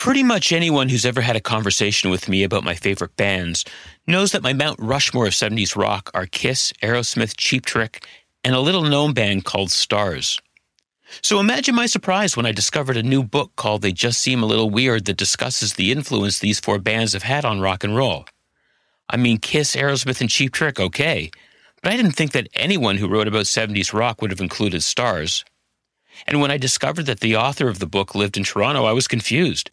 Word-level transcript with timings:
Pretty 0.00 0.22
much 0.22 0.50
anyone 0.50 0.88
who's 0.88 1.04
ever 1.04 1.20
had 1.20 1.36
a 1.36 1.42
conversation 1.42 2.08
with 2.08 2.26
me 2.26 2.42
about 2.42 2.64
my 2.64 2.74
favorite 2.74 3.14
bands 3.16 3.66
knows 4.06 4.32
that 4.32 4.42
my 4.42 4.54
Mount 4.54 4.80
Rushmore 4.80 5.26
of 5.26 5.34
70s 5.34 5.76
rock 5.76 6.10
are 6.14 6.24
Kiss, 6.24 6.72
Aerosmith, 6.82 7.34
Cheap 7.36 7.66
Trick, 7.66 8.06
and 8.42 8.54
a 8.54 8.60
little 8.60 8.82
known 8.82 9.12
band 9.12 9.44
called 9.44 9.68
Starz. 9.68 10.40
So 11.20 11.38
imagine 11.38 11.74
my 11.74 11.84
surprise 11.84 12.34
when 12.34 12.46
I 12.46 12.52
discovered 12.52 12.96
a 12.96 13.02
new 13.02 13.22
book 13.22 13.54
called 13.56 13.82
They 13.82 13.92
Just 13.92 14.22
Seem 14.22 14.42
a 14.42 14.46
Little 14.46 14.70
Weird 14.70 15.04
that 15.04 15.18
discusses 15.18 15.74
the 15.74 15.92
influence 15.92 16.38
these 16.38 16.60
four 16.60 16.78
bands 16.78 17.12
have 17.12 17.24
had 17.24 17.44
on 17.44 17.60
rock 17.60 17.84
and 17.84 17.94
roll. 17.94 18.24
I 19.10 19.18
mean, 19.18 19.36
Kiss, 19.36 19.76
Aerosmith, 19.76 20.22
and 20.22 20.30
Cheap 20.30 20.54
Trick, 20.54 20.80
okay, 20.80 21.30
but 21.82 21.92
I 21.92 21.96
didn't 21.98 22.12
think 22.12 22.32
that 22.32 22.48
anyone 22.54 22.96
who 22.96 23.06
wrote 23.06 23.28
about 23.28 23.44
70s 23.44 23.92
rock 23.92 24.22
would 24.22 24.30
have 24.30 24.40
included 24.40 24.80
Starz. 24.80 25.44
And 26.26 26.40
when 26.40 26.50
I 26.50 26.56
discovered 26.56 27.04
that 27.04 27.20
the 27.20 27.36
author 27.36 27.68
of 27.68 27.80
the 27.80 27.86
book 27.86 28.14
lived 28.14 28.38
in 28.38 28.44
Toronto, 28.44 28.86
I 28.86 28.92
was 28.92 29.06
confused. 29.06 29.70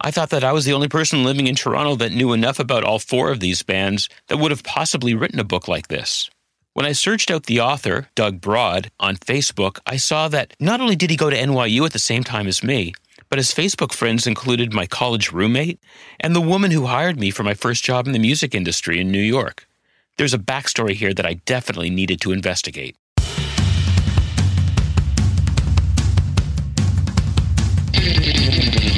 I 0.00 0.10
thought 0.10 0.30
that 0.30 0.44
I 0.44 0.52
was 0.52 0.64
the 0.64 0.72
only 0.74 0.88
person 0.88 1.24
living 1.24 1.46
in 1.46 1.54
Toronto 1.54 1.96
that 1.96 2.12
knew 2.12 2.32
enough 2.32 2.58
about 2.58 2.84
all 2.84 2.98
four 2.98 3.30
of 3.30 3.40
these 3.40 3.62
bands 3.62 4.08
that 4.28 4.36
would 4.36 4.50
have 4.50 4.62
possibly 4.62 5.14
written 5.14 5.40
a 5.40 5.44
book 5.44 5.68
like 5.68 5.88
this. 5.88 6.28
When 6.74 6.84
I 6.84 6.92
searched 6.92 7.30
out 7.30 7.44
the 7.44 7.60
author, 7.60 8.10
Doug 8.14 8.40
Brod, 8.40 8.90
on 9.00 9.16
Facebook, 9.16 9.78
I 9.86 9.96
saw 9.96 10.28
that 10.28 10.52
not 10.60 10.82
only 10.82 10.96
did 10.96 11.08
he 11.08 11.16
go 11.16 11.30
to 11.30 11.36
NYU 11.36 11.86
at 11.86 11.94
the 11.94 11.98
same 11.98 12.22
time 12.22 12.46
as 12.46 12.62
me, 12.62 12.92
but 13.30 13.38
his 13.38 13.54
Facebook 13.54 13.94
friends 13.94 14.26
included 14.26 14.74
my 14.74 14.86
college 14.86 15.32
roommate 15.32 15.80
and 16.20 16.36
the 16.36 16.40
woman 16.42 16.70
who 16.70 16.84
hired 16.84 17.18
me 17.18 17.30
for 17.30 17.42
my 17.42 17.54
first 17.54 17.82
job 17.82 18.06
in 18.06 18.12
the 18.12 18.18
music 18.18 18.54
industry 18.54 19.00
in 19.00 19.10
New 19.10 19.18
York. 19.18 19.66
There's 20.18 20.34
a 20.34 20.38
backstory 20.38 20.92
here 20.92 21.14
that 21.14 21.26
I 21.26 21.40
definitely 21.46 21.88
needed 21.88 22.20
to 22.20 22.32
investigate. 22.32 22.96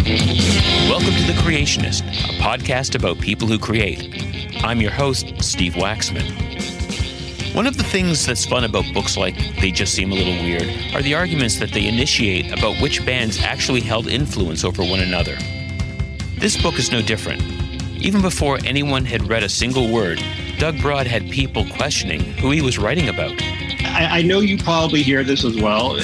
Welcome 0.09 1.13
to 1.13 1.27
The 1.27 1.39
Creationist, 1.43 2.01
a 2.01 2.41
podcast 2.41 2.95
about 2.95 3.21
people 3.21 3.47
who 3.47 3.59
create. 3.59 4.09
I'm 4.65 4.81
your 4.81 4.91
host, 4.91 5.35
Steve 5.43 5.75
Waxman. 5.75 6.25
One 7.55 7.67
of 7.67 7.77
the 7.77 7.83
things 7.83 8.25
that's 8.25 8.47
fun 8.47 8.65
about 8.65 8.87
books 8.95 9.19
like 9.19 9.37
They 9.61 9.71
Just 9.71 9.93
Seem 9.95 10.11
a 10.11 10.15
Little 10.15 10.43
Weird 10.43 10.95
are 10.95 11.03
the 11.03 11.15
arguments 11.15 11.59
that 11.59 11.73
they 11.73 11.87
initiate 11.87 12.51
about 12.59 12.81
which 12.81 13.05
bands 13.05 13.43
actually 13.43 13.83
held 13.83 14.09
influence 14.09 14.65
over 14.65 14.83
one 14.83 15.01
another. 15.01 15.37
This 16.39 16.57
book 16.57 16.79
is 16.79 16.91
no 16.91 17.03
different. 17.03 17.43
Even 18.01 18.23
before 18.23 18.57
anyone 18.65 19.05
had 19.05 19.29
read 19.29 19.43
a 19.43 19.49
single 19.51 19.93
word, 19.93 20.25
Doug 20.57 20.81
Brod 20.81 21.07
had 21.07 21.29
people 21.31 21.67
questioning 21.77 22.21
who 22.39 22.51
he 22.51 22.63
was 22.63 22.79
writing 22.79 23.11
about. 23.11 23.35
I, 23.83 24.09
I 24.11 24.23
know 24.23 24.41
you 24.41 24.57
probably 24.57 25.03
hear 25.03 25.23
this 25.23 25.45
as 25.45 25.61
well, 25.61 25.97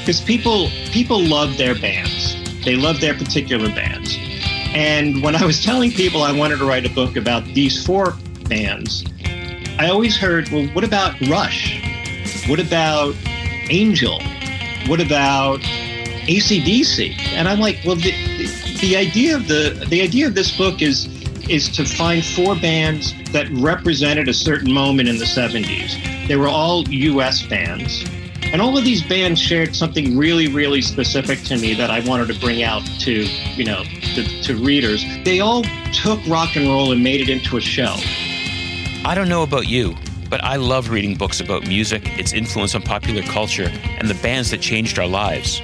because 0.00 0.20
people 0.20 0.70
people 0.90 1.22
love 1.22 1.56
their 1.56 1.76
bands. 1.76 2.34
They 2.64 2.76
love 2.76 3.00
their 3.00 3.14
particular 3.14 3.68
bands. 3.68 4.16
And 4.74 5.22
when 5.22 5.36
I 5.36 5.44
was 5.44 5.62
telling 5.62 5.90
people 5.90 6.22
I 6.22 6.32
wanted 6.32 6.58
to 6.58 6.64
write 6.64 6.84
a 6.84 6.90
book 6.90 7.16
about 7.16 7.44
these 7.44 7.84
four 7.84 8.14
bands, 8.48 9.04
I 9.78 9.88
always 9.88 10.16
heard, 10.16 10.48
well, 10.50 10.66
what 10.68 10.84
about 10.84 11.20
Rush? 11.28 11.80
What 12.48 12.60
about 12.60 13.14
Angel? 13.70 14.20
What 14.86 15.00
about 15.00 15.60
ACDC? 15.60 17.18
And 17.34 17.48
I'm 17.48 17.60
like, 17.60 17.78
well, 17.84 17.96
the, 17.96 18.10
the, 18.10 18.78
the 18.80 18.96
idea 18.96 19.36
of 19.36 19.48
the 19.48 19.86
the 19.88 20.02
idea 20.02 20.26
of 20.26 20.34
this 20.34 20.56
book 20.56 20.82
is 20.82 21.06
is 21.48 21.68
to 21.68 21.84
find 21.84 22.24
four 22.24 22.54
bands 22.56 23.14
that 23.32 23.48
represented 23.50 24.28
a 24.28 24.34
certain 24.34 24.72
moment 24.72 25.08
in 25.08 25.18
the 25.18 25.24
70s. 25.24 26.26
They 26.26 26.36
were 26.36 26.48
all 26.48 26.88
US 26.88 27.42
bands. 27.42 28.04
And 28.54 28.62
all 28.62 28.78
of 28.78 28.84
these 28.84 29.02
bands 29.02 29.40
shared 29.40 29.74
something 29.74 30.16
really, 30.16 30.46
really 30.46 30.80
specific 30.80 31.42
to 31.46 31.58
me 31.58 31.74
that 31.74 31.90
I 31.90 31.98
wanted 32.08 32.28
to 32.28 32.38
bring 32.38 32.62
out 32.62 32.86
to, 33.00 33.24
you 33.56 33.64
know, 33.64 33.82
to, 33.82 34.42
to 34.42 34.56
readers. 34.56 35.04
They 35.24 35.40
all 35.40 35.64
took 35.92 36.24
rock 36.28 36.54
and 36.54 36.68
roll 36.68 36.92
and 36.92 37.02
made 37.02 37.20
it 37.20 37.28
into 37.28 37.56
a 37.56 37.60
show. 37.60 37.96
I 39.04 39.16
don't 39.16 39.28
know 39.28 39.42
about 39.42 39.66
you, 39.66 39.96
but 40.30 40.44
I 40.44 40.54
love 40.54 40.90
reading 40.90 41.16
books 41.16 41.40
about 41.40 41.66
music, 41.66 42.16
its 42.16 42.32
influence 42.32 42.76
on 42.76 42.82
popular 42.82 43.22
culture, 43.22 43.72
and 43.98 44.08
the 44.08 44.14
bands 44.22 44.52
that 44.52 44.60
changed 44.60 45.00
our 45.00 45.08
lives. 45.08 45.60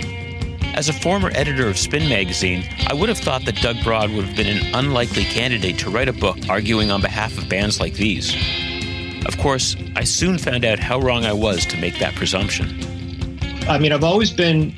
As 0.75 0.89
a 0.89 0.93
former 0.93 1.31
editor 1.37 1.69
of 1.69 1.79
Spin 1.79 2.09
magazine, 2.09 2.65
I 2.89 2.95
would 2.95 3.09
have 3.09 3.19
thought 3.19 3.45
that 3.45 3.55
Doug 3.63 3.77
Brod 3.85 4.11
would 4.11 4.25
have 4.25 4.37
been 4.37 4.49
an 4.49 4.75
unlikely 4.75 5.27
candidate 5.27 5.79
to 5.79 5.91
write 5.91 6.09
a 6.09 6.13
book 6.13 6.39
arguing 6.49 6.91
on 6.91 7.03
behalf 7.03 7.39
of 7.39 7.49
bands 7.49 7.79
like 7.79 7.95
these. 7.95 8.35
Of 9.27 9.39
course, 9.39 9.77
I 9.97 10.05
soon 10.05 10.39
found 10.39 10.65
out 10.65 10.79
how 10.79 10.99
wrong 10.99 11.25
I 11.25 11.33
was 11.33 11.67
to 11.67 11.77
make 11.77 11.99
that 11.99 12.15
presumption. 12.15 12.90
I 13.69 13.79
mean, 13.79 13.93
I've 13.93 14.05
always 14.05 14.33
been 14.33 14.75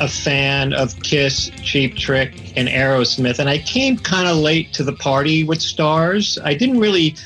a 0.00 0.08
fan 0.08 0.72
of 0.72 1.02
Kiss, 1.02 1.50
Cheap 1.62 1.96
Trick, 1.96 2.52
and 2.56 2.68
Aerosmith, 2.68 3.38
and 3.38 3.48
I 3.48 3.58
came 3.58 3.96
kind 3.96 4.28
of 4.28 4.36
late 4.36 4.72
to 4.74 4.84
the 4.84 4.92
party 4.92 5.42
with 5.42 5.58
Starz. 5.58 6.38
I 6.44 6.54
didn't 6.54 6.78
really 6.78 7.16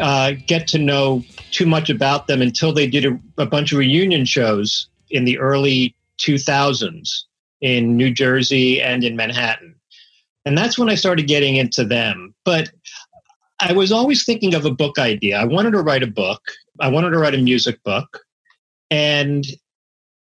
uh, 0.00 0.32
get 0.46 0.66
to 0.68 0.78
know 0.78 1.24
too 1.50 1.66
much 1.66 1.90
about 1.90 2.26
them 2.26 2.42
until 2.42 2.72
they 2.72 2.86
did 2.86 3.04
a, 3.04 3.18
a 3.38 3.46
bunch 3.46 3.72
of 3.72 3.78
reunion 3.78 4.24
shows 4.24 4.88
in 5.10 5.24
the 5.24 5.38
early 5.38 5.94
2000s 6.18 7.08
in 7.60 7.96
New 7.96 8.12
Jersey 8.12 8.80
and 8.80 9.04
in 9.04 9.16
Manhattan. 9.16 9.74
And 10.44 10.56
that's 10.56 10.78
when 10.78 10.88
I 10.88 10.94
started 10.94 11.26
getting 11.26 11.56
into 11.56 11.84
them. 11.84 12.34
But 12.44 12.70
I 13.60 13.72
was 13.72 13.90
always 13.90 14.24
thinking 14.24 14.54
of 14.54 14.64
a 14.64 14.70
book 14.70 14.98
idea. 14.98 15.38
I 15.38 15.44
wanted 15.44 15.72
to 15.72 15.82
write 15.82 16.02
a 16.02 16.06
book. 16.06 16.42
I 16.80 16.88
wanted 16.88 17.10
to 17.10 17.18
write 17.18 17.34
a 17.34 17.38
music 17.38 17.82
book. 17.82 18.20
And 18.90 19.44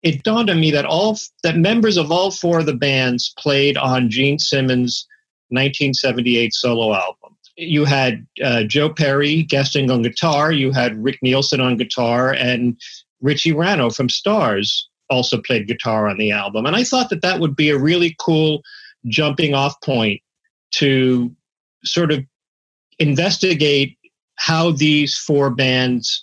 it 0.04 0.22
dawned 0.22 0.50
on 0.50 0.60
me 0.60 0.70
that 0.70 0.84
all 0.84 1.19
that 1.42 1.56
members 1.56 1.97
of 1.97 2.12
all 2.12 2.31
four 2.31 2.60
of 2.60 2.66
the 2.66 2.75
bands 2.75 3.32
played 3.38 3.76
on 3.78 4.10
Gene 4.10 4.38
Simmons' 4.38 5.06
1978 5.48 6.53
solo 6.53 6.94
album. 6.94 7.37
You 7.56 7.87
had 7.87 8.26
uh, 8.44 8.65
Joe 8.65 8.91
Perry 8.91 9.44
guesting 9.44 9.91
on 9.91 10.03
guitar. 10.03 10.53
You 10.53 10.72
had 10.72 11.03
Rick 11.03 11.20
Nielsen 11.22 11.60
on 11.60 11.78
guitar, 11.78 12.32
and 12.32 12.78
Richie 13.22 13.53
Ranno 13.53 13.94
from 13.94 14.09
Starz 14.09 14.82
also 15.09 15.41
played 15.41 15.66
guitar 15.66 16.06
on 16.09 16.19
the 16.19 16.31
album. 16.31 16.66
And 16.66 16.76
I 16.76 16.84
thought 16.84 17.09
that 17.09 17.22
that 17.22 17.41
would 17.41 17.56
be 17.56 17.71
a 17.71 17.78
really 17.78 18.15
cool 18.19 18.62
jumping 19.06 19.54
off 19.54 19.81
point 19.81 20.21
to 20.72 21.34
sort 21.84 22.12
of 22.12 22.25
investigate 22.98 23.97
how 24.36 24.72
these 24.72 25.16
four 25.16 25.50
bands 25.50 26.22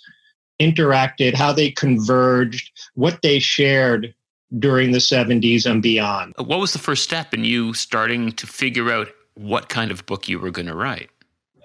interacted, 0.60 1.34
how 1.34 1.52
they 1.52 1.70
converged, 1.70 2.70
what 2.94 3.20
they 3.22 3.38
shared 3.38 4.14
during 4.58 4.92
the 4.92 4.98
70s 4.98 5.64
and 5.66 5.82
beyond. 5.82 6.34
Uh, 6.38 6.44
what 6.44 6.60
was 6.60 6.72
the 6.72 6.78
first 6.78 7.02
step 7.02 7.32
in 7.32 7.44
you 7.44 7.72
starting 7.72 8.32
to 8.32 8.46
figure 8.46 8.90
out 8.92 9.08
what 9.34 9.68
kind 9.68 9.90
of 9.90 10.04
book 10.06 10.28
you 10.28 10.38
were 10.38 10.50
going 10.50 10.66
to 10.66 10.74
write? 10.74 11.10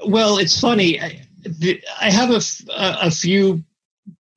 Well, 0.05 0.37
it's 0.37 0.59
funny. 0.59 1.01
I, 1.01 1.21
I 1.99 2.11
have 2.11 2.31
a, 2.31 2.41
a 2.75 3.11
few 3.11 3.63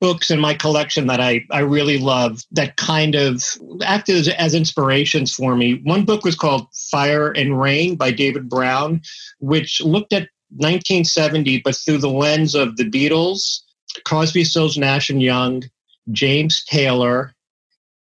books 0.01 0.31
in 0.31 0.39
my 0.39 0.53
collection 0.53 1.07
that 1.07 1.21
I, 1.21 1.45
I 1.51 1.59
really 1.59 1.99
love 1.99 2.43
that 2.51 2.75
kind 2.75 3.15
of 3.15 3.43
acted 3.85 4.15
as, 4.15 4.27
as 4.29 4.55
inspirations 4.55 5.33
for 5.33 5.55
me. 5.55 5.75
One 5.83 6.03
book 6.05 6.25
was 6.25 6.35
called 6.35 6.67
Fire 6.73 7.31
and 7.31 7.59
Rain 7.61 7.95
by 7.95 8.11
David 8.11 8.49
Browne, 8.49 9.01
which 9.39 9.79
looked 9.79 10.11
at 10.11 10.27
1970, 10.49 11.61
but 11.61 11.77
through 11.77 11.99
the 11.99 12.09
lens 12.09 12.55
of 12.55 12.75
the 12.77 12.89
Beatles, 12.89 13.61
Crosby, 14.03 14.43
Stills, 14.43 14.77
Nash 14.77 15.09
and 15.09 15.21
Young, 15.21 15.63
James 16.11 16.63
Taylor, 16.65 17.33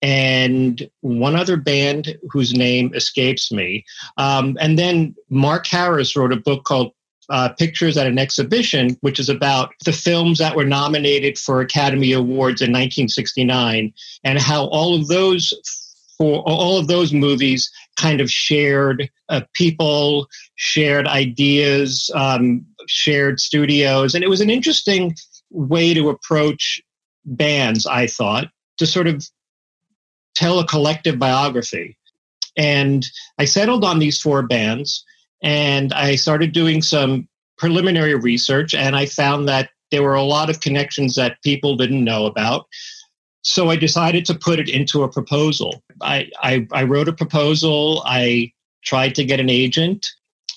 and 0.02 0.88
one 1.02 1.36
other 1.36 1.58
band 1.58 2.16
whose 2.30 2.54
name 2.54 2.94
escapes 2.94 3.52
me. 3.52 3.84
Um, 4.18 4.58
and 4.60 4.78
then 4.78 5.16
Mark 5.30 5.66
Harris 5.66 6.16
wrote 6.16 6.32
a 6.32 6.38
book 6.38 6.66
called 6.66 6.92
uh, 7.30 7.50
Pictures 7.58 7.98
at 7.98 8.08
an 8.08 8.20
Exhibition, 8.20 8.98
which 9.02 9.20
is 9.20 9.30
about 9.30 9.74
the 9.86 9.92
films 9.92 10.38
that 10.38 10.56
were 10.56 10.66
nominated 10.66 11.38
for 11.38 11.62
Academy 11.62 12.14
Awards 12.14 12.62
in 12.62 12.72
1969 12.72 13.94
and 14.24 14.40
how 14.40 14.66
all 14.68 14.96
of 14.96 15.08
those 15.08 15.54
for 16.18 16.42
all 16.48 16.80
of 16.80 16.88
those 16.88 17.14
movies 17.14 17.70
kind 17.96 18.22
of 18.22 18.32
shared 18.32 19.10
uh, 19.30 19.42
people, 19.54 20.28
shared 20.56 21.08
ideas, 21.08 22.10
um, 22.16 22.66
shared 22.88 23.40
studios. 23.40 24.16
And 24.16 24.24
it 24.24 24.30
was 24.30 24.42
an 24.42 24.50
interesting 24.50 25.16
way 25.52 25.94
to 25.94 26.10
approach 26.10 26.82
bands, 27.28 27.86
I 27.86 28.08
thought, 28.08 28.48
to 28.78 28.88
sort 28.88 29.08
of 29.08 29.24
tell 30.36 30.60
a 30.60 30.68
collective 30.68 31.20
biography. 31.20 31.98
And 32.58 33.06
I 33.38 33.46
settled 33.46 33.84
on 33.84 34.00
these 34.00 34.20
four 34.20 34.42
bands 34.42 35.06
and 35.44 35.94
I 35.94 36.16
started 36.16 36.54
doing 36.54 36.82
some 36.82 37.28
preliminary 37.58 38.16
research 38.16 38.74
and 38.74 38.96
I 38.96 39.06
found 39.06 39.48
that 39.48 39.70
there 39.92 40.04
were 40.04 40.16
a 40.16 40.24
lot 40.24 40.50
of 40.50 40.60
connections 40.60 41.16
that 41.16 41.42
people 41.44 41.76
didn't 41.76 42.04
know 42.04 42.26
about. 42.26 42.68
So 43.42 43.70
I 43.70 43.78
decided 43.78 44.26
to 44.26 44.36
put 44.36 44.60
it 44.60 44.70
into 44.70 45.04
a 45.04 45.12
proposal. 45.12 45.82
I, 46.02 46.30
I, 46.42 46.68
I 46.72 46.84
wrote 46.84 47.08
a 47.08 47.14
proposal. 47.14 48.04
I 48.06 48.52
tried 48.84 49.16
to 49.16 49.24
get 49.24 49.40
an 49.40 49.50
agent. 49.50 50.06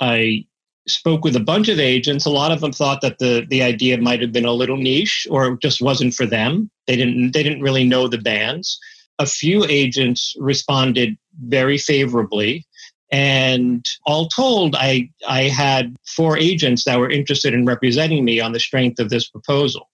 I 0.00 0.46
spoke 0.90 1.24
with 1.24 1.36
a 1.36 1.40
bunch 1.40 1.68
of 1.68 1.78
agents. 1.78 2.26
A 2.26 2.30
lot 2.30 2.52
of 2.52 2.60
them 2.60 2.72
thought 2.72 3.00
that 3.00 3.18
the, 3.18 3.46
the 3.48 3.62
idea 3.62 3.98
might 3.98 4.20
have 4.20 4.32
been 4.32 4.44
a 4.44 4.52
little 4.52 4.76
niche 4.76 5.26
or 5.30 5.56
just 5.56 5.80
wasn't 5.80 6.14
for 6.14 6.26
them. 6.26 6.70
They 6.86 6.96
didn't 6.96 7.32
they 7.32 7.42
didn't 7.42 7.62
really 7.62 7.84
know 7.84 8.08
the 8.08 8.18
bands. 8.18 8.78
A 9.18 9.26
few 9.26 9.64
agents 9.64 10.34
responded 10.38 11.16
very 11.46 11.78
favorably 11.78 12.66
And 13.10 13.84
all 14.06 14.28
told, 14.28 14.76
I, 14.76 15.10
I 15.28 15.44
had 15.44 15.96
four 16.06 16.38
agents 16.38 16.84
that 16.84 16.98
were 16.98 17.10
interested 17.10 17.52
in 17.54 17.66
representing 17.66 18.24
me 18.24 18.40
on 18.40 18.52
the 18.52 18.60
strength 18.60 19.00
of 19.00 19.10
this 19.10 19.28
proposal. 19.28 19.88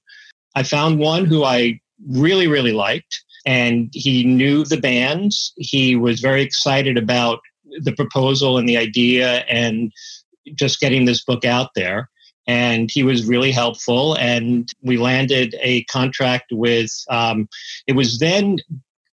I 0.54 0.62
found 0.62 0.98
one 0.98 1.24
who 1.24 1.42
I 1.42 1.80
really, 2.08 2.46
really 2.46 2.72
liked, 2.72 3.22
and 3.46 3.88
he 3.92 4.24
knew 4.24 4.64
the 4.64 4.80
bands. 4.80 5.52
He 5.56 5.96
was 5.96 6.20
very 6.20 6.42
excited 6.42 6.98
about 6.98 7.40
the 7.80 7.92
proposal 7.92 8.58
and 8.58 8.68
the 8.68 8.76
idea 8.76 9.44
and 9.48 9.92
just 10.54 10.80
getting 10.80 11.04
this 11.04 11.24
book 11.24 11.44
out 11.44 11.70
there. 11.74 12.08
And 12.46 12.90
he 12.90 13.02
was 13.02 13.26
really 13.26 13.50
helpful. 13.50 14.14
And 14.14 14.68
we 14.82 14.98
landed 14.98 15.56
a 15.60 15.82
contract 15.84 16.46
with, 16.52 16.90
um, 17.10 17.48
it 17.86 17.94
was 17.94 18.18
then 18.18 18.58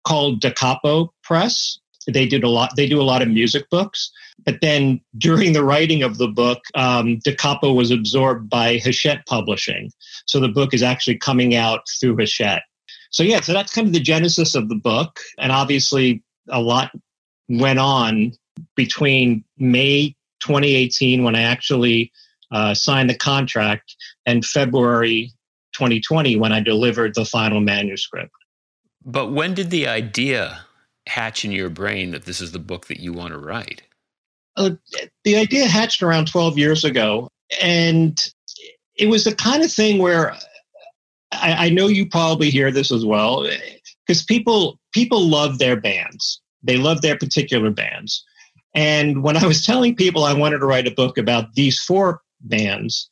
called 0.05 0.41
Da 0.41 0.51
Capo 0.51 1.11
Press. 1.23 1.79
They 2.07 2.27
did 2.27 2.43
a 2.43 2.49
lot. 2.49 2.71
They 2.75 2.87
do 2.87 3.01
a 3.01 3.03
lot 3.03 3.21
of 3.21 3.29
music 3.29 3.69
books. 3.69 4.11
But 4.45 4.59
then 4.61 4.99
during 5.17 5.53
the 5.53 5.63
writing 5.63 6.03
of 6.03 6.17
the 6.17 6.27
book, 6.27 6.59
um, 6.75 7.19
Da 7.23 7.33
Capo 7.35 7.73
was 7.73 7.91
absorbed 7.91 8.49
by 8.49 8.77
Hachette 8.79 9.25
Publishing. 9.25 9.91
So 10.25 10.39
the 10.39 10.49
book 10.49 10.73
is 10.73 10.83
actually 10.83 11.17
coming 11.17 11.55
out 11.55 11.81
through 11.99 12.17
Hachette. 12.17 12.63
So 13.09 13.23
yeah, 13.23 13.41
so 13.41 13.53
that's 13.53 13.73
kind 13.73 13.87
of 13.87 13.93
the 13.93 13.99
genesis 13.99 14.53
of 14.55 14.69
the 14.69 14.75
book. 14.75 15.19
And 15.39 15.51
obviously 15.51 16.23
a 16.49 16.61
lot 16.61 16.91
went 17.47 17.79
on 17.79 18.33
between 18.75 19.43
May 19.57 20.15
2018 20.43 21.23
when 21.23 21.35
I 21.35 21.41
actually 21.41 22.11
uh, 22.51 22.73
signed 22.73 23.09
the 23.09 23.17
contract 23.17 23.95
and 24.25 24.45
February 24.45 25.31
2020 25.73 26.35
when 26.35 26.51
I 26.51 26.59
delivered 26.59 27.15
the 27.15 27.25
final 27.25 27.59
manuscript. 27.59 28.31
But 29.05 29.31
when 29.31 29.53
did 29.53 29.69
the 29.69 29.87
idea 29.87 30.59
hatch 31.07 31.43
in 31.43 31.51
your 31.51 31.69
brain 31.69 32.11
that 32.11 32.25
this 32.25 32.39
is 32.39 32.51
the 32.51 32.59
book 32.59 32.87
that 32.87 32.99
you 32.99 33.11
want 33.11 33.33
to 33.33 33.39
write? 33.39 33.81
Uh, 34.55 34.71
the 35.23 35.35
idea 35.35 35.65
hatched 35.65 36.03
around 36.03 36.27
12 36.27 36.57
years 36.57 36.83
ago. 36.83 37.27
And 37.61 38.17
it 38.95 39.07
was 39.07 39.23
the 39.23 39.35
kind 39.35 39.63
of 39.63 39.71
thing 39.71 39.97
where 39.97 40.35
I, 41.31 41.65
I 41.65 41.69
know 41.69 41.87
you 41.87 42.07
probably 42.07 42.49
hear 42.49 42.71
this 42.71 42.91
as 42.91 43.05
well 43.05 43.47
because 44.05 44.23
people 44.23 44.79
people 44.91 45.27
love 45.27 45.57
their 45.57 45.79
bands. 45.79 46.41
They 46.61 46.77
love 46.77 47.01
their 47.01 47.17
particular 47.17 47.71
bands. 47.71 48.23
And 48.73 49.23
when 49.23 49.37
I 49.37 49.45
was 49.45 49.65
telling 49.65 49.95
people 49.95 50.23
I 50.23 50.33
wanted 50.33 50.59
to 50.59 50.65
write 50.65 50.87
a 50.87 50.91
book 50.91 51.17
about 51.17 51.53
these 51.53 51.79
four 51.79 52.21
bands, 52.41 53.07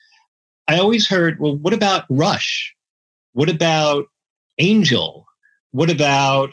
I 0.68 0.80
always 0.80 1.08
heard, 1.08 1.40
well, 1.40 1.58
what 1.58 1.74
about 1.74 2.06
Rush? 2.10 2.75
What 3.34 3.50
about 3.50 4.06
Angel? 4.58 5.25
What 5.72 5.90
about 5.90 6.52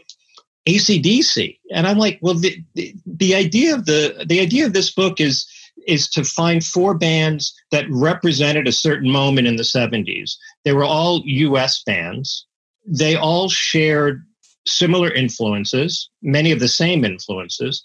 ACDC? 0.68 1.58
And 1.72 1.86
I'm 1.86 1.98
like, 1.98 2.18
well, 2.20 2.34
the, 2.34 2.62
the, 2.74 2.94
the 3.06 3.34
idea 3.34 3.74
of 3.74 3.86
the 3.86 4.24
the 4.26 4.40
idea 4.40 4.66
of 4.66 4.72
this 4.72 4.92
book 4.92 5.20
is 5.20 5.46
is 5.86 6.08
to 6.10 6.22
find 6.22 6.62
four 6.62 6.94
bands 6.94 7.54
that 7.70 7.86
represented 7.88 8.68
a 8.68 8.72
certain 8.72 9.10
moment 9.10 9.46
in 9.46 9.56
the 9.56 9.62
70s. 9.62 10.32
They 10.64 10.72
were 10.72 10.84
all 10.84 11.22
US 11.24 11.82
bands. 11.82 12.46
They 12.86 13.16
all 13.16 13.48
shared 13.48 14.24
similar 14.66 15.10
influences, 15.10 16.10
many 16.20 16.52
of 16.52 16.60
the 16.60 16.68
same 16.68 17.04
influences. 17.04 17.82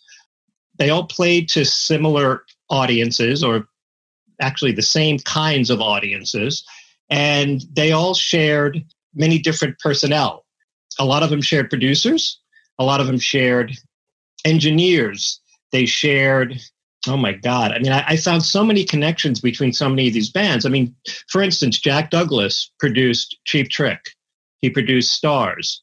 They 0.77 0.89
all 0.89 1.05
played 1.05 1.49
to 1.49 1.65
similar 1.65 2.43
audiences 2.69 3.43
or 3.43 3.67
actually 4.41 4.71
the 4.71 4.81
same 4.81 5.19
kinds 5.19 5.69
of 5.69 5.81
audiences. 5.81 6.63
And 7.09 7.63
they 7.75 7.91
all 7.91 8.13
shared 8.13 8.83
many 9.13 9.39
different 9.39 9.79
personnel. 9.79 10.45
A 10.99 11.05
lot 11.05 11.23
of 11.23 11.29
them 11.29 11.41
shared 11.41 11.69
producers, 11.69 12.39
a 12.79 12.83
lot 12.83 13.01
of 13.01 13.07
them 13.07 13.19
shared 13.19 13.73
engineers, 14.45 15.39
they 15.71 15.85
shared 15.85 16.59
Oh 17.05 17.17
my 17.17 17.33
God. 17.33 17.73
I 17.73 17.79
mean, 17.79 17.91
I, 17.91 18.03
I, 18.07 18.15
found 18.15 18.43
so 18.43 18.63
many 18.63 18.85
connections 18.85 19.41
between 19.41 19.73
so 19.73 19.89
many 19.89 20.07
of 20.07 20.13
these 20.13 20.29
bands. 20.29 20.65
I 20.65 20.69
mean, 20.69 20.95
for 21.27 21.41
instance, 21.41 21.77
Jack 21.77 22.09
Douglas 22.09 22.71
produced 22.79 23.37
Cheap 23.43 23.69
Trick, 23.69 23.99
he 24.61 24.69
produced 24.69 25.21
Starz. 25.21 25.79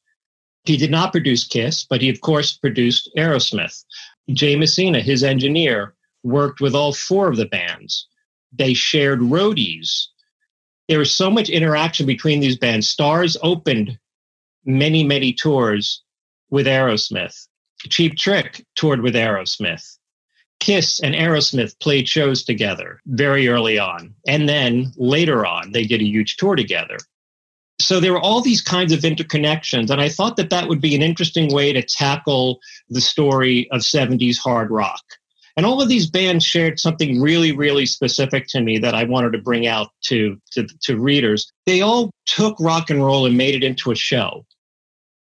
He 0.65 0.77
did 0.77 0.91
not 0.91 1.13
produce 1.13 1.47
Kiss, 1.47 1.85
but 1.89 2.01
he, 2.01 2.09
of 2.09 2.21
course, 2.21 2.57
produced 2.57 3.11
Aerosmith. 3.17 3.85
Jay 4.31 4.57
Messina, 4.57 5.01
his 5.01 5.23
engineer, 5.23 5.95
worked 6.23 6.61
with 6.61 6.75
all 6.75 6.93
four 6.93 7.29
of 7.29 7.37
the 7.37 7.47
bands. 7.47 8.07
They 8.53 8.75
shared 8.75 9.21
roadies. 9.21 10.07
There 10.89 10.99
was 10.99 11.13
so 11.13 11.31
much 11.31 11.49
interaction 11.49 12.07
between 12.07 12.41
these 12.41 12.59
bands. 12.59 12.95
Starz 12.95 13.37
opened 13.43 13.99
many, 14.65 15.05
many 15.05 15.33
tours 15.33 16.03
with 16.51 16.67
Aerosmith. 16.67 17.47
Cheap 17.89 18.17
Trick 18.17 18.67
toured 18.75 19.01
with 19.01 19.15
Aerosmith. 19.15 19.97
Kiss 20.59 21.01
and 21.01 21.15
Aerosmith 21.15 21.79
played 21.81 22.09
shows 22.09 22.45
together 22.45 23.01
very 23.07 23.49
early 23.49 23.79
on. 23.79 24.15
And 24.29 24.49
then 24.49 24.93
later 24.97 25.47
on, 25.47 25.73
they 25.73 25.85
did 25.85 26.03
a 26.03 26.07
huge 26.07 26.37
tour 26.37 26.55
together. 26.55 26.99
So 27.81 27.99
there 27.99 28.13
were 28.13 28.21
all 28.21 28.41
these 28.41 28.61
kinds 28.61 28.93
of 28.93 29.01
interconnections. 29.01 29.91
And 29.91 30.01
I 30.01 30.09
thought 30.09 30.37
that 30.37 30.51
that 30.51 30.69
would 30.69 30.81
be 30.81 30.95
an 30.95 31.03
interesting 31.03 31.53
way 31.53 31.73
to 31.73 31.83
tackle 31.83 32.61
the 32.89 33.01
story 33.01 33.71
of 33.71 33.81
70s 33.81 34.39
hard 34.39 34.71
rock. 34.71 35.03
And 35.57 35.67
all 35.67 35.83
of 35.83 35.89
these 35.89 36.09
bands 36.09 36.45
shared 36.45 36.79
something 36.79 37.21
really, 37.21 37.53
really 37.53 37.87
specific 37.87 38.47
to 38.49 38.61
me 38.61 38.79
that 38.79 38.95
I 38.95 39.05
wanted 39.05 39.33
to 39.33 39.39
bring 39.39 39.67
out 39.67 39.89
to, 40.05 40.41
to, 40.53 40.67
to 40.83 40.99
readers. 40.99 41.51
They 41.67 41.81
all 41.81 42.11
took 42.27 42.57
rock 42.61 42.91
and 42.91 43.05
roll 43.05 43.27
and 43.27 43.37
made 43.37 43.55
it 43.55 43.65
into 43.65 43.91
a 43.91 43.97
show 43.97 44.47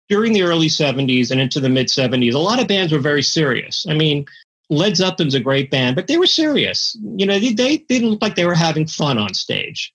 during 0.10 0.34
the 0.34 0.44
early 0.44 0.68
70s 0.68 1.32
and 1.32 1.40
into 1.42 1.60
the 1.60 1.70
mid 1.70 1.88
70s, 1.88 2.34
a 2.34 2.38
lot 2.38 2.62
of 2.62 2.68
bands 2.68 2.92
were 2.92 3.00
very 3.00 3.24
serious. 3.24 3.86
I 3.90 3.96
mean, 3.96 4.26
Led 4.70 4.96
Zeppelin's 4.96 5.36
a 5.36 5.40
great 5.40 5.72
band, 5.72 5.96
but 5.96 6.08
they 6.08 6.18
were 6.18 6.28
serious. 6.28 6.96
You 7.18 7.26
know, 7.26 7.40
they, 7.40 7.54
they 7.54 7.78
didn't 7.78 8.10
look 8.10 8.22
like 8.22 8.36
they 8.36 8.46
were 8.46 8.54
having 8.54 8.88
fun 8.88 9.18
on 9.18 9.34
stage. 9.34 9.94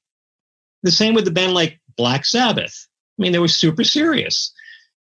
The 0.83 0.91
same 0.91 1.15
with 1.15 1.25
the 1.25 1.31
band 1.31 1.55
like 1.55 1.81
Black 1.99 2.25
Sabbath. 2.25 2.87
I 3.19 3.23
mean, 3.23 3.33
they 3.33 3.39
were 3.39 3.49
super 3.49 3.85
serious. 3.85 4.53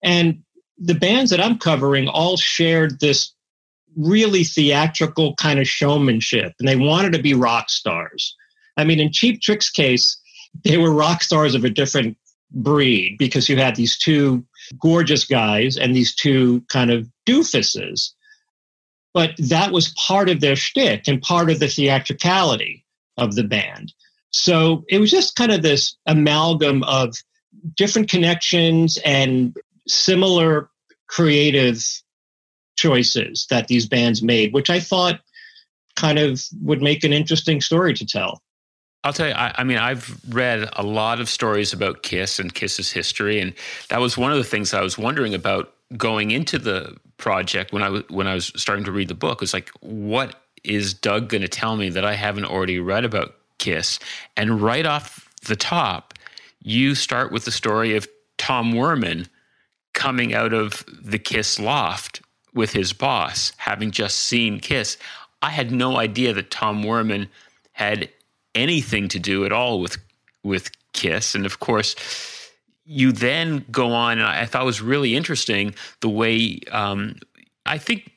And 0.03 0.43
the 0.77 0.95
bands 0.95 1.31
that 1.31 1.41
I'm 1.41 1.59
covering 1.59 2.09
all 2.09 2.37
shared 2.37 3.01
this 3.01 3.33
really 3.97 4.45
theatrical 4.45 5.35
kind 5.37 5.59
of 5.59 5.67
showmanship, 5.67 6.53
and 6.59 6.69
they 6.69 6.77
wanted 6.77 7.15
to 7.15 7.23
be 7.23 7.33
rock 7.33 7.71
stars. 7.71 8.37
I 8.77 8.85
mean, 8.85 9.01
in 9.01 9.11
Cheap 9.11 9.41
Trick's 9.41 9.71
case, 9.71 10.21
they 10.65 10.77
were 10.77 10.93
rock 10.93 11.23
stars 11.23 11.55
of 11.55 11.65
a 11.65 11.71
different 11.71 12.19
breed 12.51 13.17
because 13.19 13.49
you 13.49 13.57
had 13.57 13.77
these 13.77 13.99
two 13.99 14.45
gorgeous 14.81 15.25
guys 15.25 15.77
and 15.77 15.95
these 15.95 16.15
two 16.15 16.63
kind 16.69 16.91
of 16.91 17.09
doofuses 17.27 18.11
but 19.19 19.35
that 19.39 19.73
was 19.73 19.95
part 19.95 20.29
of 20.29 20.41
their 20.41 20.57
shtick 20.57 21.09
and 21.09 21.21
part 21.21 21.51
of 21.51 21.59
the 21.59 21.69
theatricality 21.69 22.85
of 23.17 23.35
the 23.35 23.43
band. 23.43 23.93
So 24.31 24.85
it 24.89 24.99
was 24.99 25.11
just 25.11 25.37
kind 25.37 25.53
of 25.53 25.63
this 25.63 25.97
amalgam 26.07 26.83
of 26.85 27.17
different 27.77 28.11
connections 28.11 28.99
and 29.05 29.57
similar 29.87 30.71
creative 31.09 31.83
choices 32.77 33.47
that 33.51 33.69
these 33.69 33.87
bands 33.87 34.23
made, 34.23 34.53
which 34.53 34.71
I 34.71 34.81
thought 34.81 35.21
kind 35.97 36.19
of 36.19 36.43
would 36.63 36.81
make 36.81 37.03
an 37.05 37.13
interesting 37.13 37.61
story 37.61 37.95
to 37.95 38.07
tell. 38.07 38.43
I'll 39.05 39.13
tell 39.13 39.29
you, 39.29 39.35
I, 39.35 39.55
I, 39.57 39.65
mean, 39.65 39.79
I've 39.79 40.21
read 40.29 40.69
a 40.75 40.83
lot 40.83 41.21
of 41.21 41.29
stories 41.29 41.73
about 41.73 42.03
Kiss 42.03 42.39
and 42.39 42.53
Kiss's 42.53 42.91
history, 42.91 43.41
and 43.41 43.55
that 43.89 44.01
was 44.01 44.19
one 44.19 44.33
of 44.33 44.39
the 44.39 44.45
things 44.45 44.75
I 44.75 44.83
was 44.83 44.99
wondering 44.99 45.35
about 45.35 45.73
going 45.97 46.31
into 46.31 46.59
the 46.59 46.97
project 47.17 47.73
when 47.73 47.83
I 47.83 47.89
when 48.11 48.27
I 48.27 48.35
was 48.35 48.53
starting 48.57 48.85
to 48.85 48.93
read 48.93 49.09
the 49.09 49.15
book 49.15 49.41
was 49.41 49.55
like, 49.55 49.71
what 49.81 50.37
is 50.65 50.93
Doug 50.95 51.29
going 51.29 51.43
to 51.43 51.49
tell 51.49 51.77
me 51.77 51.89
that 51.91 52.05
I 52.05 52.15
haven't 52.15 52.45
already 52.45 52.81
read 52.81 53.05
about 53.05 53.35
Kiss? 53.59 53.99
And 54.37 54.61
right 54.61 54.87
off 54.87 55.29
the 55.47 55.57
top, 55.57 56.15
you 56.63 56.95
start 56.95 57.33
with 57.33 57.45
the 57.45 57.51
story 57.51 57.97
of 57.97 58.09
Tom 58.37 58.73
Werman 58.73 59.29
coming 59.95 60.35
out 60.35 60.53
of 60.53 60.85
the 60.89 61.19
Kiss 61.19 61.59
loft 61.59 62.23
with 62.55 62.73
his 62.73 62.93
boss, 62.93 63.53
having 63.57 63.91
just 63.91 64.17
seen 64.17 64.61
Kiss. 64.61 64.97
I 65.43 65.51
had 65.51 65.71
no 65.71 65.97
idea 65.97 66.33
that 66.33 66.51
Tom 66.51 66.83
Werman 66.83 67.29
had 67.73 68.09
anything 68.55 69.09
to 69.09 69.19
do 69.19 69.45
at 69.45 69.53
all 69.53 69.81
with 69.81 69.99
with 70.43 70.71
Kiss, 70.93 71.35
and 71.35 71.47
of 71.47 71.61
course 71.61 71.95
you 72.85 73.13
then 73.13 73.65
go 73.71 73.93
on, 73.93 74.19
and 74.19 74.27
I 74.27 74.47
thought 74.47 74.63
it 74.63 74.67
was 74.67 74.81
really 74.81 75.15
interesting 75.15 75.75
the 76.01 76.09
way 76.09 76.61
um, 76.73 77.17
I 77.67 77.77
think 77.77 78.11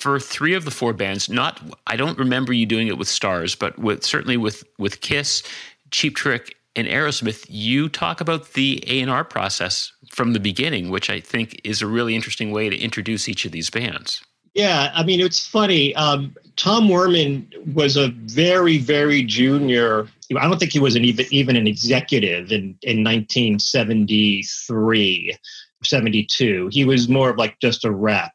for 0.00 0.18
three 0.18 0.54
of 0.54 0.64
the 0.64 0.70
four 0.70 0.94
bands, 0.94 1.28
not 1.28 1.60
I 1.86 1.96
don't 1.96 2.18
remember 2.18 2.52
you 2.52 2.66
doing 2.66 2.88
it 2.88 2.98
with 2.98 3.08
Starz, 3.08 3.56
but 3.56 3.78
with 3.78 4.02
certainly 4.02 4.36
with 4.36 4.64
with 4.78 5.00
Kiss, 5.02 5.44
Cheap 5.90 6.16
Trick, 6.16 6.56
and 6.74 6.88
Aerosmith, 6.88 7.46
you 7.48 7.88
talk 7.88 8.20
about 8.20 8.54
the 8.54 8.82
A 8.86 9.00
and 9.00 9.10
R 9.10 9.24
process 9.24 9.92
from 10.10 10.32
the 10.32 10.40
beginning, 10.40 10.90
which 10.90 11.10
I 11.10 11.20
think 11.20 11.60
is 11.64 11.82
a 11.82 11.86
really 11.86 12.14
interesting 12.14 12.50
way 12.50 12.70
to 12.70 12.78
introduce 12.78 13.28
each 13.28 13.44
of 13.44 13.52
these 13.52 13.68
bands. 13.68 14.24
Yeah, 14.54 14.90
I 14.94 15.04
mean 15.04 15.20
it's 15.20 15.46
funny. 15.46 15.94
Um, 15.94 16.34
Tom 16.56 16.88
Werman 16.88 17.74
was 17.74 17.96
a 17.96 18.08
very 18.08 18.78
very 18.78 19.22
junior 19.22 20.08
I 20.36 20.48
don't 20.48 20.58
think 20.58 20.72
he 20.72 20.78
was 20.78 20.96
an 20.96 21.04
even 21.04 21.26
even 21.30 21.56
an 21.56 21.66
executive 21.66 22.52
in 22.52 22.78
in 22.82 23.04
1973 23.04 25.36
72 25.82 26.68
he 26.70 26.84
was 26.84 27.08
more 27.08 27.30
of 27.30 27.38
like 27.38 27.58
just 27.60 27.84
a 27.84 27.90
rep 27.90 28.30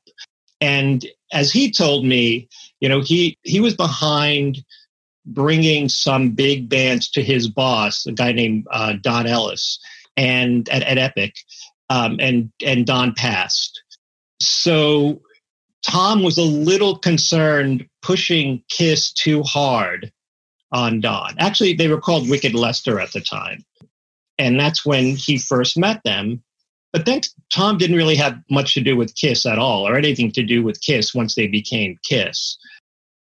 and 0.61 1.05
as 1.35 1.51
he 1.51 1.69
told 1.69 2.05
me, 2.05 2.47
you 2.79 2.89
know, 2.89 3.01
he 3.01 3.37
he 3.43 3.59
was 3.59 3.75
behind 3.75 4.63
bringing 5.25 5.89
some 5.89 6.31
big 6.31 6.69
bands 6.69 7.09
to 7.11 7.21
his 7.21 7.47
boss, 7.47 8.05
a 8.05 8.11
guy 8.11 8.31
named 8.31 8.65
uh, 8.71 8.93
Don 9.01 9.27
Ellis, 9.27 9.79
and 10.15 10.67
at, 10.69 10.81
at 10.83 10.97
Epic, 10.97 11.35
um, 11.89 12.17
and 12.19 12.51
and 12.65 12.85
Don 12.85 13.13
passed. 13.13 13.83
So 14.39 15.21
Tom 15.85 16.23
was 16.23 16.37
a 16.37 16.43
little 16.43 16.97
concerned 16.97 17.87
pushing 18.01 18.63
Kiss 18.69 19.11
too 19.11 19.43
hard 19.43 20.11
on 20.71 21.01
Don. 21.01 21.35
Actually, 21.37 21.73
they 21.73 21.87
were 21.87 22.01
called 22.01 22.29
Wicked 22.29 22.55
Lester 22.55 22.99
at 22.99 23.11
the 23.11 23.21
time. 23.21 23.63
And 24.37 24.59
that's 24.59 24.85
when 24.85 25.15
he 25.15 25.37
first 25.37 25.77
met 25.77 26.01
them. 26.03 26.43
But 26.95 27.05
then 27.05 27.19
Tom 27.53 27.77
didn't 27.77 27.97
really 27.97 28.15
have 28.15 28.39
much 28.49 28.73
to 28.75 28.79
do 28.79 28.95
with 28.95 29.15
Kiss 29.15 29.45
at 29.45 29.59
all, 29.59 29.85
or 29.85 29.97
anything 29.97 30.31
to 30.31 30.41
do 30.41 30.63
with 30.63 30.79
Kiss 30.79 31.13
once 31.13 31.35
they 31.35 31.45
became 31.45 31.99
Kiss. 32.07 32.57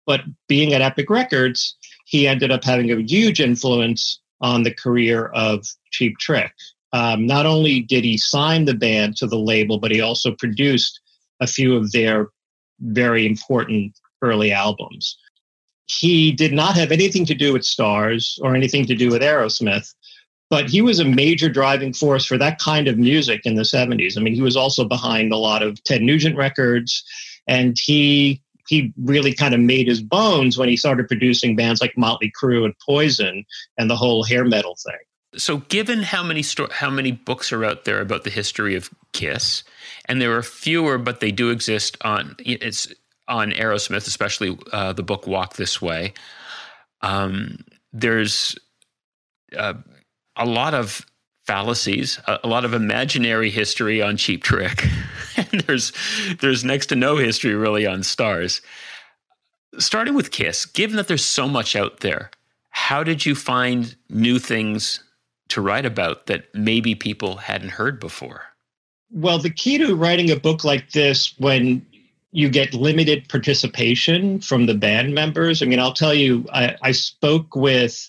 But 0.06 0.22
being 0.48 0.74
at 0.74 0.82
Epic 0.82 1.08
Records, 1.08 1.76
he 2.04 2.26
ended 2.26 2.50
up 2.50 2.64
having 2.64 2.90
a 2.90 3.00
huge 3.00 3.40
influence 3.40 4.20
on 4.40 4.64
the 4.64 4.74
career 4.74 5.26
of 5.26 5.64
Cheap 5.92 6.18
Trick. 6.18 6.52
Um, 6.92 7.28
not 7.28 7.46
only 7.46 7.78
did 7.78 8.02
he 8.02 8.18
sign 8.18 8.64
the 8.64 8.74
band 8.74 9.16
to 9.18 9.28
the 9.28 9.38
label, 9.38 9.78
but 9.78 9.92
he 9.92 10.00
also 10.00 10.32
produced 10.32 10.98
a 11.38 11.46
few 11.46 11.76
of 11.76 11.92
their 11.92 12.30
very 12.80 13.24
important 13.24 13.96
early 14.20 14.50
albums. 14.50 15.16
He 15.86 16.32
did 16.32 16.52
not 16.52 16.74
have 16.74 16.90
anything 16.90 17.24
to 17.26 17.36
do 17.36 17.52
with 17.52 17.64
Stars 17.64 18.36
or 18.42 18.56
anything 18.56 18.84
to 18.86 18.96
do 18.96 19.10
with 19.10 19.22
Aerosmith, 19.22 19.94
but 20.50 20.68
he 20.68 20.82
was 20.82 20.98
a 20.98 21.04
major 21.04 21.48
driving 21.48 21.92
force 21.92 22.26
for 22.26 22.36
that 22.36 22.58
kind 22.58 22.88
of 22.88 22.98
music 22.98 23.42
in 23.46 23.54
the 23.54 23.62
70s. 23.62 24.18
I 24.18 24.20
mean, 24.20 24.34
he 24.34 24.42
was 24.42 24.56
also 24.56 24.84
behind 24.84 25.32
a 25.32 25.36
lot 25.36 25.62
of 25.62 25.82
Ted 25.84 26.02
Nugent 26.02 26.36
records, 26.36 27.04
and 27.46 27.76
he 27.80 28.42
he 28.68 28.92
really 29.02 29.32
kind 29.32 29.54
of 29.54 29.60
made 29.60 29.88
his 29.88 30.00
bones 30.00 30.56
when 30.56 30.68
he 30.68 30.76
started 30.76 31.08
producing 31.08 31.56
bands 31.56 31.80
like 31.80 31.96
Motley 31.96 32.30
Crue 32.40 32.64
and 32.64 32.74
Poison 32.86 33.44
and 33.78 33.90
the 33.90 33.96
whole 33.96 34.22
hair 34.22 34.44
metal 34.44 34.76
thing. 34.84 34.98
So, 35.36 35.58
given 35.58 36.02
how 36.02 36.22
many 36.22 36.42
sto- 36.42 36.70
how 36.70 36.90
many 36.90 37.12
books 37.12 37.52
are 37.52 37.64
out 37.64 37.84
there 37.84 38.00
about 38.00 38.24
the 38.24 38.30
history 38.30 38.74
of 38.74 38.90
Kiss, 39.12 39.62
and 40.06 40.20
there 40.20 40.36
are 40.36 40.42
fewer, 40.42 40.98
but 40.98 41.20
they 41.20 41.30
do 41.30 41.50
exist 41.50 41.96
on 42.02 42.34
it's 42.40 42.92
on 43.28 43.52
Aerosmith, 43.52 44.08
especially 44.08 44.58
uh, 44.72 44.92
the 44.92 45.04
book 45.04 45.28
Walk 45.28 45.54
This 45.54 45.80
Way. 45.80 46.14
Um, 47.00 47.58
there's 47.92 48.56
uh, 49.56 49.74
a 50.40 50.46
lot 50.46 50.74
of 50.74 51.06
fallacies, 51.46 52.18
a, 52.26 52.40
a, 52.44 52.48
lot 52.48 52.64
of 52.64 52.74
imaginary 52.74 53.50
history 53.50 54.02
on 54.02 54.16
Cheap 54.16 54.42
Trick, 54.42 54.86
and 55.36 55.60
there's 55.62 55.92
there's 56.40 56.64
next 56.64 56.86
to 56.86 56.96
no 56.96 57.16
history 57.16 57.54
really 57.54 57.86
on 57.86 58.00
Starz. 58.00 58.60
Starting 59.78 60.14
with 60.14 60.32
Kiss, 60.32 60.66
given 60.66 60.96
that 60.96 61.06
there's 61.06 61.24
so 61.24 61.46
much 61.46 61.76
out 61.76 62.00
there, 62.00 62.30
how 62.70 63.04
did 63.04 63.24
you 63.24 63.34
find 63.34 63.94
new 64.08 64.38
things 64.38 65.04
to 65.48 65.60
write 65.60 65.86
about 65.86 66.26
that 66.26 66.52
maybe 66.54 66.94
people 66.94 67.36
hadn't 67.36 67.70
heard 67.70 68.00
before? 68.00 68.42
Well, 69.12 69.38
the 69.38 69.50
key 69.50 69.78
to 69.78 69.94
writing 69.94 70.30
a 70.30 70.36
book 70.36 70.64
like 70.64 70.92
this 70.92 71.34
when 71.38 71.84
you 72.32 72.48
get 72.48 72.74
limited 72.74 73.28
participation 73.28 74.40
from 74.40 74.66
the 74.66 74.74
band 74.74 75.14
members. 75.14 75.62
I 75.62 75.66
mean, 75.66 75.80
I'll 75.80 75.92
tell 75.92 76.14
you, 76.14 76.46
I, 76.52 76.76
I 76.82 76.92
spoke 76.92 77.56
with 77.56 78.08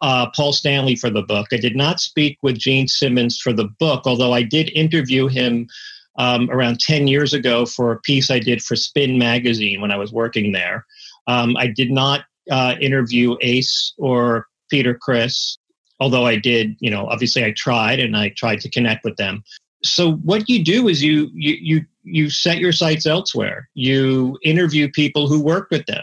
uh, 0.00 0.30
Paul 0.34 0.52
Stanley 0.52 0.96
for 0.96 1.10
the 1.10 1.22
book. 1.22 1.48
I 1.52 1.56
did 1.56 1.76
not 1.76 2.00
speak 2.00 2.38
with 2.42 2.58
Gene 2.58 2.88
Simmons 2.88 3.38
for 3.38 3.52
the 3.52 3.68
book, 3.78 4.02
although 4.06 4.32
I 4.32 4.42
did 4.42 4.70
interview 4.70 5.28
him 5.28 5.68
um, 6.16 6.50
around 6.50 6.80
10 6.80 7.06
years 7.06 7.32
ago 7.32 7.66
for 7.66 7.92
a 7.92 8.00
piece 8.00 8.30
I 8.30 8.38
did 8.38 8.62
for 8.62 8.76
Spin 8.76 9.18
Magazine 9.18 9.80
when 9.80 9.90
I 9.90 9.96
was 9.96 10.12
working 10.12 10.52
there. 10.52 10.84
Um, 11.26 11.56
I 11.56 11.68
did 11.68 11.90
not 11.90 12.24
uh, 12.50 12.74
interview 12.80 13.36
Ace 13.40 13.94
or 13.98 14.46
Peter 14.70 14.94
Criss 14.94 15.58
although 16.00 16.26
I 16.26 16.36
did, 16.36 16.76
you 16.80 16.90
know, 16.90 17.06
obviously 17.06 17.44
I 17.44 17.52
tried 17.52 18.00
and 18.00 18.16
I 18.16 18.30
tried 18.30 18.60
to 18.60 18.70
connect 18.70 19.04
with 19.04 19.16
them. 19.16 19.42
So 19.82 20.14
what 20.16 20.48
you 20.48 20.64
do 20.64 20.88
is 20.88 21.02
you 21.02 21.30
you 21.32 21.56
you 21.60 21.86
you 22.02 22.30
set 22.30 22.58
your 22.58 22.72
sights 22.72 23.06
elsewhere. 23.06 23.68
You 23.74 24.36
interview 24.42 24.90
people 24.90 25.28
who 25.28 25.40
work 25.40 25.68
with 25.70 25.86
them. 25.86 26.02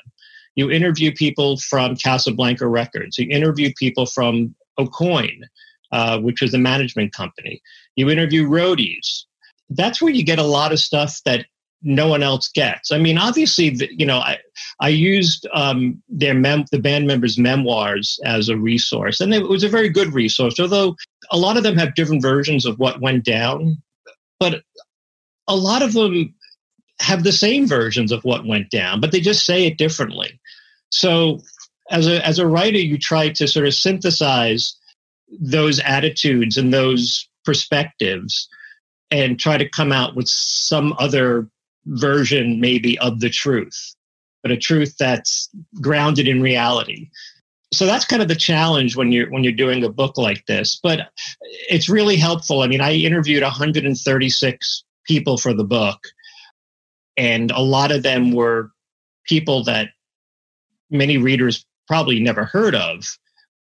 You 0.55 0.71
interview 0.71 1.11
people 1.11 1.57
from 1.57 1.95
Casablanca 1.95 2.67
Records. 2.67 3.17
You 3.17 3.27
interview 3.29 3.71
people 3.77 4.05
from 4.05 4.55
Aucoin, 4.79 5.41
uh, 5.91 6.19
which 6.19 6.41
is 6.41 6.53
a 6.53 6.57
management 6.57 7.13
company. 7.13 7.61
You 7.95 8.09
interview 8.09 8.47
roadies. 8.47 9.23
That's 9.69 10.01
where 10.01 10.13
you 10.13 10.23
get 10.23 10.39
a 10.39 10.43
lot 10.43 10.71
of 10.71 10.79
stuff 10.79 11.19
that 11.25 11.45
no 11.81 12.07
one 12.07 12.23
else 12.23 12.49
gets. 12.49 12.91
I 12.91 12.97
mean, 12.97 13.17
obviously, 13.17 13.77
you 13.91 14.05
know, 14.05 14.17
I 14.17 14.39
I 14.79 14.89
used 14.89 15.47
um, 15.53 16.01
their 16.09 16.33
mem- 16.33 16.65
the 16.71 16.79
band 16.79 17.05
members' 17.05 17.37
memoirs 17.37 18.19
as 18.25 18.49
a 18.49 18.57
resource, 18.57 19.19
and 19.19 19.33
it 19.33 19.47
was 19.47 19.63
a 19.63 19.69
very 19.69 19.89
good 19.89 20.13
resource. 20.13 20.59
Although 20.59 20.95
a 21.31 21.37
lot 21.37 21.57
of 21.57 21.63
them 21.63 21.77
have 21.77 21.95
different 21.95 22.21
versions 22.21 22.65
of 22.65 22.79
what 22.79 23.01
went 23.01 23.23
down, 23.23 23.81
but 24.39 24.61
a 25.47 25.55
lot 25.55 25.83
of 25.83 25.93
them 25.93 26.33
have 26.99 27.23
the 27.23 27.31
same 27.31 27.67
versions 27.67 28.11
of 28.11 28.23
what 28.23 28.45
went 28.45 28.69
down, 28.71 28.99
but 28.99 29.11
they 29.11 29.19
just 29.19 29.45
say 29.45 29.65
it 29.65 29.77
differently. 29.77 30.39
So, 30.91 31.39
as 31.91 32.07
a 32.07 32.25
as 32.25 32.39
a 32.39 32.47
writer, 32.47 32.79
you 32.79 32.97
try 32.97 33.29
to 33.29 33.47
sort 33.47 33.67
of 33.67 33.73
synthesize 33.73 34.75
those 35.39 35.79
attitudes 35.79 36.57
and 36.57 36.73
those 36.73 37.27
perspectives 37.43 38.47
and 39.11 39.39
try 39.39 39.57
to 39.57 39.69
come 39.69 39.91
out 39.91 40.15
with 40.15 40.27
some 40.27 40.93
other 40.97 41.47
version 41.85 42.59
maybe 42.59 42.97
of 42.99 43.19
the 43.19 43.29
truth, 43.29 43.95
but 44.41 44.51
a 44.51 44.57
truth 44.57 44.95
that's 44.97 45.49
grounded 45.81 46.27
in 46.27 46.41
reality. 46.41 47.09
So 47.71 47.85
that's 47.85 48.05
kind 48.05 48.21
of 48.21 48.27
the 48.27 48.35
challenge 48.35 48.95
when 48.95 49.11
you're 49.11 49.29
when 49.29 49.43
you're 49.43 49.53
doing 49.53 49.83
a 49.83 49.89
book 49.89 50.17
like 50.17 50.45
this. 50.45 50.79
But 50.81 51.09
it's 51.69 51.89
really 51.89 52.15
helpful. 52.15 52.61
I 52.61 52.67
mean, 52.67 52.81
I 52.81 52.93
interviewed 52.93 53.43
136 53.43 54.83
people 55.05 55.37
for 55.37 55.53
the 55.53 55.63
book, 55.63 55.99
and 57.17 57.51
a 57.51 57.61
lot 57.61 57.91
of 57.91 58.03
them 58.03 58.31
were 58.31 58.71
people 59.27 59.63
that 59.65 59.89
many 60.97 61.17
readers 61.17 61.65
probably 61.87 62.19
never 62.19 62.45
heard 62.45 62.75
of 62.75 63.05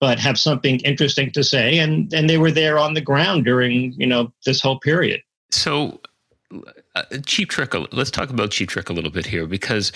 but 0.01 0.19
have 0.19 0.39
something 0.39 0.81
interesting 0.81 1.31
to 1.31 1.45
say 1.45 1.79
and 1.79 2.13
and 2.13 2.29
they 2.29 2.39
were 2.39 2.51
there 2.51 2.79
on 2.79 2.95
the 2.95 3.01
ground 3.01 3.45
during 3.45 3.93
you 3.93 4.07
know 4.07 4.33
this 4.45 4.61
whole 4.61 4.79
period 4.79 5.21
so 5.51 6.01
uh, 6.95 7.03
Cheap 7.27 7.49
Trick. 7.49 7.75
Let's 7.93 8.11
talk 8.11 8.31
about 8.31 8.51
Cheap 8.51 8.69
Trick 8.69 8.89
a 8.89 8.93
little 8.93 9.11
bit 9.11 9.27
here 9.27 9.47
because 9.47 9.93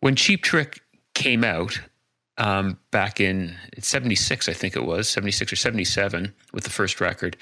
when 0.00 0.16
Cheap 0.16 0.42
Trick 0.42 0.80
came 1.14 1.44
out 1.44 1.80
um, 2.38 2.78
back 2.90 3.20
in 3.20 3.56
'76, 3.78 4.48
I 4.48 4.52
think 4.52 4.76
it 4.76 4.84
was 4.84 5.08
'76 5.08 5.52
or 5.52 5.56
'77 5.56 6.34
with 6.52 6.64
the 6.64 6.70
first 6.70 7.00
record, 7.00 7.36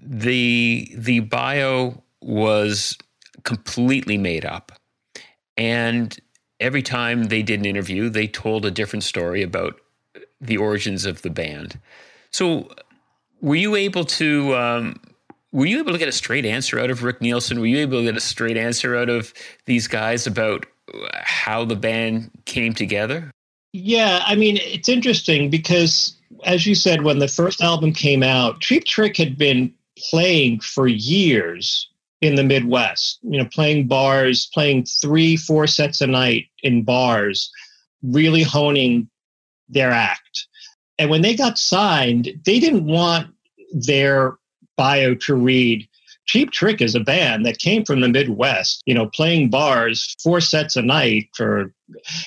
the 0.00 0.92
the 0.96 1.20
bio 1.20 2.02
was 2.20 2.96
completely 3.42 4.18
made 4.18 4.44
up, 4.44 4.72
and 5.56 6.16
every 6.60 6.82
time 6.82 7.24
they 7.24 7.42
did 7.42 7.60
an 7.60 7.66
interview, 7.66 8.08
they 8.08 8.26
told 8.26 8.64
a 8.64 8.70
different 8.70 9.02
story 9.02 9.42
about 9.42 9.80
the 10.40 10.56
origins 10.56 11.04
of 11.04 11.22
the 11.22 11.30
band. 11.30 11.78
So, 12.30 12.70
were 13.40 13.54
you 13.54 13.76
able 13.76 14.04
to? 14.04 14.54
Um, 14.54 15.00
were 15.52 15.66
you 15.66 15.78
able 15.78 15.92
to 15.92 15.98
get 15.98 16.08
a 16.08 16.12
straight 16.12 16.44
answer 16.44 16.78
out 16.78 16.90
of 16.90 17.02
Rick 17.02 17.20
Nielsen? 17.20 17.60
Were 17.60 17.66
you 17.66 17.78
able 17.78 18.00
to 18.00 18.04
get 18.04 18.16
a 18.16 18.20
straight 18.20 18.56
answer 18.56 18.96
out 18.96 19.08
of 19.08 19.32
these 19.64 19.86
guys 19.88 20.26
about 20.26 20.66
how 21.14 21.64
the 21.64 21.76
band 21.76 22.30
came 22.44 22.74
together? 22.74 23.30
Yeah, 23.72 24.22
I 24.24 24.34
mean, 24.34 24.58
it's 24.60 24.88
interesting 24.88 25.50
because, 25.50 26.16
as 26.44 26.66
you 26.66 26.74
said, 26.74 27.02
when 27.02 27.18
the 27.18 27.28
first 27.28 27.60
album 27.60 27.92
came 27.92 28.22
out, 28.22 28.60
Cheap 28.60 28.84
Trick 28.84 29.16
had 29.16 29.36
been 29.36 29.72
playing 30.10 30.60
for 30.60 30.86
years 30.86 31.88
in 32.20 32.34
the 32.34 32.44
Midwest, 32.44 33.18
you 33.22 33.38
know, 33.38 33.48
playing 33.52 33.88
bars, 33.88 34.48
playing 34.54 34.84
three, 34.84 35.36
four 35.36 35.66
sets 35.66 36.00
a 36.00 36.06
night 36.06 36.46
in 36.62 36.82
bars, 36.82 37.50
really 38.02 38.42
honing 38.42 39.08
their 39.68 39.90
act. 39.90 40.46
And 40.98 41.10
when 41.10 41.20
they 41.20 41.36
got 41.36 41.58
signed, 41.58 42.30
they 42.44 42.58
didn't 42.58 42.86
want 42.86 43.28
their 43.72 44.36
bio 44.76 45.14
to 45.14 45.34
read 45.34 45.86
Cheap 46.26 46.50
Trick 46.50 46.82
is 46.82 46.94
a 46.94 47.00
band 47.00 47.46
that 47.46 47.58
came 47.58 47.84
from 47.84 48.00
the 48.00 48.08
Midwest, 48.08 48.82
you 48.84 48.94
know, 48.94 49.06
playing 49.06 49.48
bars 49.48 50.16
four 50.22 50.40
sets 50.40 50.76
a 50.76 50.82
night 50.82 51.28
for 51.34 51.72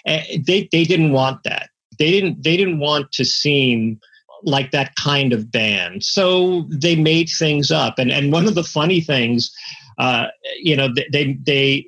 eh, 0.05 0.37
they 0.45 0.69
they 0.71 0.85
didn't 0.85 1.11
want 1.11 1.43
that. 1.43 1.69
They 1.97 2.09
didn't 2.09 2.41
they 2.41 2.55
didn't 2.55 2.79
want 2.79 3.11
to 3.13 3.25
seem 3.25 3.99
like 4.43 4.71
that 4.71 4.95
kind 4.95 5.33
of 5.33 5.51
band. 5.51 6.03
So 6.03 6.65
they 6.69 6.95
made 6.95 7.29
things 7.37 7.71
up. 7.71 7.99
And 7.99 8.11
and 8.11 8.31
one 8.31 8.47
of 8.47 8.55
the 8.55 8.63
funny 8.63 9.01
things 9.01 9.51
uh, 9.99 10.27
you 10.57 10.75
know, 10.75 10.89
they 11.11 11.37
they 11.45 11.85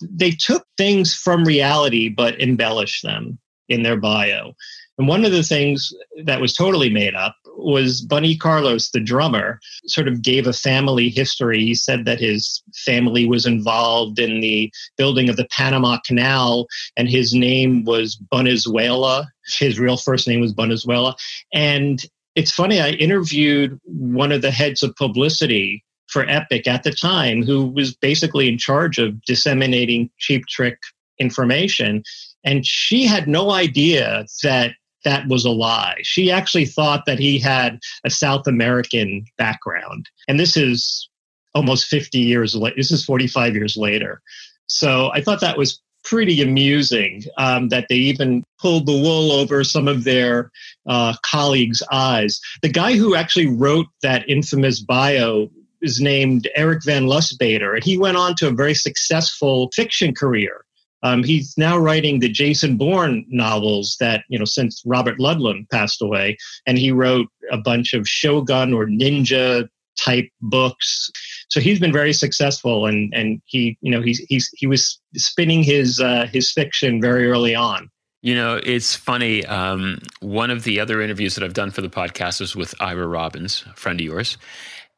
they 0.00 0.32
took 0.32 0.66
things 0.76 1.14
from 1.14 1.44
reality 1.44 2.08
but 2.08 2.40
embellished 2.40 3.02
them 3.04 3.38
in 3.68 3.82
their 3.82 3.96
bio. 3.96 4.54
And 4.98 5.06
one 5.06 5.24
of 5.24 5.32
the 5.32 5.42
things 5.42 5.92
that 6.24 6.40
was 6.40 6.54
totally 6.54 6.90
made 6.90 7.14
up 7.14 7.36
was 7.56 8.00
Bunny 8.00 8.36
Carlos, 8.36 8.90
the 8.90 9.00
drummer, 9.00 9.60
sort 9.86 10.08
of 10.08 10.22
gave 10.22 10.46
a 10.46 10.52
family 10.52 11.08
history. 11.08 11.60
He 11.64 11.74
said 11.74 12.04
that 12.04 12.20
his 12.20 12.62
family 12.74 13.26
was 13.26 13.46
involved 13.46 14.18
in 14.18 14.40
the 14.40 14.72
building 14.96 15.28
of 15.28 15.36
the 15.36 15.46
Panama 15.46 15.98
Canal, 16.06 16.66
and 16.96 17.08
his 17.08 17.34
name 17.34 17.84
was 17.84 18.16
Bunezuela. 18.32 19.26
His 19.58 19.78
real 19.78 19.96
first 19.96 20.26
name 20.28 20.40
was 20.40 20.54
Bunezuela. 20.54 21.14
And 21.52 22.02
it's 22.34 22.52
funny, 22.52 22.80
I 22.80 22.90
interviewed 22.90 23.78
one 23.84 24.32
of 24.32 24.42
the 24.42 24.50
heads 24.50 24.82
of 24.82 24.94
publicity 24.96 25.84
for 26.08 26.28
Epic 26.28 26.66
at 26.66 26.82
the 26.82 26.92
time, 26.92 27.42
who 27.42 27.66
was 27.66 27.94
basically 27.94 28.48
in 28.48 28.58
charge 28.58 28.98
of 28.98 29.20
disseminating 29.22 30.10
cheap 30.18 30.46
trick 30.46 30.78
information. 31.18 32.02
And 32.44 32.66
she 32.66 33.06
had 33.06 33.28
no 33.28 33.50
idea 33.50 34.24
that 34.42 34.72
that 35.04 35.28
was 35.28 35.44
a 35.44 35.50
lie. 35.50 35.98
She 36.02 36.30
actually 36.30 36.66
thought 36.66 37.04
that 37.06 37.18
he 37.18 37.38
had 37.38 37.78
a 38.04 38.10
South 38.10 38.46
American 38.46 39.24
background. 39.38 40.08
And 40.28 40.38
this 40.38 40.56
is 40.56 41.08
almost 41.54 41.86
50 41.86 42.18
years 42.18 42.54
later. 42.54 42.76
This 42.76 42.90
is 42.90 43.04
45 43.04 43.54
years 43.54 43.76
later. 43.76 44.20
So 44.66 45.10
I 45.12 45.20
thought 45.20 45.40
that 45.40 45.58
was 45.58 45.80
pretty 46.04 46.40
amusing 46.40 47.22
um, 47.36 47.68
that 47.68 47.86
they 47.88 47.96
even 47.96 48.42
pulled 48.60 48.86
the 48.86 48.92
wool 48.92 49.32
over 49.32 49.64
some 49.64 49.88
of 49.88 50.04
their 50.04 50.50
uh, 50.86 51.14
colleagues' 51.22 51.82
eyes. 51.92 52.40
The 52.62 52.68
guy 52.68 52.96
who 52.96 53.14
actually 53.14 53.46
wrote 53.46 53.86
that 54.02 54.28
infamous 54.28 54.80
bio 54.80 55.50
is 55.82 56.00
named 56.00 56.48
Eric 56.56 56.84
Van 56.84 57.04
Lustbader, 57.04 57.74
and 57.74 57.84
he 57.84 57.98
went 57.98 58.16
on 58.16 58.34
to 58.36 58.48
a 58.48 58.52
very 58.52 58.74
successful 58.74 59.70
fiction 59.74 60.14
career. 60.14 60.64
Um, 61.02 61.24
he's 61.24 61.56
now 61.56 61.78
writing 61.78 62.20
the 62.20 62.28
Jason 62.28 62.76
Bourne 62.76 63.24
novels 63.28 63.96
that, 64.00 64.24
you 64.28 64.38
know, 64.38 64.44
since 64.44 64.82
Robert 64.84 65.18
Ludlum 65.18 65.68
passed 65.70 66.02
away. 66.02 66.36
And 66.66 66.78
he 66.78 66.90
wrote 66.90 67.28
a 67.50 67.58
bunch 67.58 67.94
of 67.94 68.08
Shogun 68.08 68.72
or 68.72 68.86
ninja 68.86 69.68
type 69.98 70.28
books. 70.40 71.10
So 71.48 71.60
he's 71.60 71.80
been 71.80 71.92
very 71.92 72.12
successful 72.12 72.86
and, 72.86 73.12
and 73.14 73.40
he, 73.46 73.76
you 73.80 73.90
know, 73.90 74.00
he's, 74.02 74.18
he's, 74.28 74.48
he 74.54 74.66
was 74.66 75.00
spinning 75.16 75.62
his, 75.62 76.00
uh, 76.00 76.26
his 76.32 76.52
fiction 76.52 77.00
very 77.00 77.30
early 77.30 77.54
on. 77.54 77.90
You 78.22 78.34
know, 78.34 78.60
it's 78.62 78.94
funny. 78.94 79.46
Um, 79.46 79.98
one 80.20 80.50
of 80.50 80.64
the 80.64 80.78
other 80.78 81.00
interviews 81.00 81.34
that 81.34 81.44
I've 81.44 81.54
done 81.54 81.70
for 81.70 81.80
the 81.80 81.88
podcast 81.88 82.42
is 82.42 82.54
with 82.54 82.74
Ira 82.78 83.06
Robbins, 83.06 83.64
a 83.66 83.74
friend 83.74 83.98
of 83.98 84.04
yours. 84.04 84.36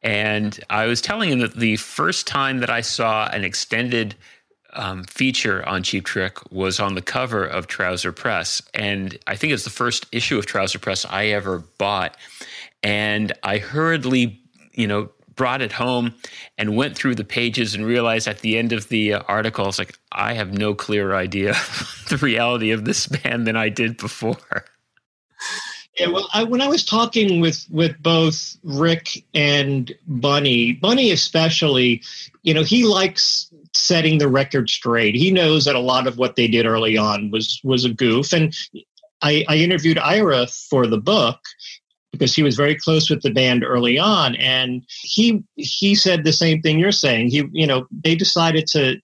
And 0.01 0.59
I 0.69 0.85
was 0.87 1.01
telling 1.01 1.29
him 1.29 1.39
that 1.39 1.55
the 1.55 1.77
first 1.77 2.27
time 2.27 2.59
that 2.59 2.69
I 2.69 2.81
saw 2.81 3.29
an 3.29 3.45
extended 3.45 4.15
um, 4.73 5.03
feature 5.05 5.67
on 5.67 5.83
Cheap 5.83 6.05
Trick 6.05 6.51
was 6.51 6.79
on 6.79 6.95
the 6.95 7.01
cover 7.01 7.45
of 7.45 7.67
Trouser 7.67 8.11
Press. 8.11 8.61
And 8.73 9.17
I 9.27 9.35
think 9.35 9.53
it's 9.53 9.63
the 9.63 9.69
first 9.69 10.05
issue 10.11 10.37
of 10.37 10.45
Trouser 10.45 10.79
Press 10.79 11.05
I 11.05 11.27
ever 11.27 11.59
bought. 11.77 12.17
And 12.81 13.31
I 13.43 13.57
hurriedly, 13.57 14.41
you 14.73 14.87
know, 14.87 15.09
brought 15.35 15.61
it 15.61 15.71
home 15.71 16.13
and 16.57 16.75
went 16.75 16.95
through 16.95 17.15
the 17.15 17.23
pages 17.23 17.73
and 17.73 17.85
realized 17.85 18.27
at 18.27 18.39
the 18.39 18.57
end 18.57 18.73
of 18.73 18.89
the 18.89 19.13
uh, 19.13 19.23
article, 19.27 19.63
I 19.63 19.67
was 19.67 19.79
like, 19.79 19.97
I 20.11 20.33
have 20.33 20.53
no 20.53 20.75
clearer 20.75 21.15
idea 21.15 21.51
of 21.51 22.05
the 22.09 22.17
reality 22.17 22.71
of 22.71 22.85
this 22.85 23.07
band 23.07 23.47
than 23.47 23.55
I 23.55 23.69
did 23.69 23.97
before. 23.97 24.37
Yeah, 25.99 26.07
well, 26.07 26.27
I, 26.33 26.43
when 26.43 26.61
I 26.61 26.67
was 26.67 26.83
talking 26.83 27.39
with 27.39 27.67
with 27.69 28.01
both 28.01 28.57
Rick 28.63 29.23
and 29.35 29.93
Bunny, 30.07 30.73
Bunny 30.73 31.11
especially, 31.11 32.01
you 32.41 32.53
know, 32.53 32.63
he 32.63 32.83
likes 32.83 33.51
setting 33.73 34.17
the 34.17 34.27
record 34.27 34.69
straight. 34.69 35.15
He 35.15 35.31
knows 35.31 35.65
that 35.65 35.75
a 35.75 35.79
lot 35.79 36.07
of 36.07 36.17
what 36.17 36.35
they 36.35 36.47
did 36.47 36.65
early 36.65 36.97
on 36.97 37.31
was 37.31 37.59
was 37.63 37.85
a 37.85 37.89
goof, 37.89 38.33
and 38.33 38.53
I, 39.21 39.45
I 39.47 39.57
interviewed 39.57 39.97
Ira 39.97 40.47
for 40.47 40.85
the 40.85 40.97
book 40.97 41.39
because 42.11 42.35
he 42.35 42.43
was 42.43 42.55
very 42.55 42.75
close 42.75 43.09
with 43.09 43.23
the 43.23 43.31
band 43.31 43.63
early 43.63 43.97
on, 43.97 44.35
and 44.35 44.83
he 45.01 45.43
he 45.55 45.95
said 45.95 46.23
the 46.23 46.33
same 46.33 46.61
thing 46.61 46.77
you're 46.77 46.91
saying. 46.91 47.29
He, 47.29 47.43
you 47.51 47.65
know, 47.65 47.87
they 47.91 48.15
decided 48.15 48.67
to 48.67 48.97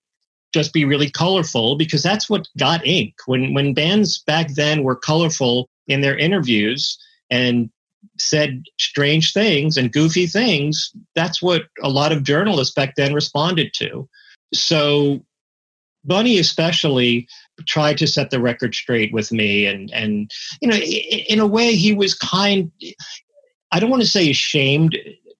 just 0.52 0.72
be 0.72 0.84
really 0.84 1.10
colorful 1.10 1.76
because 1.76 2.02
that's 2.02 2.28
what 2.28 2.48
got 2.58 2.86
ink. 2.86 3.14
When 3.26 3.54
when 3.54 3.74
bands 3.74 4.20
back 4.20 4.54
then 4.54 4.84
were 4.84 4.96
colorful 4.96 5.68
in 5.88 6.02
their 6.02 6.16
interviews 6.16 6.98
and 7.30 7.70
said 8.18 8.62
strange 8.78 9.32
things 9.32 9.76
and 9.76 9.92
goofy 9.92 10.26
things, 10.26 10.92
that's 11.14 11.42
what 11.42 11.62
a 11.82 11.88
lot 11.88 12.12
of 12.12 12.22
journalists 12.22 12.74
back 12.74 12.94
then 12.96 13.14
responded 13.14 13.72
to. 13.74 14.08
So 14.52 15.20
Bunny 16.04 16.38
especially 16.38 17.28
tried 17.68 17.98
to 17.98 18.06
set 18.06 18.30
the 18.30 18.40
record 18.40 18.74
straight 18.74 19.12
with 19.12 19.30
me 19.32 19.66
and 19.66 19.90
and 19.92 20.30
you 20.62 20.68
know 20.68 20.76
in 20.76 21.40
a 21.40 21.46
way 21.46 21.76
he 21.76 21.92
was 21.92 22.14
kind 22.14 22.70
I 23.72 23.78
don't 23.78 23.90
want 23.90 24.02
to 24.02 24.08
say 24.08 24.30
ashamed 24.30 24.96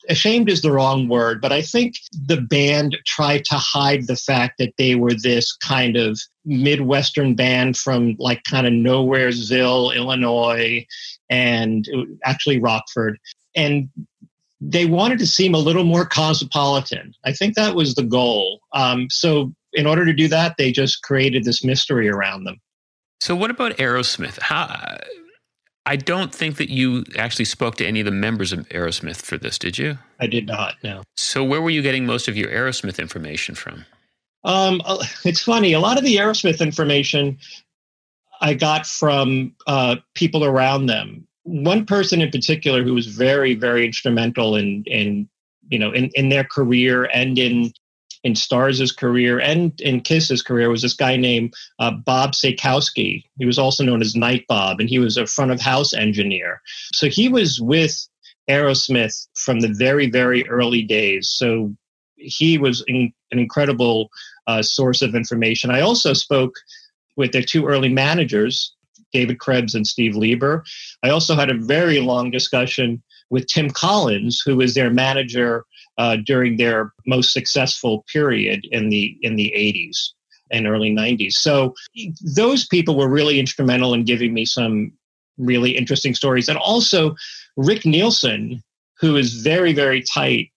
ashamed 0.09 0.49
is 0.51 0.63
the 0.63 0.73
wrong 0.73 1.09
word, 1.09 1.41
but 1.41 1.53
I 1.53 1.63
think 1.63 1.95
the 2.27 2.41
band 2.41 2.99
tried 3.07 3.45
to 3.47 3.57
hide 3.57 4.07
the 4.07 4.17
fact 4.17 4.59
that 4.59 4.75
they 4.77 4.95
were 4.95 5.15
this 5.15 5.53
kind 5.57 5.97
of 5.97 6.19
Midwestern 6.45 7.35
band 7.35 7.77
from 7.77 8.17
like 8.19 8.43
kind 8.45 8.67
of 8.67 8.73
Nowheresville, 8.73 9.95
Illinois, 9.95 10.87
and 11.29 11.89
uh, 11.95 12.03
actually 12.25 12.59
Rockford. 12.59 13.19
And 13.55 13.89
they 14.61 14.87
wanted 14.87 15.19
to 15.21 15.27
seem 15.27 15.55
a 15.55 15.59
little 15.59 15.85
more 15.85 16.05
cosmopolitan. 16.05 17.15
I 17.25 17.33
think 17.33 17.55
that 17.55 17.75
was 17.75 17.95
the 17.95 18.03
goal. 18.03 18.61
Um, 18.73 19.09
so, 19.11 19.53
in 19.73 19.87
order 19.87 20.05
to 20.05 20.13
do 20.13 20.29
that, 20.29 20.57
they 20.59 20.73
just 20.73 21.03
created 21.03 21.45
this 21.45 21.65
mystery 21.65 22.09
around 22.09 22.45
them. 22.45 22.57
So, 23.21 23.35
what 23.37 23.51
about 23.51 23.77
Aerosmith? 23.77 24.39
How 24.41 24.99
I 25.87 25.97
don't 25.97 26.35
think 26.35 26.57
that 26.57 26.71
you 26.71 27.05
actually 27.17 27.47
spoke 27.47 27.77
to 27.77 27.87
any 27.87 28.01
of 28.01 28.07
the 28.07 28.13
members 28.13 28.53
of 28.53 28.69
Aerosmith 28.69 29.17
for 29.17 29.39
this, 29.39 29.59
did 29.59 29.79
you? 29.79 29.99
I 30.21 30.27
did 30.27 30.47
not. 30.47 30.75
No. 30.85 31.03
So 31.17 31.43
where 31.43 31.61
were 31.61 31.71
you 31.71 31.83
getting 31.83 32.07
most 32.07 32.29
of 32.29 32.37
your 32.37 32.49
Aerosmith 32.49 32.99
information 32.99 33.55
from? 33.55 33.87
Um, 34.45 34.83
uh, 34.85 35.05
it's 35.25 35.41
funny. 35.43 35.73
A 35.73 35.81
lot 35.81 35.99
of 35.99 36.05
the 36.05 36.17
Aerosmith 36.17 36.61
information 36.61 37.39
I 38.41 38.55
got 38.55 38.87
from 38.87 39.55
uh, 39.67 39.97
people 40.15 40.45
around 40.45 40.87
them. 40.87 41.27
One 41.51 41.85
person 41.85 42.21
in 42.21 42.31
particular 42.31 42.83
who 42.83 42.95
was 42.95 43.07
very, 43.07 43.55
very 43.55 43.85
instrumental 43.85 44.57
in, 44.57 44.85
in 44.87 45.29
you 45.69 45.79
know, 45.79 45.93
in, 45.93 46.11
in 46.15 46.29
their 46.29 46.45
career 46.45 47.05
and 47.13 47.39
in 47.39 47.73
in 48.23 48.35
Starz' 48.35 48.95
career 48.95 49.41
and 49.41 49.81
in 49.81 50.03
Kiss's 50.03 50.43
career 50.43 50.69
was 50.69 50.83
this 50.83 50.95
guy 50.95 51.17
named 51.17 51.55
uh, 51.79 51.91
Bob 51.91 52.33
Sakowski. 52.33 53.25
He 53.39 53.47
was 53.47 53.59
also 53.59 53.83
known 53.83 54.03
as 54.03 54.15
Nite 54.15 54.47
Bob, 54.47 54.79
and 54.79 54.91
he 54.91 54.99
was 54.99 55.17
a 55.17 55.27
front 55.27 55.53
of 55.53 55.61
house 55.61 55.95
engineer. 55.95 56.61
So 56.93 57.09
he 57.09 57.29
was 57.29 57.61
with 57.61 57.97
Aerosmith 58.49 59.27
from 59.37 59.61
the 59.61 59.73
very, 59.73 60.11
very 60.11 60.47
early 60.49 60.83
days. 60.83 61.31
So 61.31 61.75
he 62.17 62.59
was 62.59 62.85
in, 62.87 63.13
an 63.31 63.39
incredible 63.39 64.11
uh, 64.47 64.63
source 64.63 65.01
of 65.01 65.15
information. 65.15 65.71
I 65.71 65.81
also 65.81 66.13
spoke 66.13 66.53
with 67.17 67.33
their 67.33 67.43
two 67.43 67.67
early 67.67 67.89
managers, 67.89 68.75
David 69.13 69.39
Krebs 69.39 69.75
and 69.75 69.87
Steve 69.87 70.13
Leber. 70.15 70.63
I 71.03 71.11
also 71.11 71.35
had 71.35 71.51
a 71.51 71.55
very 71.55 72.01
long 72.01 72.31
discussion 72.31 73.03
with 73.31 73.47
Tim 73.47 73.71
Collins, 73.71 74.43
who 74.45 74.57
was 74.57 74.75
their 74.75 74.91
manager 74.91 75.65
uh, 75.99 76.17
during 76.25 76.57
their 76.57 76.93
most 77.07 77.33
successful 77.33 78.05
period 78.13 78.67
in 78.71 78.89
the 78.89 79.17
in 79.23 79.37
the 79.37 79.53
80s 79.57 80.11
and 80.51 80.67
early 80.67 80.91
90s. 80.91 81.33
So 81.35 81.75
those 82.35 82.67
people 82.67 82.97
were 82.97 83.09
really 83.09 83.39
instrumental 83.39 83.95
in 83.95 84.05
giving 84.05 84.35
me 84.35 84.45
some 84.45 84.93
really 85.39 85.77
interesting 85.77 86.15
stories. 86.15 86.49
And 86.49 86.59
also 86.59 87.15
Rick 87.57 87.87
Nielsen, 87.87 88.63
who 88.99 89.17
is 89.17 89.35
very, 89.43 89.73
very 89.73 90.03
tight 90.03 90.51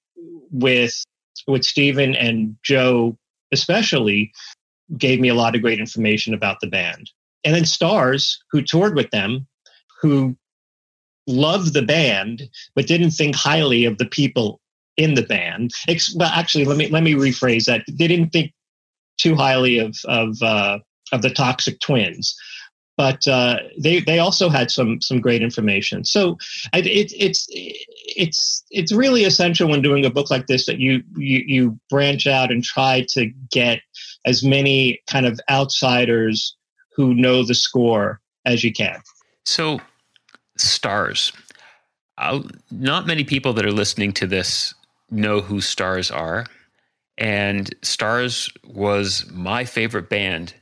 with 0.51 1.03
with 1.47 1.63
Stephen 1.63 2.15
and 2.15 2.55
Joe 2.63 3.17
especially, 3.51 4.31
gave 4.97 5.19
me 5.19 5.29
a 5.29 5.35
lot 5.35 5.55
of 5.55 5.61
great 5.61 5.79
information 5.79 6.33
about 6.33 6.59
the 6.59 6.67
band. 6.67 7.09
And 7.43 7.55
then 7.55 7.63
Starz, 7.63 8.37
who 8.51 8.61
toured 8.61 8.95
with 8.95 9.09
them, 9.11 9.47
who 10.01 10.35
loved 11.27 11.73
the 11.73 11.81
band 11.81 12.49
but 12.75 12.87
didn't 12.87 13.11
think 13.11 13.35
highly 13.35 13.85
of 13.85 13.97
the 13.97 14.05
people 14.05 14.59
in 14.97 15.15
the 15.15 15.23
band. 15.23 15.71
Well, 16.15 16.31
actually, 16.31 16.65
let 16.65 16.77
me 16.77 16.87
let 16.89 17.03
me 17.03 17.13
rephrase 17.13 17.65
that. 17.65 17.83
They 17.87 18.07
didn't 18.07 18.29
think 18.29 18.51
too 19.17 19.35
highly 19.35 19.79
of 19.79 19.95
of 20.05 20.41
uh, 20.41 20.79
of 21.11 21.21
the 21.21 21.29
Toxic 21.29 21.79
Twins, 21.79 22.35
but 22.97 23.27
uh, 23.27 23.57
they 23.79 24.01
they 24.01 24.19
also 24.19 24.49
had 24.49 24.69
some 24.69 25.01
some 25.01 25.19
great 25.19 25.41
information. 25.41 26.05
So 26.05 26.37
it, 26.73 26.85
it's 26.85 27.47
it's 27.49 28.63
it's 28.69 28.91
really 28.91 29.23
essential 29.23 29.69
when 29.69 29.81
doing 29.81 30.05
a 30.05 30.11
book 30.11 30.29
like 30.29 30.47
this 30.47 30.65
that 30.67 30.79
you 30.79 31.01
you 31.15 31.43
you 31.45 31.79
branch 31.89 32.27
out 32.27 32.51
and 32.51 32.63
try 32.63 33.05
to 33.09 33.31
get 33.51 33.81
as 34.25 34.43
many 34.43 35.01
kind 35.07 35.25
of 35.25 35.39
outsiders 35.49 36.55
who 36.95 37.13
know 37.13 37.43
the 37.43 37.55
score 37.55 38.21
as 38.45 38.63
you 38.63 38.71
can. 38.71 39.01
So, 39.45 39.79
Starz. 40.59 41.33
Uh, 42.17 42.43
not 42.71 43.07
many 43.07 43.23
people 43.23 43.53
that 43.53 43.65
are 43.65 43.71
listening 43.71 44.13
to 44.13 44.27
this 44.27 44.73
know 45.09 45.41
who 45.41 45.57
Starz 45.57 46.15
are. 46.15 46.45
And 47.17 47.69
Starz 47.81 48.49
was 48.63 49.25
my 49.31 49.65
favorite 49.65 50.09
band 50.09 50.53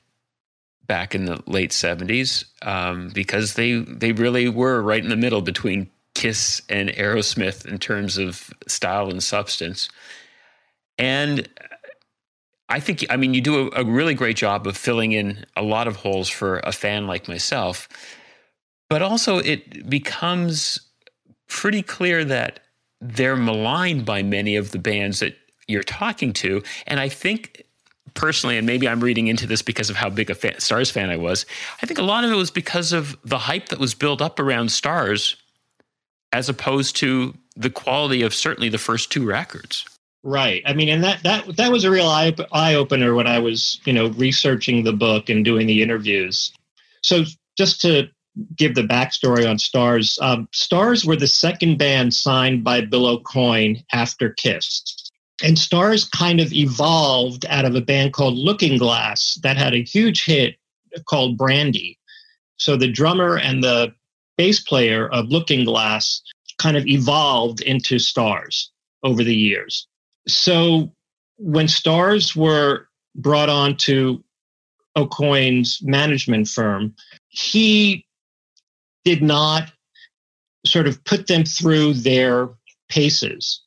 back 0.85 1.15
in 1.15 1.25
the 1.25 1.41
late 1.47 1.71
70s 1.71 2.45
um, 2.63 3.09
because 3.13 3.53
they, 3.53 3.75
they 3.75 4.11
really 4.11 4.49
were 4.49 4.81
right 4.81 5.03
in 5.03 5.09
the 5.09 5.15
middle 5.15 5.41
between 5.41 5.89
Kiss 6.13 6.61
and 6.67 6.89
Aerosmith 6.89 7.65
in 7.65 7.77
terms 7.77 8.17
of 8.17 8.51
style 8.67 9.09
and 9.09 9.23
substance. 9.23 9.89
And 10.97 11.47
I 12.71 12.79
think, 12.79 13.05
I 13.09 13.17
mean, 13.17 13.33
you 13.33 13.41
do 13.41 13.67
a, 13.67 13.81
a, 13.81 13.83
really 13.83 14.13
great 14.13 14.37
job 14.37 14.65
of 14.65 14.77
filling 14.77 15.11
in 15.11 15.45
a 15.55 15.61
lot 15.61 15.87
of 15.87 15.97
holes 15.97 16.29
for 16.29 16.59
a 16.59 16.71
fan 16.71 17.05
like 17.05 17.27
myself. 17.27 17.89
But 18.89 19.01
also, 19.01 19.39
it 19.39 19.89
becomes 19.89 20.79
pretty 21.47 21.81
clear 21.81 22.23
that 22.25 22.61
they're 23.01 23.35
maligned 23.35 24.05
by 24.05 24.23
many 24.23 24.55
of 24.55 24.71
the 24.71 24.79
bands 24.79 25.19
that 25.19 25.35
you're 25.67 25.83
talking 25.83 26.33
to. 26.33 26.63
And 26.87 26.99
I 26.99 27.09
think 27.09 27.65
personally, 28.13 28.57
and 28.57 28.65
maybe 28.65 28.87
I'm 28.87 29.01
reading 29.01 29.27
into 29.27 29.47
this 29.47 29.61
because 29.61 29.89
of 29.89 29.95
how 29.95 30.09
big 30.09 30.29
a 30.29 30.35
fan, 30.35 30.53
Starz 30.53 30.91
fan 30.91 31.09
I 31.09 31.17
was, 31.17 31.45
I 31.81 31.85
think 31.85 31.99
a 31.99 32.03
lot 32.03 32.23
of 32.23 32.31
it 32.31 32.35
was 32.35 32.51
because 32.51 32.93
of 32.93 33.17
the 33.23 33.37
hype 33.37 33.69
that 33.69 33.79
was 33.79 33.93
built 33.93 34.21
up 34.21 34.39
around 34.39 34.67
Starz 34.67 35.35
as 36.31 36.47
opposed 36.47 36.95
to 36.97 37.35
the 37.55 37.69
quality 37.69 38.21
of 38.21 38.33
certainly 38.33 38.69
the 38.69 38.77
first 38.77 39.11
two 39.11 39.25
records. 39.25 39.85
Right. 40.23 40.61
I 40.65 40.73
mean, 40.73 40.89
and 40.89 41.03
that 41.03 41.23
that 41.23 41.57
that 41.57 41.71
was 41.71 41.83
a 41.83 41.91
real 41.91 42.07
eye 42.07 42.35
eye 42.51 42.75
opener 42.75 43.15
when 43.15 43.25
I 43.25 43.39
was, 43.39 43.79
you 43.85 43.93
know, 43.93 44.09
researching 44.09 44.83
the 44.83 44.93
book 44.93 45.29
and 45.29 45.43
doing 45.43 45.65
the 45.65 45.81
interviews. 45.81 46.51
So 47.01 47.23
just 47.57 47.81
to 47.81 48.07
give 48.55 48.75
the 48.75 48.83
backstory 48.83 49.49
on 49.49 49.57
Starz, 49.57 50.21
um, 50.21 50.47
Starz 50.53 51.05
were 51.05 51.15
the 51.15 51.27
second 51.27 51.77
band 51.77 52.13
signed 52.13 52.63
by 52.63 52.81
Bill 52.81 53.17
Aucoin 53.17 53.83
after 53.91 54.29
Kiss. 54.29 54.83
And 55.43 55.57
Starz 55.57 56.09
kind 56.09 56.39
of 56.39 56.53
evolved 56.53 57.45
out 57.47 57.65
of 57.65 57.75
a 57.75 57.81
band 57.81 58.13
called 58.13 58.35
Looking 58.35 58.77
Glass 58.77 59.39
that 59.41 59.57
had 59.57 59.73
a 59.73 59.83
huge 59.83 60.23
hit 60.23 60.55
called 61.05 61.37
Brandy. 61.37 61.97
So 62.57 62.77
the 62.77 62.91
drummer 62.91 63.37
and 63.37 63.63
the 63.63 63.93
bass 64.37 64.61
player 64.61 65.09
of 65.09 65.29
Looking 65.29 65.65
Glass 65.65 66.21
kind 66.59 66.77
of 66.77 66.85
evolved 66.85 67.61
into 67.61 67.97
Stars 67.97 68.71
over 69.03 69.23
the 69.23 69.35
years. 69.35 69.87
So 70.27 70.91
when 71.37 71.67
Starz 71.67 72.35
were 72.35 72.87
brought 73.15 73.49
on 73.49 73.75
to 73.77 74.23
Aucoin's 74.97 75.79
management 75.81 76.47
firm, 76.47 76.93
he 77.29 78.05
did 79.03 79.21
not 79.21 79.71
sort 80.65 80.87
of 80.87 81.03
put 81.05 81.27
them 81.27 81.43
through 81.43 81.93
their 81.93 82.49
paces 82.89 83.61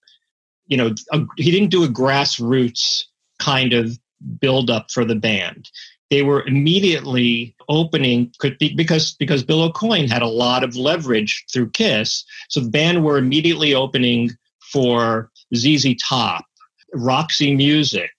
you 0.66 0.76
know, 0.76 0.94
a, 1.12 1.20
he 1.36 1.50
didn't 1.50 1.70
do 1.70 1.84
a 1.84 1.88
grassroots 1.88 3.02
kind 3.38 3.72
of 3.72 3.98
build 4.40 4.70
up 4.70 4.90
for 4.90 5.04
the 5.04 5.14
band. 5.14 5.70
They 6.10 6.22
were 6.22 6.46
immediately 6.46 7.54
opening 7.68 8.32
because 8.40 9.14
because 9.14 9.42
Bill 9.42 9.70
Aucoin 9.70 10.08
had 10.08 10.22
a 10.22 10.28
lot 10.28 10.62
of 10.62 10.76
leverage 10.76 11.44
through 11.52 11.70
Kiss, 11.70 12.24
so 12.48 12.60
the 12.60 12.70
band 12.70 13.04
were 13.04 13.18
immediately 13.18 13.74
opening 13.74 14.30
for 14.60 15.30
ZZ 15.56 15.94
Top, 16.02 16.44
Roxy 16.92 17.54
Music, 17.54 18.10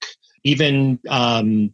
even 0.43 0.99
um, 1.09 1.73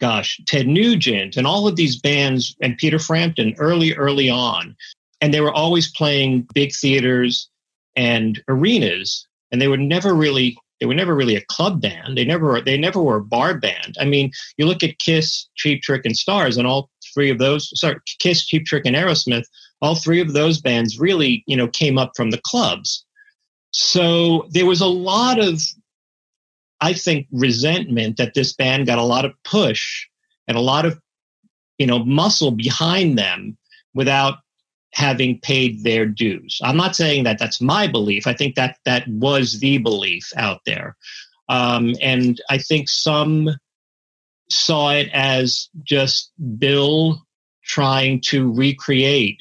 gosh, 0.00 0.40
Ted 0.46 0.66
Nugent, 0.66 1.36
and 1.36 1.46
all 1.46 1.66
of 1.66 1.76
these 1.76 2.00
bands, 2.00 2.56
and 2.60 2.76
Peter 2.78 2.98
Frampton 2.98 3.54
early, 3.58 3.94
early 3.94 4.28
on. 4.28 4.76
And 5.20 5.32
they 5.32 5.40
were 5.40 5.52
always 5.52 5.92
playing 5.92 6.48
big 6.52 6.72
theaters 6.74 7.48
and 7.94 8.42
arenas 8.48 9.26
and 9.52 9.60
they 9.60 9.68
were 9.68 9.76
never 9.76 10.14
really 10.14 10.56
they 10.80 10.86
were 10.86 10.94
never 10.94 11.14
really 11.14 11.36
a 11.36 11.44
club 11.44 11.80
band. 11.80 12.18
They 12.18 12.24
never 12.24 12.60
they 12.60 12.76
never 12.76 13.00
were 13.00 13.16
a 13.16 13.24
bar 13.24 13.56
band. 13.56 13.94
I 14.00 14.04
mean, 14.04 14.32
you 14.56 14.66
look 14.66 14.82
at 14.82 14.98
Kiss, 14.98 15.48
Cheap 15.54 15.82
Trick, 15.82 16.04
and 16.04 16.16
Starz, 16.16 16.58
and 16.58 16.66
all 16.66 16.90
three 17.14 17.30
of 17.30 17.38
those 17.38 17.70
sorry, 17.78 18.00
Kiss, 18.18 18.44
Cheap 18.44 18.64
Trick, 18.64 18.84
and 18.84 18.96
Aerosmith, 18.96 19.44
all 19.80 19.94
three 19.94 20.20
of 20.20 20.32
those 20.32 20.60
bands 20.60 20.98
really, 20.98 21.44
you 21.46 21.56
know, 21.56 21.68
came 21.68 21.98
up 21.98 22.12
from 22.16 22.30
the 22.30 22.40
clubs. 22.44 23.04
So 23.72 24.46
there 24.50 24.66
was 24.66 24.80
a 24.80 24.86
lot 24.86 25.38
of 25.38 25.60
I 26.80 26.92
think 26.92 27.28
resentment 27.30 28.16
that 28.16 28.34
this 28.34 28.52
band 28.52 28.86
got 28.86 28.98
a 28.98 29.04
lot 29.04 29.24
of 29.24 29.32
push 29.44 30.06
and 30.48 30.56
a 30.56 30.60
lot 30.60 30.84
of 30.84 31.00
you 31.78 31.86
know 31.86 32.04
muscle 32.04 32.50
behind 32.50 33.18
them 33.18 33.56
without 33.94 34.38
having 34.94 35.40
paid 35.40 35.82
their 35.84 36.06
dues. 36.06 36.60
I'm 36.62 36.76
not 36.76 36.94
saying 36.94 37.24
that 37.24 37.38
that's 37.38 37.60
my 37.60 37.86
belief. 37.86 38.26
I 38.26 38.34
think 38.34 38.56
that 38.56 38.76
that 38.84 39.08
was 39.08 39.60
the 39.60 39.78
belief 39.78 40.30
out 40.36 40.60
there. 40.66 40.96
Um, 41.48 41.94
and 42.02 42.40
I 42.50 42.58
think 42.58 42.88
some 42.88 43.50
saw 44.50 44.92
it 44.92 45.08
as 45.12 45.68
just 45.82 46.30
Bill 46.58 47.22
trying 47.64 48.20
to 48.22 48.52
recreate 48.52 49.38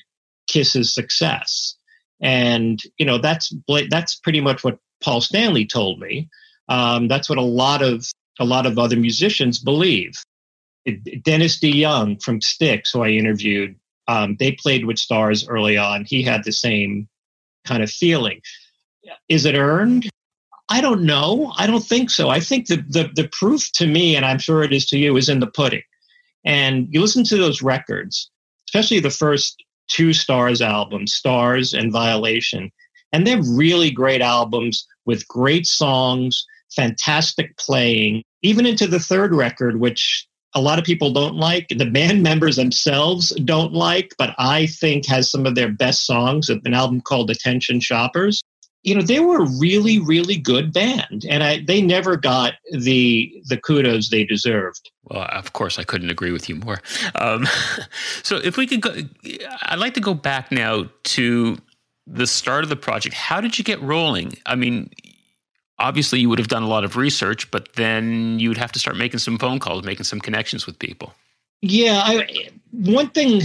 Kiss's 0.48 0.94
success. 0.94 1.76
And, 2.21 2.81
you 2.97 3.05
know, 3.05 3.17
that's, 3.17 3.53
that's 3.89 4.15
pretty 4.15 4.41
much 4.41 4.63
what 4.63 4.77
Paul 5.01 5.21
Stanley 5.21 5.65
told 5.65 5.99
me. 5.99 6.29
Um, 6.69 7.07
that's 7.07 7.27
what 7.27 7.38
a 7.38 7.41
lot 7.41 7.81
of, 7.81 8.05
a 8.39 8.45
lot 8.45 8.65
of 8.65 8.77
other 8.77 8.95
musicians 8.95 9.60
believe. 9.60 10.13
Dennis 11.23 11.60
DeYoung 11.60 12.21
from 12.21 12.41
Styx, 12.41 12.91
who 12.91 13.01
I 13.01 13.10
interviewed, 13.10 13.75
um, 14.07 14.36
they 14.39 14.53
played 14.53 14.86
with 14.86 14.97
Starz 14.97 15.45
early 15.47 15.77
on. 15.77 16.05
He 16.05 16.23
had 16.23 16.43
the 16.43 16.51
same 16.51 17.07
kind 17.65 17.84
of 17.84 17.89
feeling. 17.89 18.41
Is 19.29 19.45
it 19.45 19.55
earned? 19.55 20.10
I 20.69 20.81
don't 20.81 21.03
know. 21.03 21.53
I 21.57 21.67
don't 21.67 21.84
think 21.84 22.10
so. 22.10 22.29
I 22.29 22.39
think 22.39 22.67
the, 22.67 22.77
the, 22.77 23.10
the 23.15 23.29
proof 23.31 23.71
to 23.73 23.86
me, 23.86 24.15
and 24.15 24.25
I'm 24.25 24.39
sure 24.39 24.63
it 24.63 24.73
is 24.73 24.86
to 24.88 24.97
you, 24.97 25.17
is 25.17 25.29
in 25.29 25.39
the 25.39 25.47
pudding. 25.47 25.84
And 26.45 26.88
you 26.91 27.01
listen 27.01 27.23
to 27.25 27.38
those 27.38 27.62
records, 27.62 28.31
especially 28.69 28.99
the 28.99 29.10
first 29.10 29.63
two 29.88 30.10
Starz 30.10 30.62
albums, 30.62 31.20
Starz 31.20 31.78
and 31.78 31.91
Violation, 31.91 32.72
and 33.12 33.26
they're 33.26 33.44
really 33.44 33.91
great 33.91 34.22
albums 34.22 34.86
with 35.06 35.28
great 35.28 35.65
songs, 35.65 36.46
fantastic 36.76 37.58
playing, 37.58 38.24
even 38.41 38.65
into 38.65 38.88
the 38.88 39.00
third 39.00 39.34
record, 39.34 39.80
which 39.80 40.28
a 40.54 40.62
lot 40.62 40.80
of 40.80 40.86
people 40.86 41.12
don't 41.12 41.36
like. 41.36 41.67
The 41.70 41.86
band 41.86 42.24
members 42.32 42.56
themselves 42.56 43.30
don't 43.46 43.74
like, 43.74 44.12
but 44.17 44.34
I 44.38 44.67
think 44.67 45.06
has 45.08 45.32
some 45.32 45.46
of 45.46 45.56
their 45.56 45.72
best 45.72 46.06
songs. 46.06 46.50
An 46.50 46.74
album 46.74 47.02
called 47.02 47.30
Attention 47.30 47.80
Shoppers. 47.80 48.41
You 48.84 48.96
know, 48.96 49.02
they 49.02 49.20
were 49.20 49.44
a 49.44 49.50
really, 49.60 50.00
really 50.00 50.38
good 50.38 50.74
band, 50.74 51.26
and 51.30 51.44
I, 51.44 51.62
they 51.62 51.82
never 51.82 52.17
got 52.17 52.54
the 52.72 53.44
the 53.48 53.58
kudos 53.58 54.10
they 54.10 54.26
deserved. 54.26 54.89
Well, 55.04 55.28
of 55.32 55.54
course, 55.54 55.78
I 55.78 55.84
couldn't 55.84 56.10
agree 56.10 56.32
with 56.32 56.50
you 56.50 56.56
more. 56.56 56.82
Um, 57.15 57.48
so, 58.24 58.38
if 58.38 58.58
we 58.58 58.65
could 58.65 58.82
go, 58.82 58.96
I'd 59.63 59.80
like 59.80 59.94
to 59.96 60.00
go 60.00 60.13
back 60.13 60.52
now 60.52 60.89
to 61.04 61.58
the 62.08 62.26
start 62.26 62.63
of 62.63 62.70
the 62.70 62.76
project. 62.76 63.15
How 63.15 63.39
did 63.39 63.58
you 63.58 63.63
get 63.63 63.80
rolling? 63.82 64.34
I 64.46 64.56
mean, 64.56 64.89
obviously 65.82 66.20
you 66.20 66.30
would 66.30 66.39
have 66.39 66.48
done 66.48 66.63
a 66.63 66.67
lot 66.67 66.84
of 66.84 66.96
research, 66.96 67.50
but 67.52 67.74
then 67.74 68.39
you 68.39 68.50
would 68.50 68.58
have 68.58 68.72
to 68.72 68.80
start 68.80 68.98
making 68.98 69.20
some 69.20 69.38
phone 69.38 69.60
calls, 69.60 69.84
making 69.84 70.04
some 70.04 70.20
connections 70.20 70.65
with 70.65 70.80
people. 70.80 71.13
Yeah, 71.62 72.02
I, 72.04 72.50
one 72.72 73.10
thing 73.10 73.41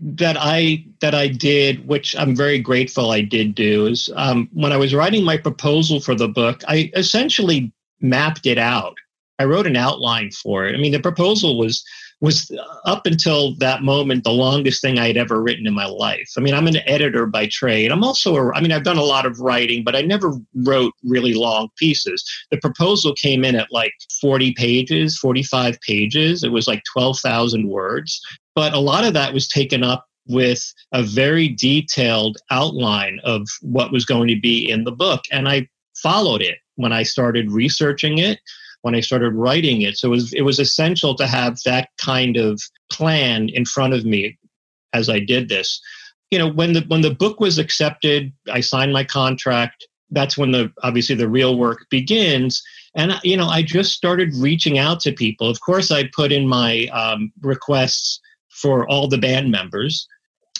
that 0.00 0.36
I 0.38 0.84
that 1.00 1.14
I 1.14 1.28
did, 1.28 1.86
which 1.86 2.16
I'm 2.16 2.36
very 2.36 2.58
grateful 2.58 3.10
I 3.10 3.22
did 3.22 3.54
do, 3.54 3.86
is 3.86 4.10
um, 4.16 4.48
when 4.52 4.72
I 4.72 4.76
was 4.76 4.94
writing 4.94 5.24
my 5.24 5.36
proposal 5.36 6.00
for 6.00 6.14
the 6.14 6.28
book, 6.28 6.62
I 6.68 6.90
essentially 6.94 7.72
mapped 8.00 8.46
it 8.46 8.58
out. 8.58 8.96
I 9.38 9.44
wrote 9.44 9.66
an 9.66 9.76
outline 9.76 10.30
for 10.30 10.66
it. 10.66 10.74
I 10.74 10.78
mean, 10.78 10.92
the 10.92 11.00
proposal 11.00 11.58
was 11.58 11.84
was 12.22 12.50
uh, 12.52 12.62
up 12.88 13.04
until 13.04 13.54
that 13.56 13.82
moment 13.82 14.22
the 14.22 14.30
longest 14.30 14.80
thing 14.80 14.98
I 14.98 15.08
had 15.08 15.16
ever 15.16 15.42
written 15.42 15.66
in 15.66 15.74
my 15.74 15.86
life. 15.86 16.30
I 16.38 16.40
mean, 16.40 16.54
I'm 16.54 16.68
an 16.68 16.76
editor 16.86 17.26
by 17.26 17.48
trade. 17.48 17.90
I'm 17.90 18.04
also, 18.04 18.36
a, 18.36 18.52
I 18.54 18.60
mean, 18.60 18.70
I've 18.70 18.84
done 18.84 18.96
a 18.96 19.02
lot 19.02 19.26
of 19.26 19.40
writing, 19.40 19.82
but 19.82 19.96
I 19.96 20.02
never 20.02 20.32
wrote 20.54 20.94
really 21.02 21.34
long 21.34 21.68
pieces. 21.76 22.24
The 22.52 22.58
proposal 22.58 23.12
came 23.14 23.44
in 23.44 23.56
at 23.56 23.72
like 23.72 23.92
40 24.20 24.54
pages, 24.54 25.18
45 25.18 25.78
pages. 25.80 26.44
It 26.44 26.52
was 26.52 26.68
like 26.68 26.82
12,000 26.92 27.68
words. 27.68 28.20
But 28.54 28.72
a 28.72 28.78
lot 28.78 29.04
of 29.04 29.14
that 29.14 29.34
was 29.34 29.48
taken 29.48 29.82
up 29.82 30.06
with 30.28 30.72
a 30.92 31.02
very 31.02 31.48
detailed 31.48 32.38
outline 32.52 33.18
of 33.24 33.48
what 33.62 33.90
was 33.90 34.04
going 34.04 34.28
to 34.28 34.40
be 34.40 34.70
in 34.70 34.84
the 34.84 34.92
book. 34.92 35.22
And 35.32 35.48
I 35.48 35.66
followed 36.00 36.40
it 36.40 36.58
when 36.76 36.92
I 36.92 37.02
started 37.02 37.50
researching 37.50 38.18
it 38.18 38.38
when 38.82 38.94
I 38.94 39.00
started 39.00 39.32
writing 39.34 39.82
it. 39.82 39.96
So 39.96 40.08
it 40.08 40.10
was 40.10 40.32
it 40.32 40.42
was 40.42 40.58
essential 40.58 41.14
to 41.16 41.26
have 41.26 41.58
that 41.64 41.88
kind 41.98 42.36
of 42.36 42.60
plan 42.90 43.48
in 43.48 43.64
front 43.64 43.94
of 43.94 44.04
me 44.04 44.38
as 44.92 45.08
I 45.08 45.18
did 45.18 45.48
this. 45.48 45.80
You 46.30 46.38
know, 46.38 46.48
when 46.48 46.74
the 46.74 46.84
when 46.88 47.00
the 47.00 47.14
book 47.14 47.40
was 47.40 47.58
accepted, 47.58 48.32
I 48.50 48.60
signed 48.60 48.92
my 48.92 49.04
contract. 49.04 49.86
That's 50.10 50.36
when 50.36 50.52
the 50.52 50.72
obviously 50.82 51.14
the 51.14 51.28
real 51.28 51.56
work 51.58 51.86
begins. 51.90 52.62
And 52.94 53.12
you 53.22 53.36
know, 53.36 53.48
I 53.48 53.62
just 53.62 53.92
started 53.92 54.34
reaching 54.34 54.78
out 54.78 55.00
to 55.00 55.12
people. 55.12 55.48
Of 55.48 55.60
course, 55.60 55.90
I 55.90 56.10
put 56.14 56.32
in 56.32 56.46
my 56.46 56.86
um, 56.92 57.32
requests 57.40 58.20
for 58.50 58.86
all 58.88 59.08
the 59.08 59.18
band 59.18 59.50
members 59.50 60.06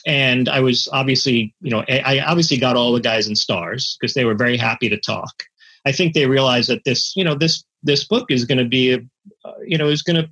and 0.07 0.49
I 0.49 0.61
was 0.61 0.89
obviously, 0.93 1.55
you 1.61 1.71
know, 1.71 1.85
I 1.89 2.21
obviously 2.21 2.57
got 2.57 2.77
all 2.77 2.93
the 2.93 3.01
guys 3.01 3.29
in 3.29 3.35
Starz 3.35 3.97
because 3.99 4.15
they 4.15 4.25
were 4.25 4.35
very 4.35 4.57
happy 4.57 4.89
to 4.89 4.99
talk. 4.99 5.45
I 5.85 5.93
think 5.93 6.15
they 6.15 6.27
realized 6.27 6.69
that 6.69 6.85
this, 6.85 7.13
you 7.17 7.25
know, 7.25 7.35
this 7.35 7.65
this 7.83 8.05
book 8.05 8.31
is 8.31 8.45
going 8.45 8.59
to 8.59 8.69
be, 8.69 8.95
uh, 8.95 9.53
you 9.67 9.79
know, 9.79 9.89
is 9.89 10.03
going 10.03 10.23
to 10.23 10.29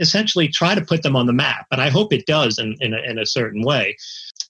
essentially 0.00 0.48
try 0.48 0.74
to 0.74 0.84
put 0.84 1.02
them 1.02 1.16
on 1.16 1.26
the 1.26 1.32
map, 1.32 1.66
and 1.70 1.80
I 1.80 1.88
hope 1.88 2.12
it 2.12 2.26
does 2.26 2.58
in 2.58 2.76
in 2.80 2.94
a, 2.94 2.98
in 2.98 3.18
a 3.18 3.26
certain 3.26 3.62
way. 3.62 3.96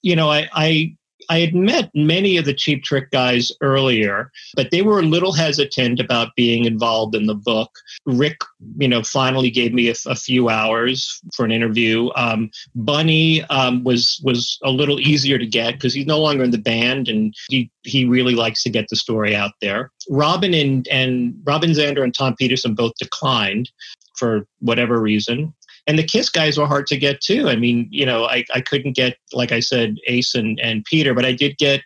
You 0.03 0.17
know, 0.17 0.31
I, 0.31 0.49
I 0.53 0.97
I 1.29 1.41
had 1.41 1.55
met 1.55 1.91
many 1.95 2.37
of 2.37 2.45
the 2.45 2.55
Cheap 2.55 2.85
Trick 2.85 3.11
guys 3.11 3.51
earlier, 3.61 4.31
but 4.55 4.71
they 4.71 4.83
were 4.83 5.01
a 5.01 5.03
little 5.03 5.33
hesitant 5.33 6.01
about 6.01 6.35
being 6.37 6.65
involved 6.65 7.15
in 7.15 7.27
the 7.27 7.35
book. 7.35 7.71
Rick, 8.07 8.39
you 8.79 8.89
know, 8.89 9.03
finally 9.03 9.51
gave 9.51 9.73
me 9.73 9.89
a, 9.89 9.95
a 10.07 10.15
few 10.15 10.49
hours 10.49 11.21
for 11.35 11.45
an 11.45 11.53
interview. 11.53 12.11
Um, 12.17 12.51
Bunny 12.75 13.43
um, 13.45 13.85
was 13.85 14.21
was 14.25 14.59
a 14.63 14.71
little 14.71 15.01
easier 15.01 15.39
to 15.39 15.47
get 15.47 15.75
because 15.75 15.95
he's 15.95 16.07
no 16.07 16.21
longer 16.21 16.45
in 16.45 16.51
the 16.51 16.59
band, 16.59 17.09
and 17.09 17.35
he 17.49 17.71
he 17.83 18.05
really 18.05 18.35
likes 18.35 18.63
to 18.63 18.71
get 18.71 18.89
the 18.89 18.97
story 18.97 19.35
out 19.35 19.53
there. 19.61 19.91
Robin 20.11 20.55
and 20.55 20.89
and 20.89 21.35
Robin 21.45 21.71
Zander 21.71 22.03
and 22.03 22.15
Tom 22.15 22.35
Petersson 22.37 22.75
both 22.75 22.93
declined 22.99 23.71
for 24.17 24.47
whatever 24.61 25.01
reason 25.01 25.53
and 25.87 25.99
the 25.99 26.05
Kiss 26.05 26.29
guys 26.29 26.59
were 26.59 26.67
hard 26.67 26.87
to 26.89 26.97
get 26.97 27.21
too. 27.21 27.49
I 27.49 27.57
mean, 27.57 27.89
you 27.91 28.07
know, 28.07 28.25
I, 28.25 28.45
I 28.55 28.61
couldn't 28.61 28.97
get, 28.97 29.17
like 29.33 29.53
I 29.53 29.61
said, 29.61 29.97
Ace 30.07 30.35
and, 30.35 30.59
and 30.61 30.85
Peter, 30.85 31.15
but 31.15 31.25
I 31.25 31.33
did 31.33 31.59
get 31.59 31.83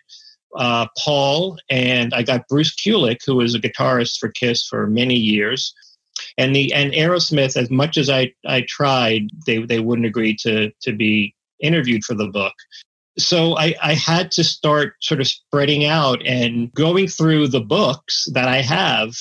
uh, 0.57 0.87
Paul 0.97 1.57
and 1.69 2.13
I 2.13 2.23
got 2.23 2.47
Bruce 2.47 2.75
Kulick, 2.75 3.19
who 3.25 3.35
was 3.35 3.55
a 3.55 3.59
guitarist 3.59 4.17
for 4.19 4.29
Kiss 4.29 4.65
for 4.65 4.87
many 4.87 5.15
years. 5.15 5.73
And 6.37 6.55
the 6.55 6.73
and 6.73 6.91
Aerosmith, 6.91 7.55
as 7.55 7.69
much 7.69 7.97
as 7.97 8.09
I, 8.09 8.33
I 8.45 8.65
tried, 8.67 9.29
they, 9.45 9.59
they 9.59 9.79
wouldn't 9.79 10.07
agree 10.07 10.35
to 10.41 10.71
to 10.81 10.93
be 10.93 11.35
interviewed 11.61 12.03
for 12.03 12.13
the 12.13 12.27
book. 12.27 12.53
So 13.17 13.57
I, 13.57 13.75
I 13.81 13.93
had 13.93 14.31
to 14.31 14.43
start 14.43 14.93
sort 15.01 15.19
of 15.19 15.27
spreading 15.27 15.85
out 15.85 16.25
and 16.25 16.73
going 16.73 17.07
through 17.07 17.49
the 17.49 17.59
books 17.61 18.27
that 18.33 18.47
I 18.47 18.61
have 18.61 19.13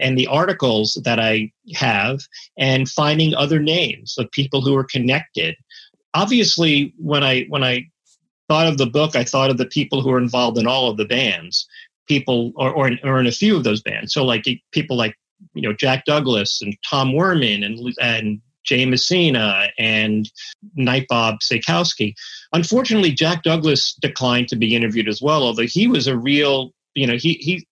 and 0.00 0.18
the 0.18 0.26
articles 0.26 1.00
that 1.04 1.18
I 1.20 1.52
have 1.74 2.20
and 2.58 2.88
finding 2.88 3.34
other 3.34 3.60
names 3.60 4.16
of 4.18 4.30
people 4.30 4.60
who 4.60 4.76
are 4.76 4.84
connected. 4.84 5.56
Obviously, 6.14 6.92
when 6.98 7.22
I 7.22 7.44
when 7.44 7.64
I 7.64 7.86
thought 8.48 8.66
of 8.66 8.78
the 8.78 8.86
book, 8.86 9.16
I 9.16 9.24
thought 9.24 9.50
of 9.50 9.58
the 9.58 9.66
people 9.66 10.00
who 10.00 10.10
are 10.10 10.18
involved 10.18 10.58
in 10.58 10.66
all 10.66 10.90
of 10.90 10.96
the 10.96 11.04
bands, 11.04 11.66
people 12.08 12.52
or 12.56 12.70
or 12.70 12.88
in, 12.88 12.98
or 13.02 13.20
in 13.20 13.26
a 13.26 13.32
few 13.32 13.56
of 13.56 13.64
those 13.64 13.82
bands. 13.82 14.12
So 14.12 14.24
like 14.24 14.46
people 14.72 14.96
like 14.96 15.16
you 15.54 15.62
know 15.62 15.72
Jack 15.72 16.04
Douglas 16.04 16.60
and 16.62 16.76
Tom 16.88 17.12
Werman 17.12 17.64
and 17.64 17.94
and 18.00 18.40
Jay 18.64 18.84
Messina 18.86 19.68
and 19.78 20.30
Nite 20.74 21.06
Bob 21.08 21.36
Sakowski. 21.40 22.14
Unfortunately, 22.52 23.12
Jack 23.12 23.42
Douglas 23.42 23.94
declined 24.00 24.48
to 24.48 24.56
be 24.56 24.74
interviewed 24.74 25.08
as 25.08 25.22
well, 25.22 25.42
although 25.42 25.66
he 25.66 25.86
was 25.86 26.06
a 26.06 26.16
real, 26.16 26.72
you 26.94 27.06
know, 27.06 27.16
he 27.16 27.34
he 27.34 27.66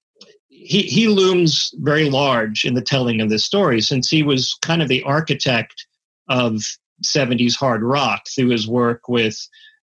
he, 0.64 0.82
he 0.82 1.08
looms 1.08 1.72
very 1.78 2.08
large 2.08 2.64
in 2.64 2.74
the 2.74 2.82
telling 2.82 3.20
of 3.20 3.28
this 3.28 3.44
story 3.44 3.80
since 3.80 4.08
he 4.08 4.22
was 4.22 4.54
kind 4.62 4.82
of 4.82 4.88
the 4.88 5.02
architect 5.02 5.86
of 6.28 6.62
70s 7.04 7.54
hard 7.54 7.82
rock 7.82 8.22
through 8.34 8.50
his 8.50 8.68
work 8.68 9.08
with 9.08 9.36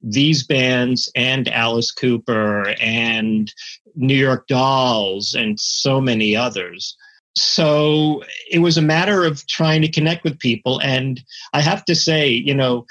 these 0.03 0.47
bands 0.47 1.11
and 1.17 1.49
Alice 1.49 1.91
Cooper 1.91 2.75
and 2.81 3.53
New 3.95 4.15
York 4.15 4.47
Dolls 4.47 5.35
and 5.35 5.59
so 5.59 6.01
many 6.01 6.37
others. 6.37 6.97
So 7.37 8.23
it 8.51 8.61
was 8.61 8.79
a 8.79 8.83
matter 8.83 9.25
of 9.25 9.47
trying 9.47 9.83
to 9.83 9.91
connect 9.91 10.25
with 10.25 10.39
people. 10.39 10.81
And 10.83 11.23
I 11.53 11.61
have 11.61 11.85
to 11.87 11.95
say, 11.95 12.29
you 12.29 12.55
know, 12.55 12.87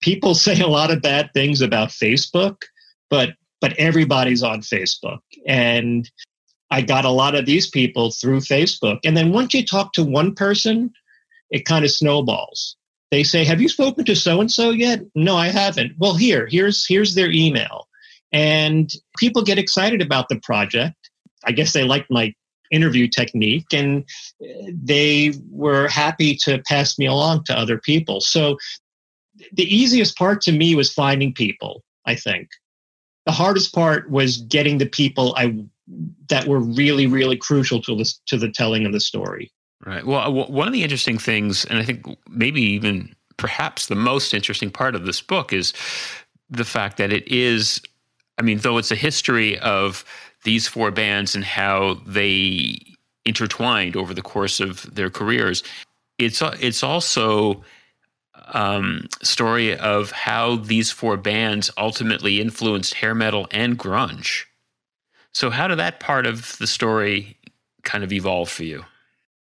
people 0.00 0.34
say 0.46 0.60
a 0.60 0.68
lot 0.68 0.90
of 0.90 1.02
bad 1.02 1.30
things 1.32 1.60
about 1.60 1.90
Facebook, 1.90 2.62
but 3.08 3.30
but 3.60 3.74
everybody's 3.76 4.42
on 4.42 4.62
Facebook. 4.62 5.20
And 5.46 6.10
I 6.70 6.82
got 6.82 7.04
a 7.04 7.10
lot 7.10 7.34
of 7.34 7.46
these 7.46 7.68
people 7.68 8.10
through 8.10 8.40
Facebook. 8.40 9.00
And 9.04 9.16
then 9.16 9.32
once 9.32 9.54
you 9.54 9.64
talk 9.64 9.92
to 9.94 10.04
one 10.04 10.34
person, 10.34 10.92
it 11.50 11.64
kind 11.64 11.84
of 11.84 11.90
snowballs. 11.90 12.76
They 13.10 13.24
say, 13.24 13.44
"Have 13.44 13.60
you 13.60 13.68
spoken 13.68 14.04
to 14.04 14.14
so 14.14 14.40
and 14.40 14.50
so 14.50 14.70
yet?" 14.70 15.00
No, 15.14 15.36
I 15.36 15.48
haven't. 15.48 15.94
Well, 15.98 16.14
here, 16.14 16.46
here's 16.46 16.86
here's 16.86 17.14
their 17.14 17.30
email. 17.30 17.88
And 18.32 18.92
people 19.18 19.42
get 19.42 19.58
excited 19.58 20.00
about 20.00 20.28
the 20.28 20.38
project. 20.40 20.94
I 21.44 21.52
guess 21.52 21.72
they 21.72 21.84
liked 21.84 22.10
my 22.10 22.32
interview 22.70 23.08
technique 23.08 23.66
and 23.72 24.04
they 24.72 25.32
were 25.50 25.88
happy 25.88 26.36
to 26.36 26.62
pass 26.68 26.98
me 26.98 27.06
along 27.06 27.44
to 27.44 27.58
other 27.58 27.78
people. 27.78 28.20
So 28.20 28.58
the 29.52 29.64
easiest 29.74 30.16
part 30.16 30.40
to 30.42 30.52
me 30.52 30.74
was 30.74 30.92
finding 30.92 31.34
people, 31.34 31.82
I 32.06 32.14
think. 32.14 32.48
The 33.26 33.32
hardest 33.32 33.74
part 33.74 34.10
was 34.10 34.38
getting 34.38 34.78
the 34.78 34.86
people 34.86 35.34
I 35.36 35.64
that 36.28 36.46
were 36.46 36.60
really 36.60 37.06
really 37.06 37.36
crucial 37.36 37.82
to 37.82 37.96
this 37.96 38.20
to 38.26 38.36
the 38.36 38.50
telling 38.50 38.86
of 38.86 38.92
the 38.92 39.00
story. 39.00 39.50
Right. 39.84 40.04
Well 40.04 40.32
one 40.32 40.66
of 40.66 40.72
the 40.72 40.82
interesting 40.82 41.18
things 41.18 41.64
and 41.64 41.78
i 41.78 41.84
think 41.84 42.06
maybe 42.28 42.60
even 42.62 43.14
perhaps 43.36 43.86
the 43.86 43.94
most 43.94 44.34
interesting 44.34 44.70
part 44.70 44.94
of 44.94 45.06
this 45.06 45.22
book 45.22 45.52
is 45.52 45.72
the 46.50 46.64
fact 46.64 46.98
that 46.98 47.12
it 47.12 47.26
is 47.26 47.80
i 48.38 48.42
mean 48.42 48.58
though 48.58 48.76
it's 48.76 48.90
a 48.90 48.96
history 48.96 49.58
of 49.60 50.04
these 50.44 50.68
four 50.68 50.90
bands 50.90 51.34
and 51.34 51.44
how 51.44 51.94
they 52.06 52.78
intertwined 53.24 53.96
over 53.96 54.12
the 54.12 54.22
course 54.22 54.60
of 54.60 54.94
their 54.94 55.08
careers 55.08 55.62
it's 56.18 56.42
it's 56.60 56.82
also 56.82 57.64
um, 58.52 59.06
story 59.22 59.76
of 59.78 60.10
how 60.10 60.56
these 60.56 60.90
four 60.90 61.16
bands 61.16 61.70
ultimately 61.78 62.40
influenced 62.40 62.94
hair 62.94 63.14
metal 63.14 63.46
and 63.50 63.78
grunge 63.78 64.44
so 65.32 65.50
how 65.50 65.68
did 65.68 65.78
that 65.78 66.00
part 66.00 66.26
of 66.26 66.56
the 66.58 66.66
story 66.66 67.36
kind 67.82 68.04
of 68.04 68.12
evolve 68.12 68.50
for 68.50 68.64
you? 68.64 68.84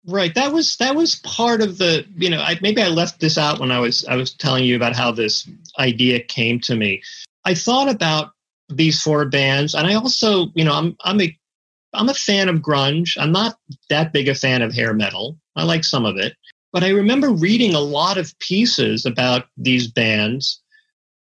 Right. 0.06 0.34
That 0.34 0.52
was 0.52 0.76
that 0.76 0.94
was 0.94 1.16
part 1.16 1.60
of 1.60 1.78
the 1.78 2.06
you 2.16 2.30
know 2.30 2.40
I, 2.40 2.58
maybe 2.62 2.80
I 2.80 2.88
left 2.88 3.20
this 3.20 3.36
out 3.36 3.58
when 3.58 3.72
I 3.72 3.80
was 3.80 4.04
I 4.06 4.14
was 4.14 4.32
telling 4.32 4.64
you 4.64 4.76
about 4.76 4.94
how 4.94 5.10
this 5.10 5.48
idea 5.78 6.20
came 6.20 6.60
to 6.60 6.76
me. 6.76 7.02
I 7.44 7.54
thought 7.54 7.88
about 7.88 8.30
these 8.68 9.02
four 9.02 9.24
bands, 9.24 9.74
and 9.74 9.86
I 9.86 9.94
also 9.94 10.46
you 10.54 10.64
know 10.64 10.74
I'm 10.74 10.96
I'm 11.04 11.20
a 11.20 11.36
I'm 11.92 12.08
a 12.08 12.14
fan 12.14 12.48
of 12.48 12.56
grunge. 12.56 13.16
I'm 13.18 13.32
not 13.32 13.58
that 13.90 14.12
big 14.12 14.28
a 14.28 14.34
fan 14.34 14.62
of 14.62 14.72
hair 14.72 14.94
metal. 14.94 15.38
I 15.56 15.64
like 15.64 15.82
some 15.82 16.04
of 16.04 16.16
it, 16.16 16.36
but 16.72 16.84
I 16.84 16.90
remember 16.90 17.30
reading 17.30 17.74
a 17.74 17.80
lot 17.80 18.16
of 18.16 18.38
pieces 18.38 19.06
about 19.06 19.46
these 19.56 19.88
bands, 19.88 20.62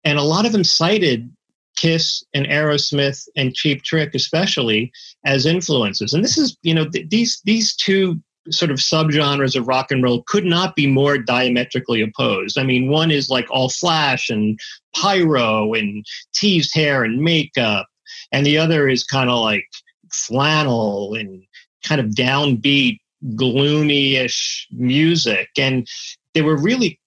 and 0.06 0.18
a 0.18 0.24
lot 0.24 0.46
of 0.46 0.54
them 0.54 0.64
cited 0.64 1.30
Kiss 1.76 2.24
and 2.34 2.46
Aerosmith 2.46 3.28
and 3.36 3.54
Cheap 3.54 3.84
Trick, 3.84 4.14
especially 4.14 4.92
as 5.26 5.46
influences. 5.46 6.14
And 6.14 6.24
this 6.24 6.38
is, 6.38 6.58
you 6.62 6.74
know, 6.74 6.88
th- 6.90 7.10
these 7.10 7.42
these 7.46 7.76
two 7.76 8.22
sort 8.50 8.72
of 8.72 8.78
subgenres 8.78 9.56
of 9.56 9.68
rock 9.68 9.92
and 9.92 10.04
roll 10.04 10.24
could 10.24 10.46
not 10.46 10.76
be 10.76 10.88
more 10.88 11.18
diametrically 11.18 12.02
opposed. 12.02 12.58
I 12.58 12.64
mean, 12.64 12.90
one 12.90 13.12
is 13.12 13.30
like 13.30 13.48
all 13.52 13.70
flash 13.70 14.30
and 14.30 14.60
pyro 14.96 15.74
and 15.74 16.06
teased 16.34 16.74
hair 16.74 17.04
and 17.04 17.22
makeup, 17.22 17.88
and 18.32 18.46
the 18.46 18.58
other 18.58 18.88
is 18.88 19.04
kind 19.04 19.30
of 19.30 19.40
like 19.40 19.68
flannel 20.12 21.14
and 21.14 21.44
kind 21.84 22.02
of 22.02 22.08
downbeat, 22.08 23.00
gloomy-ish 23.36 24.68
music. 24.72 25.50
And 25.58 25.88
they 26.34 26.42
were 26.42 26.58
really 26.58 27.00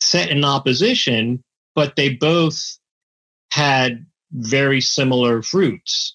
set 0.00 0.30
in 0.30 0.44
opposition, 0.44 1.42
but 1.74 1.96
they 1.96 2.10
both 2.10 2.78
had 3.50 4.06
very 4.32 4.80
similar 4.80 5.42
roots. 5.52 6.14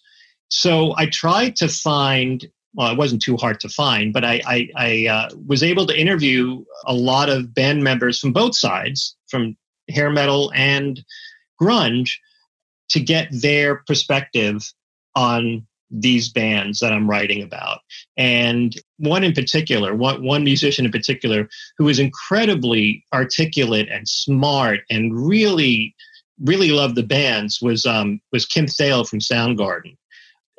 So 0.49 0.93
I 0.97 1.07
tried 1.07 1.55
to 1.57 1.67
find, 1.67 2.45
well, 2.75 2.91
it 2.91 2.97
wasn't 2.97 3.21
too 3.21 3.37
hard 3.37 3.59
to 3.61 3.69
find, 3.69 4.13
but 4.13 4.23
I, 4.23 4.41
I, 4.45 4.69
I 4.75 5.07
uh, 5.07 5.29
was 5.47 5.63
able 5.63 5.87
to 5.87 5.99
interview 5.99 6.63
a 6.85 6.93
lot 6.93 7.29
of 7.29 7.53
band 7.53 7.83
members 7.83 8.19
from 8.19 8.33
both 8.33 8.55
sides, 8.55 9.15
from 9.27 9.57
hair 9.89 10.11
metal 10.11 10.51
and 10.55 11.03
grunge, 11.59 12.11
to 12.89 12.99
get 12.99 13.29
their 13.31 13.77
perspective 13.87 14.71
on 15.15 15.65
these 15.89 16.29
bands 16.29 16.79
that 16.79 16.91
I'm 16.91 17.09
writing 17.09 17.43
about. 17.43 17.79
And 18.17 18.75
one 18.97 19.23
in 19.23 19.33
particular, 19.33 19.95
one, 19.95 20.23
one 20.23 20.43
musician 20.43 20.85
in 20.85 20.91
particular, 20.91 21.47
who 21.77 21.87
is 21.87 21.99
incredibly 21.99 23.03
articulate 23.13 23.89
and 23.89 24.07
smart 24.07 24.81
and 24.89 25.15
really 25.15 25.95
really 26.41 26.71
loved 26.71 26.95
the 26.95 27.03
bands 27.03 27.59
was 27.61 27.85
um, 27.85 28.21
was 28.31 28.45
Kim 28.45 28.65
Thayil 28.65 29.07
from 29.07 29.19
Soundgarden, 29.19 29.95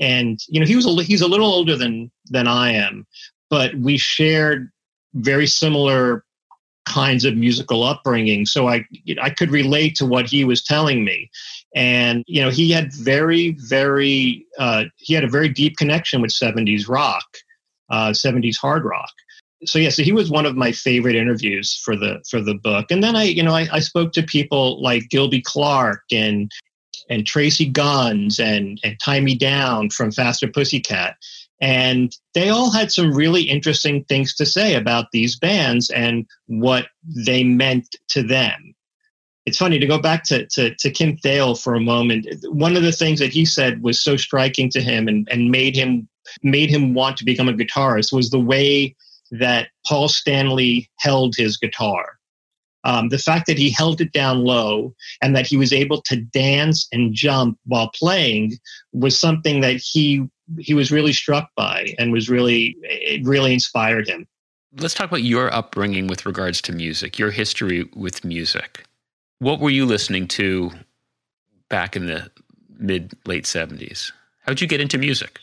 and 0.00 0.38
you 0.48 0.60
know 0.60 0.66
he 0.66 0.76
was 0.76 0.86
a, 0.86 1.02
he's 1.02 1.22
a 1.22 1.28
little 1.28 1.52
older 1.52 1.76
than 1.76 2.10
than 2.26 2.46
I 2.46 2.72
am, 2.72 3.06
but 3.50 3.74
we 3.76 3.98
shared 3.98 4.70
very 5.14 5.46
similar 5.46 6.24
kinds 6.86 7.24
of 7.24 7.36
musical 7.36 7.82
upbringing, 7.82 8.46
so 8.46 8.68
I 8.68 8.86
I 9.20 9.30
could 9.30 9.50
relate 9.50 9.94
to 9.96 10.06
what 10.06 10.26
he 10.26 10.44
was 10.44 10.62
telling 10.62 11.04
me, 11.04 11.30
and 11.74 12.24
you 12.26 12.42
know 12.42 12.50
he 12.50 12.70
had 12.70 12.92
very 12.92 13.56
very 13.68 14.46
uh, 14.58 14.84
he 14.96 15.14
had 15.14 15.24
a 15.24 15.28
very 15.28 15.48
deep 15.48 15.76
connection 15.76 16.20
with 16.20 16.30
'70s 16.30 16.88
rock, 16.88 17.24
uh, 17.90 18.10
'70s 18.10 18.56
hard 18.56 18.84
rock, 18.84 19.12
so 19.66 19.78
yeah, 19.78 19.90
so 19.90 20.02
he 20.02 20.12
was 20.12 20.30
one 20.30 20.46
of 20.46 20.56
my 20.56 20.72
favorite 20.72 21.16
interviews 21.16 21.80
for 21.84 21.96
the 21.96 22.22
for 22.28 22.40
the 22.40 22.54
book. 22.54 22.90
And 22.90 23.02
then 23.02 23.16
I, 23.16 23.24
you 23.24 23.42
know, 23.42 23.54
I, 23.54 23.68
I 23.72 23.80
spoke 23.80 24.12
to 24.12 24.22
people 24.22 24.82
like 24.82 25.08
Gilby 25.10 25.42
Clarke 25.42 26.04
and 26.12 26.50
and 27.10 27.24
Tracii 27.24 27.72
Guns 27.72 28.38
and 28.38 28.80
and 28.84 28.98
Taime 28.98 29.38
Downe 29.38 29.90
from 29.90 30.10
Faster 30.10 30.48
Pussycat. 30.48 31.16
And 31.60 32.14
they 32.34 32.50
all 32.50 32.70
had 32.70 32.92
some 32.92 33.14
really 33.14 33.42
interesting 33.42 34.04
things 34.04 34.34
to 34.34 34.44
say 34.44 34.74
about 34.74 35.06
these 35.12 35.38
bands 35.38 35.88
and 35.90 36.26
what 36.46 36.88
they 37.24 37.44
meant 37.44 37.96
to 38.08 38.22
them. 38.22 38.74
it's 39.46 39.58
funny 39.58 39.78
to 39.78 39.86
go 39.86 39.98
back 39.98 40.24
to, 40.24 40.46
to, 40.46 40.74
to 40.76 40.90
Kim 40.90 41.16
Thayil 41.18 41.60
for 41.60 41.74
a 41.74 41.80
moment. 41.80 42.26
One 42.44 42.76
of 42.76 42.82
the 42.82 42.92
things 42.92 43.18
that 43.20 43.32
he 43.32 43.44
said 43.44 43.82
was 43.82 44.02
so 44.02 44.16
striking 44.16 44.70
to 44.70 44.80
him 44.80 45.06
and, 45.08 45.28
and 45.30 45.50
made 45.50 45.76
him 45.76 46.08
made 46.42 46.70
him 46.70 46.94
want 46.94 47.18
to 47.18 47.24
become 47.24 47.48
a 47.48 47.52
guitarist 47.52 48.12
was 48.12 48.30
the 48.30 48.40
way 48.40 48.96
that 49.38 49.68
Paul 49.86 50.08
Stanley 50.08 50.90
held 50.98 51.34
his 51.36 51.56
guitar. 51.56 52.18
Um, 52.84 53.08
the 53.08 53.18
fact 53.18 53.46
that 53.46 53.56
he 53.56 53.70
held 53.70 54.00
it 54.00 54.12
down 54.12 54.44
low 54.44 54.94
and 55.22 55.34
that 55.34 55.46
he 55.46 55.56
was 55.56 55.72
able 55.72 56.02
to 56.02 56.16
dance 56.16 56.86
and 56.92 57.14
jump 57.14 57.58
while 57.64 57.90
playing 57.94 58.58
was 58.92 59.18
something 59.18 59.60
that 59.62 59.76
he 59.76 60.28
he 60.58 60.74
was 60.74 60.92
really 60.92 61.14
struck 61.14 61.48
by 61.56 61.94
and 61.98 62.12
was 62.12 62.28
really 62.28 62.76
it 62.82 63.26
really 63.26 63.54
inspired 63.54 64.06
him. 64.06 64.26
Let's 64.76 64.92
talk 64.92 65.08
about 65.08 65.22
your 65.22 65.52
upbringing 65.54 66.08
with 66.08 66.26
regards 66.26 66.60
to 66.62 66.72
music, 66.72 67.18
your 67.18 67.30
history 67.30 67.88
with 67.94 68.24
music. 68.24 68.84
What 69.38 69.60
were 69.60 69.70
you 69.70 69.86
listening 69.86 70.28
to 70.28 70.72
back 71.70 71.96
in 71.96 72.06
the 72.06 72.30
mid 72.78 73.14
late 73.24 73.44
70s? 73.44 74.12
How'd 74.42 74.60
you 74.60 74.66
get 74.66 74.80
into 74.80 74.98
music? 74.98 75.38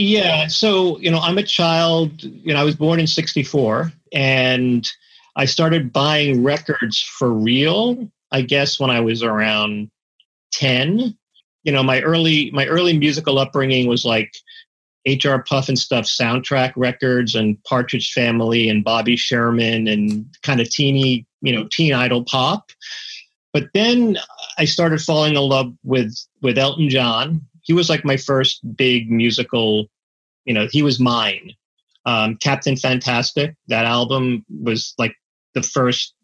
Yeah, 0.00 0.46
so, 0.46 0.96
you 1.00 1.10
know, 1.10 1.18
I'm 1.18 1.38
a 1.38 1.42
child, 1.42 2.22
you 2.22 2.54
know, 2.54 2.60
I 2.60 2.62
was 2.62 2.76
born 2.76 3.00
in 3.00 3.08
64 3.08 3.92
and 4.12 4.88
I 5.34 5.44
started 5.44 5.92
buying 5.92 6.44
records 6.44 7.02
for 7.02 7.32
real, 7.32 8.08
I 8.30 8.42
guess 8.42 8.78
when 8.78 8.90
I 8.90 9.00
was 9.00 9.24
around 9.24 9.90
10. 10.52 11.18
You 11.64 11.72
know, 11.72 11.82
my 11.82 12.00
early 12.02 12.52
my 12.52 12.66
early 12.66 12.96
musical 12.96 13.40
upbringing 13.40 13.88
was 13.88 14.04
like 14.04 14.32
HR 15.04 15.42
Pufnstuf 15.42 16.06
soundtrack 16.06 16.74
records 16.76 17.34
and 17.34 17.60
Partridge 17.64 18.12
Family 18.12 18.68
and 18.68 18.84
Bobby 18.84 19.16
Sherman 19.16 19.88
and 19.88 20.26
kind 20.44 20.60
of 20.60 20.70
teeny, 20.70 21.26
you 21.40 21.52
know, 21.52 21.68
teen 21.72 21.92
idol 21.92 22.22
pop. 22.22 22.70
But 23.52 23.64
then 23.74 24.16
I 24.58 24.64
started 24.64 25.00
falling 25.00 25.34
in 25.34 25.42
love 25.42 25.72
with 25.82 26.16
with 26.40 26.56
Elton 26.56 26.88
John. 26.88 27.40
He 27.68 27.74
was 27.74 27.90
like 27.90 28.04
my 28.04 28.16
first 28.16 28.60
big 28.76 29.10
musical, 29.10 29.86
you 30.46 30.54
know, 30.54 30.66
he 30.70 30.82
was 30.82 30.98
mine. 30.98 31.52
Um, 32.06 32.36
Captain 32.36 32.76
Fantastic, 32.76 33.54
that 33.66 33.84
album 33.84 34.44
was 34.48 34.94
like 34.96 35.14
the 35.54 35.62
first 35.62 36.14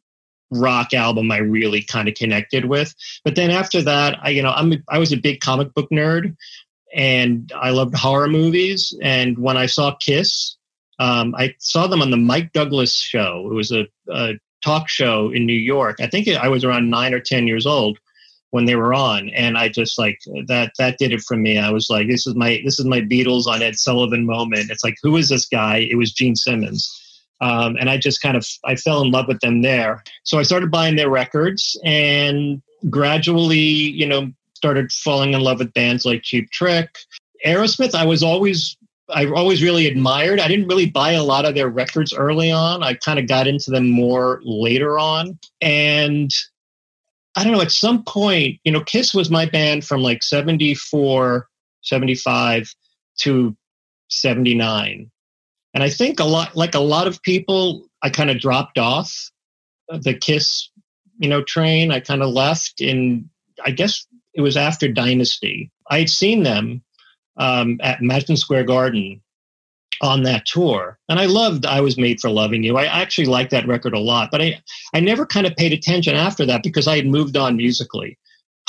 rock 0.51 0.95
album 0.95 1.31
I 1.31 1.39
really 1.39 1.83
kind 1.83 2.09
of 2.09 2.15
connected 2.15 2.65
with. 2.65 2.95
But 3.25 3.37
then 3.37 3.51
after 3.51 3.83
that, 3.83 4.19
I 4.23 4.31
you 4.31 4.43
know 4.43 4.53
I'm 4.53 4.83
I 4.89 4.99
was 4.99 5.13
a 5.13 5.19
big 5.19 5.41
comic 5.41 5.75
book 5.75 5.91
nerd, 5.91 6.35
and 6.95 7.53
I 7.55 7.71
loved 7.71 7.95
horror 7.95 8.29
movies. 8.29 8.97
And 9.03 9.37
when 9.37 9.59
I 9.59 9.67
saw 9.67 9.95
Kiss, 9.97 10.57
um, 10.99 11.35
I 11.37 11.55
saw 11.59 11.87
them 11.87 12.01
on 12.01 12.11
the 12.11 12.17
Mike 12.17 12.53
Douglas 12.53 12.99
show. 12.99 13.49
It 13.51 13.55
was 13.55 13.71
a, 13.71 13.87
a 14.11 14.39
talk 14.65 14.89
show 14.89 15.31
in 15.31 15.45
New 15.45 15.53
York. 15.53 15.97
I 16.01 16.07
think 16.07 16.29
I 16.29 16.49
was 16.49 16.65
around 16.65 16.89
nine 16.89 17.13
or 17.13 17.21
ten 17.21 17.47
years 17.47 17.67
old 17.67 17.99
when 18.55 18.67
they 18.67 18.77
were 18.77 18.95
on, 18.95 19.31
and 19.31 19.59
I 19.59 19.69
just 19.69 19.99
like 19.99 20.21
that. 20.47 20.71
That 20.79 20.97
did 20.97 21.13
it 21.13 21.23
for 21.23 21.37
me. 21.37 21.59
I 21.59 21.71
was 21.71 21.91
like, 21.91 22.07
this 22.07 22.25
is 22.25 22.37
my 22.37 22.63
this 22.65 22.79
is 22.79 22.87
my 22.87 23.01
Beatles 23.01 23.49
on 23.49 23.63
Ed 23.63 23.77
Sullivan 23.77 24.25
moment. 24.25 24.71
It's 24.71 24.85
like, 24.85 24.95
who 25.03 25.17
is 25.17 25.29
this 25.29 25.45
guy? 25.45 25.79
It 25.91 25.97
was 25.97 26.13
Gene 26.13 26.37
Simmons. 26.37 26.89
Um, 27.41 27.77
and 27.81 27.91
I 27.91 27.99
just 27.99 28.23
kind 28.23 28.37
of 28.37 28.47
I 28.65 28.77
fell 28.77 29.03
in 29.03 29.11
love 29.11 29.27
with 29.27 29.41
them 29.41 29.63
there. 29.63 30.05
So 30.23 30.39
I 30.39 30.45
started 30.45 30.71
buying 30.71 30.95
their 30.95 31.11
records 31.11 31.77
and 31.85 32.63
gradually, 32.89 33.59
you 33.59 34.07
know, 34.07 34.31
started 34.55 34.93
falling 34.93 35.35
in 35.35 35.41
love 35.41 35.59
with 35.59 35.75
bands 35.75 36.05
like 36.05 36.23
Cheap 36.23 36.49
Trick. 36.53 36.97
Aerosmith, 37.45 37.97
I 37.97 38.07
was 38.07 38.23
always 38.23 38.77
I 39.09 39.27
always 39.27 39.65
really 39.65 39.89
admired. 39.89 40.39
I 40.39 40.47
didn't 40.47 40.69
really 40.69 40.89
buy 40.89 41.15
a 41.15 41.25
lot 41.25 41.45
of 41.45 41.57
their 41.57 41.69
records 41.69 42.15
early 42.15 42.53
on. 42.53 42.85
I 42.85 42.95
kind 42.95 43.19
of 43.19 43.27
got 43.27 43.49
into 43.49 43.73
them 43.73 43.91
more 43.91 44.41
later 44.45 44.97
on. 44.97 45.41
And 45.61 46.31
I 47.37 47.43
don't 47.43 47.53
know, 47.53 47.61
at 47.61 47.73
some 47.73 48.05
point, 48.05 48.61
you 48.65 48.73
know, 48.73 48.83
Kiss 48.83 49.13
was 49.13 49.31
my 49.31 49.47
band 49.47 49.85
from 49.85 50.03
like 50.03 50.23
74, 50.23 51.49
75 51.83 52.75
to 53.21 53.57
79. 54.09 55.11
And 55.75 55.83
I 55.83 55.91
think 55.91 56.21
a 56.21 56.25
lot, 56.25 56.55
like 56.55 56.75
a 56.75 56.81
lot 56.81 57.09
of 57.09 57.21
people, 57.23 57.89
I 58.03 58.11
kind 58.11 58.31
of 58.31 58.39
dropped 58.39 58.79
off 58.79 59.13
the 59.89 60.15
Kiss, 60.15 60.71
you 61.19 61.29
know, 61.29 61.43
train. 61.43 61.91
I 61.91 62.01
kind 62.01 62.23
of 62.23 62.31
left 62.31 62.81
in, 62.81 63.29
I 63.65 63.73
guess 63.73 64.07
it 64.35 64.41
was 64.41 64.57
after 64.57 64.89
Dynasty. 64.89 65.73
I 65.91 65.99
had 65.99 66.11
seen 66.11 66.45
them 66.45 66.83
um, 67.37 67.79
at 67.83 68.01
Madison 68.01 68.37
Square 68.37 68.65
Garden 68.65 69.21
on 70.03 70.23
that 70.23 70.47
tour. 70.47 70.99
And 71.09 71.19
I 71.19 71.27
loved 71.27 71.67
I 71.67 71.81
Was 71.81 71.97
Made 71.97 72.21
for 72.21 72.31
Loving 72.31 72.63
You. 72.63 72.77
I 72.77 72.85
actually 72.85 73.27
liked 73.27 73.51
that 73.51 73.67
record 73.67 73.95
a 73.95 73.99
lot, 73.99 74.31
but 74.31 74.43
I, 74.43 74.61
I 74.95 75.01
never 75.01 75.27
kind 75.27 75.47
of 75.47 75.57
paid 75.57 75.73
attention 75.73 76.15
after 76.15 76.45
that 76.47 76.63
because 76.63 76.89
I 76.89 76.97
had 76.97 77.07
moved 77.07 77.37
on 77.37 77.57
musically. 77.57 78.19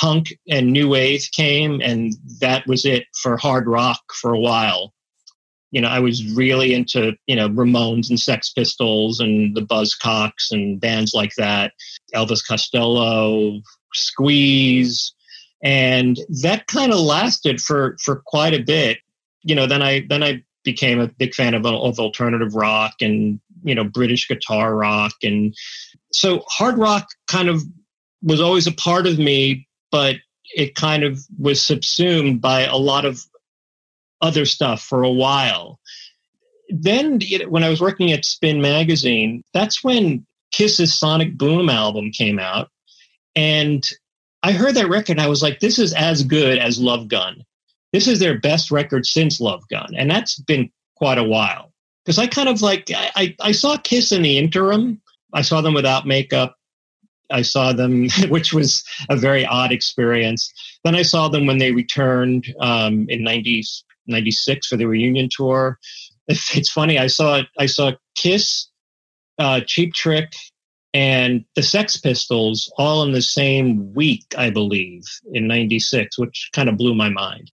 Punk 0.00 0.36
and 0.50 0.72
New 0.72 0.90
Wave 0.90 1.26
came, 1.32 1.80
and 1.80 2.14
that 2.40 2.66
was 2.66 2.84
it 2.84 3.04
for 3.22 3.36
hard 3.36 3.66
rock 3.66 4.00
for 4.20 4.34
a 4.34 4.38
while. 4.38 4.92
You 5.70 5.80
know, 5.80 5.88
I 5.88 6.00
was 6.00 6.34
really 6.34 6.74
into, 6.74 7.12
you 7.26 7.34
know, 7.34 7.48
Ramones 7.48 8.08
and 8.08 8.20
Sex 8.20 8.52
Pistols 8.52 9.20
and 9.20 9.56
the 9.56 9.62
Buzzcocks 9.62 10.50
and 10.50 10.80
bands 10.80 11.12
like 11.14 11.34
that, 11.36 11.72
Elvis 12.14 12.46
Costello, 12.46 13.60
Squeeze, 13.94 15.14
and 15.62 16.18
that 16.42 16.66
kind 16.66 16.92
of 16.92 17.00
lasted 17.00 17.60
for 17.60 17.96
for 18.02 18.22
quite 18.26 18.54
a 18.54 18.62
bit 18.62 18.98
you 19.42 19.54
know 19.54 19.66
then 19.66 19.82
i 19.82 20.04
then 20.08 20.22
i 20.22 20.42
became 20.66 21.00
a 21.00 21.08
big 21.08 21.32
fan 21.32 21.54
of, 21.54 21.64
of 21.64 21.98
alternative 21.98 22.54
rock 22.54 22.96
and 23.00 23.40
you 23.62 23.74
know 23.74 23.84
british 23.84 24.28
guitar 24.28 24.74
rock. 24.74 25.14
And 25.22 25.54
so 26.12 26.42
hard 26.46 26.76
rock 26.76 27.08
kind 27.26 27.48
of 27.48 27.62
was 28.22 28.40
always 28.42 28.66
a 28.66 28.72
part 28.72 29.06
of 29.06 29.18
me 29.18 29.66
but 29.90 30.16
it 30.54 30.74
kind 30.74 31.04
of 31.04 31.20
was 31.38 31.62
subsumed 31.62 32.40
by 32.40 32.62
a 32.62 32.76
lot 32.76 33.04
of 33.04 33.22
other 34.20 34.44
stuff 34.44 34.82
for 34.82 35.02
a 35.02 35.10
while. 35.10 35.80
Then 36.68 37.20
when 37.48 37.64
i 37.64 37.70
was 37.70 37.80
working 37.80 38.12
at 38.12 38.24
spin 38.24 38.60
magazine 38.60 39.42
that's 39.54 39.82
when 39.82 40.26
kiss's 40.52 40.98
sonic 40.98 41.36
boom 41.36 41.68
album 41.68 42.10
came 42.10 42.38
out. 42.38 42.68
And 43.34 43.84
I 44.42 44.52
heard 44.52 44.74
that 44.76 44.88
record 44.88 45.12
and 45.12 45.20
I 45.20 45.28
was 45.28 45.42
like, 45.42 45.60
this 45.60 45.78
is 45.78 45.92
as 45.92 46.22
good 46.22 46.58
as 46.58 46.80
Love 46.80 47.08
Gun. 47.08 47.44
This 47.96 48.08
is 48.08 48.18
their 48.18 48.38
best 48.38 48.70
record 48.70 49.06
since 49.06 49.40
Love 49.40 49.66
Gun. 49.70 49.94
And 49.96 50.10
that's 50.10 50.38
been 50.38 50.70
quite 50.96 51.16
a 51.16 51.24
while. 51.24 51.72
Because 52.04 52.18
I 52.18 52.26
kind 52.26 52.46
of 52.46 52.60
like, 52.60 52.90
I, 52.92 53.34
I 53.40 53.52
saw 53.52 53.78
Kiss 53.78 54.12
in 54.12 54.20
the 54.20 54.36
interim. 54.36 55.00
I 55.32 55.40
saw 55.40 55.62
them 55.62 55.72
without 55.72 56.06
makeup. 56.06 56.56
I 57.30 57.40
saw 57.40 57.72
them, 57.72 58.10
which 58.28 58.52
was 58.52 58.84
a 59.08 59.16
very 59.16 59.46
odd 59.46 59.72
experience. 59.72 60.52
Then 60.84 60.94
I 60.94 61.00
saw 61.00 61.28
them 61.28 61.46
when 61.46 61.56
they 61.56 61.72
returned 61.72 62.54
um, 62.60 63.06
in 63.08 63.24
90, 63.24 63.64
96 64.06 64.66
for 64.66 64.76
the 64.76 64.86
reunion 64.86 65.30
tour. 65.34 65.78
It's 66.28 66.70
funny. 66.70 66.98
I 66.98 67.06
saw 67.06 67.44
I 67.58 67.64
saw 67.64 67.92
Kiss, 68.14 68.68
uh, 69.38 69.60
Cheap 69.64 69.94
Trick, 69.94 70.32
and 70.92 71.46
the 71.54 71.62
Sex 71.62 71.96
Pistols 71.96 72.70
all 72.76 73.04
in 73.04 73.12
the 73.12 73.22
same 73.22 73.94
week, 73.94 74.26
I 74.36 74.50
believe, 74.50 75.04
in 75.32 75.46
96, 75.46 76.18
which 76.18 76.50
kind 76.52 76.68
of 76.68 76.76
blew 76.76 76.94
my 76.94 77.08
mind. 77.08 77.52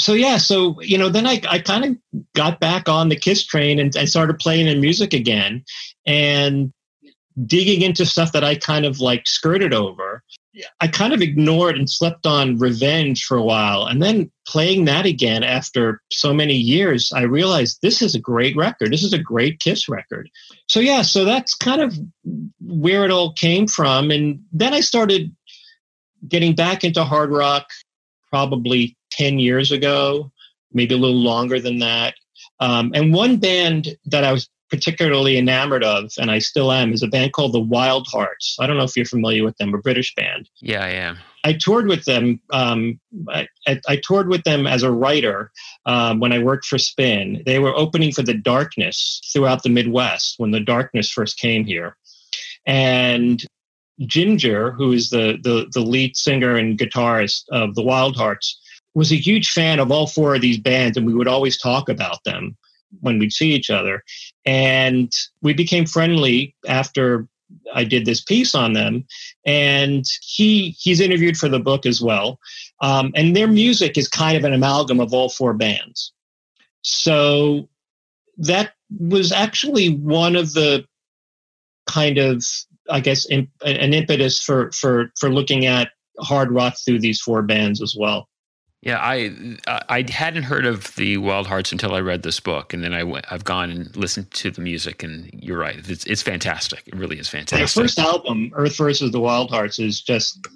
So, 0.00 0.14
yeah, 0.14 0.38
so, 0.38 0.80
you 0.80 0.96
know, 0.96 1.10
then 1.10 1.26
I, 1.26 1.40
I 1.48 1.58
kind 1.58 1.84
of 1.84 2.24
got 2.34 2.58
back 2.58 2.88
on 2.88 3.08
the 3.08 3.16
Kiss 3.16 3.44
train 3.44 3.78
and, 3.78 3.94
and 3.94 4.08
started 4.08 4.38
playing 4.38 4.66
in 4.66 4.80
music 4.80 5.12
again 5.12 5.64
and 6.06 6.72
digging 7.46 7.82
into 7.82 8.06
stuff 8.06 8.32
that 8.32 8.44
I 8.44 8.54
kind 8.54 8.86
of 8.86 9.00
like 9.00 9.26
skirted 9.26 9.74
over. 9.74 10.22
I 10.80 10.88
kind 10.88 11.12
of 11.12 11.22
ignored 11.22 11.76
and 11.76 11.88
slept 11.88 12.26
on 12.26 12.58
Revenge 12.58 13.24
for 13.24 13.36
a 13.36 13.42
while. 13.42 13.86
And 13.86 14.02
then 14.02 14.30
playing 14.46 14.86
that 14.86 15.06
again 15.06 15.44
after 15.44 16.02
so 16.10 16.34
many 16.34 16.54
years, 16.54 17.12
I 17.14 17.22
realized 17.22 17.78
this 17.82 18.02
is 18.02 18.14
a 18.14 18.20
great 18.20 18.56
record. 18.56 18.92
This 18.92 19.04
is 19.04 19.12
a 19.12 19.18
great 19.18 19.60
Kiss 19.60 19.88
record. 19.88 20.28
So, 20.66 20.80
yeah, 20.80 21.02
so 21.02 21.24
that's 21.24 21.54
kind 21.54 21.80
of 21.80 21.96
where 22.60 23.04
it 23.04 23.10
all 23.10 23.32
came 23.34 23.66
from. 23.66 24.10
And 24.10 24.40
then 24.52 24.74
I 24.74 24.80
started 24.80 25.34
getting 26.26 26.54
back 26.54 26.84
into 26.84 27.04
hard 27.04 27.30
rock 27.30 27.66
probably 28.30 28.96
10 29.12 29.38
years 29.38 29.72
ago, 29.72 30.30
maybe 30.72 30.94
a 30.94 30.98
little 30.98 31.16
longer 31.16 31.60
than 31.60 31.78
that. 31.80 32.14
Um, 32.60 32.92
and 32.94 33.12
one 33.12 33.38
band 33.38 33.88
that 34.06 34.24
I 34.24 34.32
was 34.32 34.48
particularly 34.70 35.36
enamored 35.36 35.82
of, 35.82 36.12
and 36.18 36.30
I 36.30 36.38
still 36.38 36.70
am, 36.70 36.92
is 36.92 37.02
a 37.02 37.08
band 37.08 37.32
called 37.32 37.52
the 37.52 37.60
Wild 37.60 38.06
Hearts. 38.06 38.56
I 38.60 38.66
don't 38.66 38.76
know 38.76 38.84
if 38.84 38.96
you're 38.96 39.04
familiar 39.04 39.44
with 39.44 39.56
them, 39.56 39.74
a 39.74 39.78
British 39.78 40.14
band. 40.14 40.48
Yeah, 40.60 40.84
I 40.84 40.90
am. 40.90 41.18
I 41.42 41.54
toured 41.54 41.88
with 41.88 42.04
them. 42.04 42.40
Um, 42.52 43.00
I, 43.28 43.48
I, 43.66 43.96
toured 43.96 44.28
with 44.28 44.44
them 44.44 44.66
as 44.66 44.82
a 44.82 44.92
writer 44.92 45.50
um, 45.86 46.20
when 46.20 46.32
I 46.32 46.38
worked 46.38 46.66
for 46.66 46.78
Spin. 46.78 47.42
They 47.46 47.58
were 47.58 47.74
opening 47.74 48.12
for 48.12 48.22
the 48.22 48.34
Darkness 48.34 49.20
throughout 49.32 49.62
the 49.62 49.70
Midwest 49.70 50.34
when 50.36 50.50
the 50.50 50.60
Darkness 50.60 51.10
first 51.10 51.38
came 51.38 51.64
here, 51.64 51.96
and 52.66 53.42
Ginger, 54.06 54.72
who 54.72 54.92
is 54.92 55.10
the 55.10 55.38
the, 55.42 55.68
the 55.72 55.80
lead 55.80 56.16
singer 56.16 56.56
and 56.56 56.78
guitarist 56.78 57.44
of 57.50 57.74
the 57.74 57.82
Wild 57.82 58.16
Hearts, 58.16 58.60
was 58.94 59.12
a 59.12 59.16
huge 59.16 59.50
fan 59.50 59.78
of 59.78 59.90
all 59.90 60.06
four 60.06 60.34
of 60.34 60.40
these 60.40 60.58
bands, 60.58 60.96
and 60.96 61.06
we 61.06 61.14
would 61.14 61.28
always 61.28 61.58
talk 61.58 61.88
about 61.88 62.22
them 62.24 62.56
when 63.00 63.18
we'd 63.18 63.32
see 63.32 63.52
each 63.52 63.70
other. 63.70 64.02
And 64.44 65.12
we 65.42 65.52
became 65.52 65.86
friendly 65.86 66.54
after 66.66 67.28
I 67.74 67.84
did 67.84 68.04
this 68.04 68.22
piece 68.22 68.54
on 68.54 68.72
them, 68.72 69.06
and 69.44 70.04
he 70.22 70.70
he's 70.78 71.00
interviewed 71.00 71.36
for 71.36 71.48
the 71.48 71.60
book 71.60 71.86
as 71.86 72.00
well. 72.00 72.38
Um, 72.80 73.12
and 73.14 73.36
their 73.36 73.48
music 73.48 73.98
is 73.98 74.08
kind 74.08 74.36
of 74.36 74.44
an 74.44 74.52
amalgam 74.52 75.00
of 75.00 75.12
all 75.12 75.28
four 75.28 75.52
bands. 75.54 76.12
So 76.82 77.68
that 78.38 78.72
was 78.98 79.32
actually 79.32 79.94
one 79.94 80.34
of 80.34 80.54
the 80.54 80.84
kind 81.86 82.18
of 82.18 82.44
I 82.90 83.00
guess 83.00 83.28
imp- 83.30 83.50
an 83.64 83.94
impetus 83.94 84.42
for 84.42 84.70
for 84.72 85.12
for 85.18 85.30
looking 85.30 85.66
at 85.66 85.90
hard 86.18 86.52
rock 86.52 86.74
through 86.84 87.00
these 87.00 87.20
four 87.20 87.42
bands 87.42 87.80
as 87.82 87.94
well. 87.98 88.28
Yeah, 88.82 88.98
I 88.98 89.58
I 89.88 90.06
hadn't 90.08 90.44
heard 90.44 90.64
of 90.64 90.94
the 90.94 91.18
Wild 91.18 91.46
Hearts 91.46 91.70
until 91.70 91.94
I 91.94 92.00
read 92.00 92.22
this 92.22 92.40
book, 92.40 92.72
and 92.72 92.82
then 92.82 92.94
I 92.94 93.02
went, 93.02 93.26
I've 93.30 93.44
gone 93.44 93.70
and 93.70 93.94
listened 93.94 94.30
to 94.30 94.50
the 94.50 94.62
music, 94.62 95.02
and 95.02 95.28
you're 95.34 95.58
right, 95.58 95.76
it's 95.86 96.06
it's 96.06 96.22
fantastic. 96.22 96.84
It 96.86 96.94
really 96.94 97.18
is 97.18 97.28
fantastic. 97.28 97.74
Their 97.74 97.84
first 97.84 97.98
album, 97.98 98.50
Earth 98.54 98.76
versus 98.78 99.10
the 99.10 99.20
Wild 99.20 99.50
Hearts, 99.50 99.78
is 99.78 100.00
just 100.00 100.46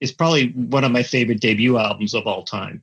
is 0.00 0.10
probably 0.10 0.48
one 0.50 0.82
of 0.82 0.90
my 0.90 1.04
favorite 1.04 1.40
debut 1.40 1.78
albums 1.78 2.14
of 2.14 2.26
all 2.26 2.42
time. 2.42 2.82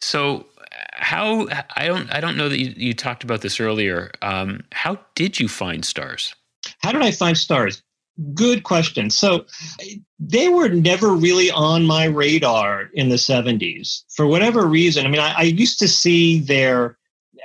So, 0.00 0.46
how 0.94 1.48
I 1.76 1.86
don't 1.86 2.10
I 2.14 2.20
don't 2.20 2.38
know 2.38 2.48
that 2.48 2.58
you, 2.58 2.72
you 2.74 2.94
talked 2.94 3.24
about 3.24 3.42
this 3.42 3.60
earlier. 3.60 4.10
Um, 4.22 4.64
how 4.72 4.98
did 5.14 5.38
you 5.38 5.48
find 5.48 5.84
Starz? 5.84 6.34
How 6.78 6.92
did 6.92 7.02
I 7.02 7.10
find 7.10 7.36
Starz? 7.36 7.82
Good 8.34 8.62
question. 8.62 9.10
So 9.10 9.46
they 10.18 10.48
were 10.48 10.68
never 10.68 11.14
really 11.14 11.50
on 11.50 11.84
my 11.84 12.04
radar 12.04 12.90
in 12.92 13.08
the 13.08 13.16
70s 13.16 14.04
for 14.14 14.26
whatever 14.26 14.66
reason. 14.66 15.06
I 15.06 15.08
mean, 15.08 15.20
I, 15.20 15.34
I 15.38 15.42
used 15.42 15.78
to 15.78 15.88
see 15.88 16.40
their 16.40 16.98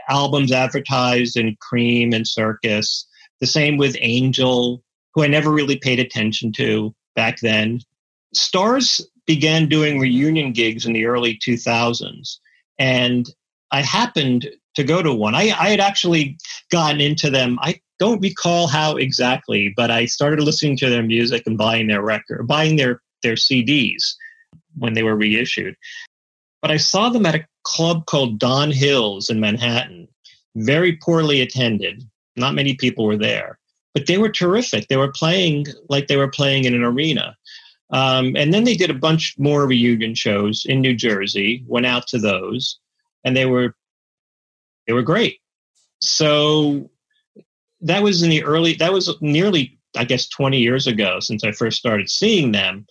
albums 0.09 0.51
advertised 0.51 1.37
in 1.37 1.57
Creem 1.57 2.13
and 2.13 2.27
Circus, 2.27 3.07
the 3.39 3.47
same 3.47 3.77
with 3.77 3.95
Angel, 3.99 4.83
who 5.13 5.23
I 5.23 5.27
never 5.27 5.51
really 5.51 5.77
paid 5.77 5.99
attention 5.99 6.51
to 6.53 6.93
back 7.15 7.39
then. 7.39 7.79
Starz 8.35 9.01
began 9.25 9.67
doing 9.67 9.99
reunion 9.99 10.51
gigs 10.51 10.85
in 10.85 10.93
the 10.93 11.05
early 11.05 11.37
2000s, 11.37 12.37
and 12.77 13.29
I 13.71 13.81
happened 13.81 14.47
to 14.75 14.83
go 14.83 15.01
to 15.01 15.13
one. 15.13 15.35
I, 15.35 15.53
I 15.59 15.69
had 15.69 15.79
actually 15.79 16.37
gotten 16.71 17.01
into 17.01 17.29
them. 17.29 17.57
I 17.61 17.79
don't 17.99 18.21
recall 18.21 18.67
how 18.67 18.95
exactly, 18.95 19.73
but 19.75 19.91
I 19.91 20.05
started 20.05 20.41
listening 20.41 20.77
to 20.77 20.89
their 20.89 21.03
music 21.03 21.43
and 21.45 21.57
buying 21.57 21.87
their 21.87 22.01
record, 22.01 22.47
buying 22.47 22.75
their 22.75 23.01
their 23.23 23.33
CDs 23.33 24.03
when 24.77 24.93
they 24.93 25.03
were 25.03 25.15
reissued. 25.15 25.75
But 26.61 26.71
I 26.71 26.77
saw 26.77 27.09
them 27.09 27.25
at 27.25 27.35
a 27.35 27.45
club 27.63 28.05
called 28.05 28.39
Don 28.39 28.71
Hills 28.71 29.29
in 29.29 29.39
Manhattan, 29.39 30.07
very 30.55 30.97
poorly 30.97 31.41
attended. 31.41 32.03
Not 32.35 32.55
many 32.55 32.75
people 32.75 33.05
were 33.05 33.17
there, 33.17 33.57
but 33.93 34.05
they 34.05 34.17
were 34.17 34.29
terrific. 34.29 34.87
They 34.87 34.97
were 34.97 35.11
playing 35.11 35.65
like 35.89 36.07
they 36.07 36.17
were 36.17 36.29
playing 36.29 36.65
in 36.65 36.75
an 36.75 36.83
arena. 36.83 37.35
Um, 37.89 38.35
and 38.35 38.53
then 38.53 38.63
they 38.65 38.75
did 38.75 38.89
a 38.89 38.95
bunch 38.95 39.33
more 39.37 39.65
reunion 39.65 40.13
shows 40.13 40.65
in 40.65 40.81
New 40.81 40.93
Jersey. 40.93 41.63
Went 41.67 41.85
out 41.85 42.05
to 42.07 42.19
those, 42.19 42.79
and 43.23 43.35
they 43.35 43.45
were 43.45 43.75
they 44.87 44.93
were 44.93 45.03
great. 45.03 45.39
So 45.99 46.89
that 47.81 48.03
was 48.03 48.23
in 48.23 48.29
the 48.29 48.43
early 48.43 48.73
that 48.73 48.93
was 48.93 49.15
nearly 49.21 49.77
i 49.95 50.03
guess 50.03 50.27
20 50.27 50.57
years 50.57 50.87
ago 50.87 51.19
since 51.19 51.43
i 51.43 51.51
first 51.51 51.77
started 51.77 52.09
seeing 52.09 52.51
them. 52.51 52.85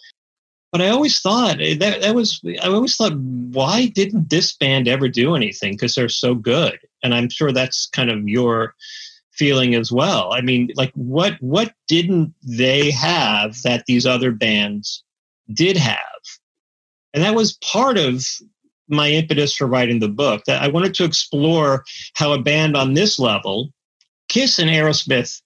But 0.72 0.83
i 0.83 0.89
always 0.89 1.20
thought 1.20 1.61
eh, 1.61 1.77
that 1.79 2.03
that 2.03 2.14
was 2.14 2.41
i 2.62 2.66
always 2.66 2.97
thought 2.97 3.16
why 3.16 3.87
didn't 3.87 4.31
this 4.31 4.55
band 4.57 4.89
ever 4.89 5.09
do 5.09 5.35
anything? 5.35 5.72
Because 5.72 5.95
they're 5.95 6.09
so 6.09 6.35
good. 6.35 6.79
And 7.03 7.14
i'm 7.14 7.31
sure 7.31 7.53
that's 7.53 7.89
kind 7.89 8.11
of 8.11 8.29
your 8.29 8.74
feeling 9.33 9.74
as 9.74 9.93
well. 9.93 10.33
I 10.33 10.41
mean 10.41 10.70
like 10.77 10.93
what 10.95 11.37
what 11.41 11.74
didn't 11.89 12.35
they 12.43 12.91
have 12.91 13.61
that 13.62 13.85
these 13.87 14.07
other 14.07 14.33
bands 14.33 15.05
did 15.53 15.77
have? 15.77 16.01
And 17.14 17.22
that 17.22 17.35
was 17.35 17.59
part 17.59 17.97
of 17.99 18.24
my 18.89 19.11
impetus 19.11 19.55
for 19.55 19.66
writing 19.66 19.99
the 19.99 20.09
book 20.09 20.43
that 20.47 20.62
i 20.62 20.68
wanted 20.68 20.95
to 20.95 21.05
explore 21.05 21.84
how 22.14 22.32
a 22.32 22.41
band 22.41 22.76
on 22.76 22.95
this 22.95 23.18
level 23.18 23.72
Kiss 24.28 24.59
and 24.59 24.70
Aerosmith 24.70 25.41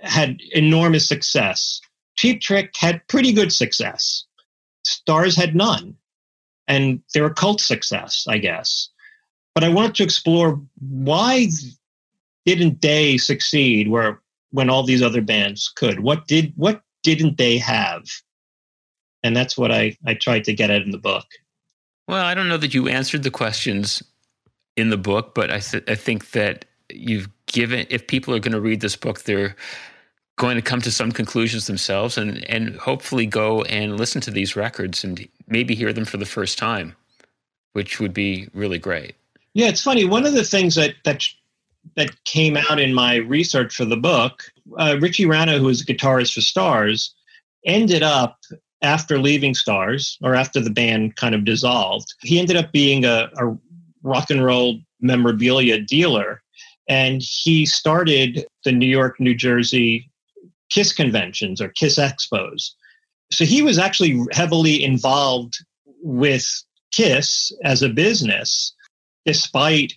had 0.00 0.40
enormous 0.52 1.06
success. 1.06 1.80
Cheap 2.16 2.40
Trick 2.40 2.72
had 2.76 3.06
pretty 3.08 3.32
good 3.32 3.52
success. 3.52 4.24
Starz 4.86 5.36
had 5.36 5.54
none. 5.54 5.96
And 6.68 7.02
they 7.12 7.20
were 7.20 7.30
cult 7.30 7.60
success, 7.60 8.26
I 8.28 8.38
guess. 8.38 8.88
But 9.54 9.64
I 9.64 9.68
wanted 9.68 9.94
to 9.96 10.02
explore 10.04 10.60
why 10.80 11.48
didn't 12.46 12.80
they 12.80 13.18
succeed 13.18 13.88
where 13.88 14.20
when 14.50 14.70
all 14.70 14.82
these 14.82 15.02
other 15.02 15.20
bands 15.20 15.72
could? 15.74 16.00
What 16.00 16.26
did 16.26 16.52
what 16.56 16.82
didn't 17.02 17.36
they 17.36 17.58
have? 17.58 18.04
And 19.22 19.36
that's 19.36 19.56
what 19.56 19.70
I, 19.70 19.96
I 20.06 20.14
tried 20.14 20.44
to 20.44 20.54
get 20.54 20.70
at 20.70 20.82
in 20.82 20.90
the 20.90 20.98
book. 20.98 21.26
Well, 22.08 22.24
I 22.24 22.34
don't 22.34 22.48
know 22.48 22.56
that 22.56 22.74
you 22.74 22.88
answered 22.88 23.22
the 23.22 23.30
questions 23.30 24.02
in 24.76 24.90
the 24.90 24.96
book, 24.96 25.34
but 25.34 25.50
I, 25.50 25.60
th- 25.60 25.84
I 25.88 25.94
think 25.94 26.32
that 26.32 26.64
you've 26.92 27.28
given 27.46 27.86
if 27.90 28.06
people 28.06 28.34
are 28.34 28.38
going 28.38 28.52
to 28.52 28.60
read 28.60 28.80
this 28.80 28.96
book 28.96 29.22
they're 29.22 29.54
going 30.36 30.56
to 30.56 30.62
come 30.62 30.80
to 30.80 30.90
some 30.90 31.12
conclusions 31.12 31.66
themselves 31.66 32.16
and 32.16 32.48
and 32.48 32.76
hopefully 32.76 33.26
go 33.26 33.62
and 33.64 33.98
listen 33.98 34.20
to 34.20 34.30
these 34.30 34.56
records 34.56 35.04
and 35.04 35.28
maybe 35.46 35.74
hear 35.74 35.92
them 35.92 36.04
for 36.04 36.16
the 36.16 36.26
first 36.26 36.58
time 36.58 36.96
which 37.74 38.00
would 38.00 38.12
be 38.12 38.48
really 38.52 38.78
great. 38.78 39.14
Yeah 39.54 39.68
it's 39.68 39.82
funny. 39.82 40.04
One 40.04 40.26
of 40.26 40.34
the 40.34 40.44
things 40.44 40.74
that 40.74 40.94
that 41.04 41.22
that 41.96 42.24
came 42.24 42.56
out 42.56 42.78
in 42.78 42.94
my 42.94 43.16
research 43.16 43.74
for 43.76 43.84
the 43.84 43.96
book 43.96 44.44
uh, 44.78 44.96
richie 45.00 45.26
ranno 45.26 45.58
who 45.58 45.66
was 45.66 45.82
a 45.82 45.84
guitarist 45.84 46.34
for 46.34 46.40
Starz 46.40 47.10
ended 47.64 48.02
up 48.02 48.38
after 48.82 49.18
leaving 49.18 49.54
Starz 49.54 50.16
or 50.22 50.34
after 50.34 50.60
the 50.60 50.70
band 50.70 51.16
kind 51.16 51.34
of 51.34 51.44
dissolved 51.44 52.14
he 52.22 52.38
ended 52.38 52.56
up 52.56 52.72
being 52.72 53.04
a, 53.04 53.30
a 53.36 53.56
rock 54.02 54.30
and 54.30 54.44
roll 54.44 54.78
memorabilia 55.00 55.78
dealer 55.80 56.42
and 56.88 57.22
he 57.22 57.64
started 57.66 58.44
the 58.64 58.72
New 58.72 58.86
York, 58.86 59.20
New 59.20 59.34
Jersey 59.34 60.10
KISS 60.70 60.92
conventions 60.92 61.60
or 61.60 61.68
KISS 61.68 61.98
expos. 61.98 62.70
So 63.30 63.44
he 63.44 63.62
was 63.62 63.78
actually 63.78 64.20
heavily 64.32 64.82
involved 64.82 65.54
with 66.02 66.46
KISS 66.92 67.52
as 67.64 67.82
a 67.82 67.88
business, 67.88 68.74
despite 69.24 69.94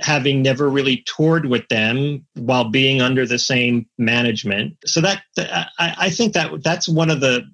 having 0.00 0.42
never 0.42 0.68
really 0.68 1.04
toured 1.06 1.46
with 1.46 1.66
them 1.68 2.26
while 2.34 2.68
being 2.68 3.00
under 3.00 3.26
the 3.26 3.38
same 3.38 3.86
management. 3.98 4.76
So 4.84 5.00
that 5.00 5.22
I, 5.38 5.66
I 5.78 6.10
think 6.10 6.32
that 6.34 6.62
that's 6.62 6.88
one 6.88 7.10
of 7.10 7.20
the 7.20 7.44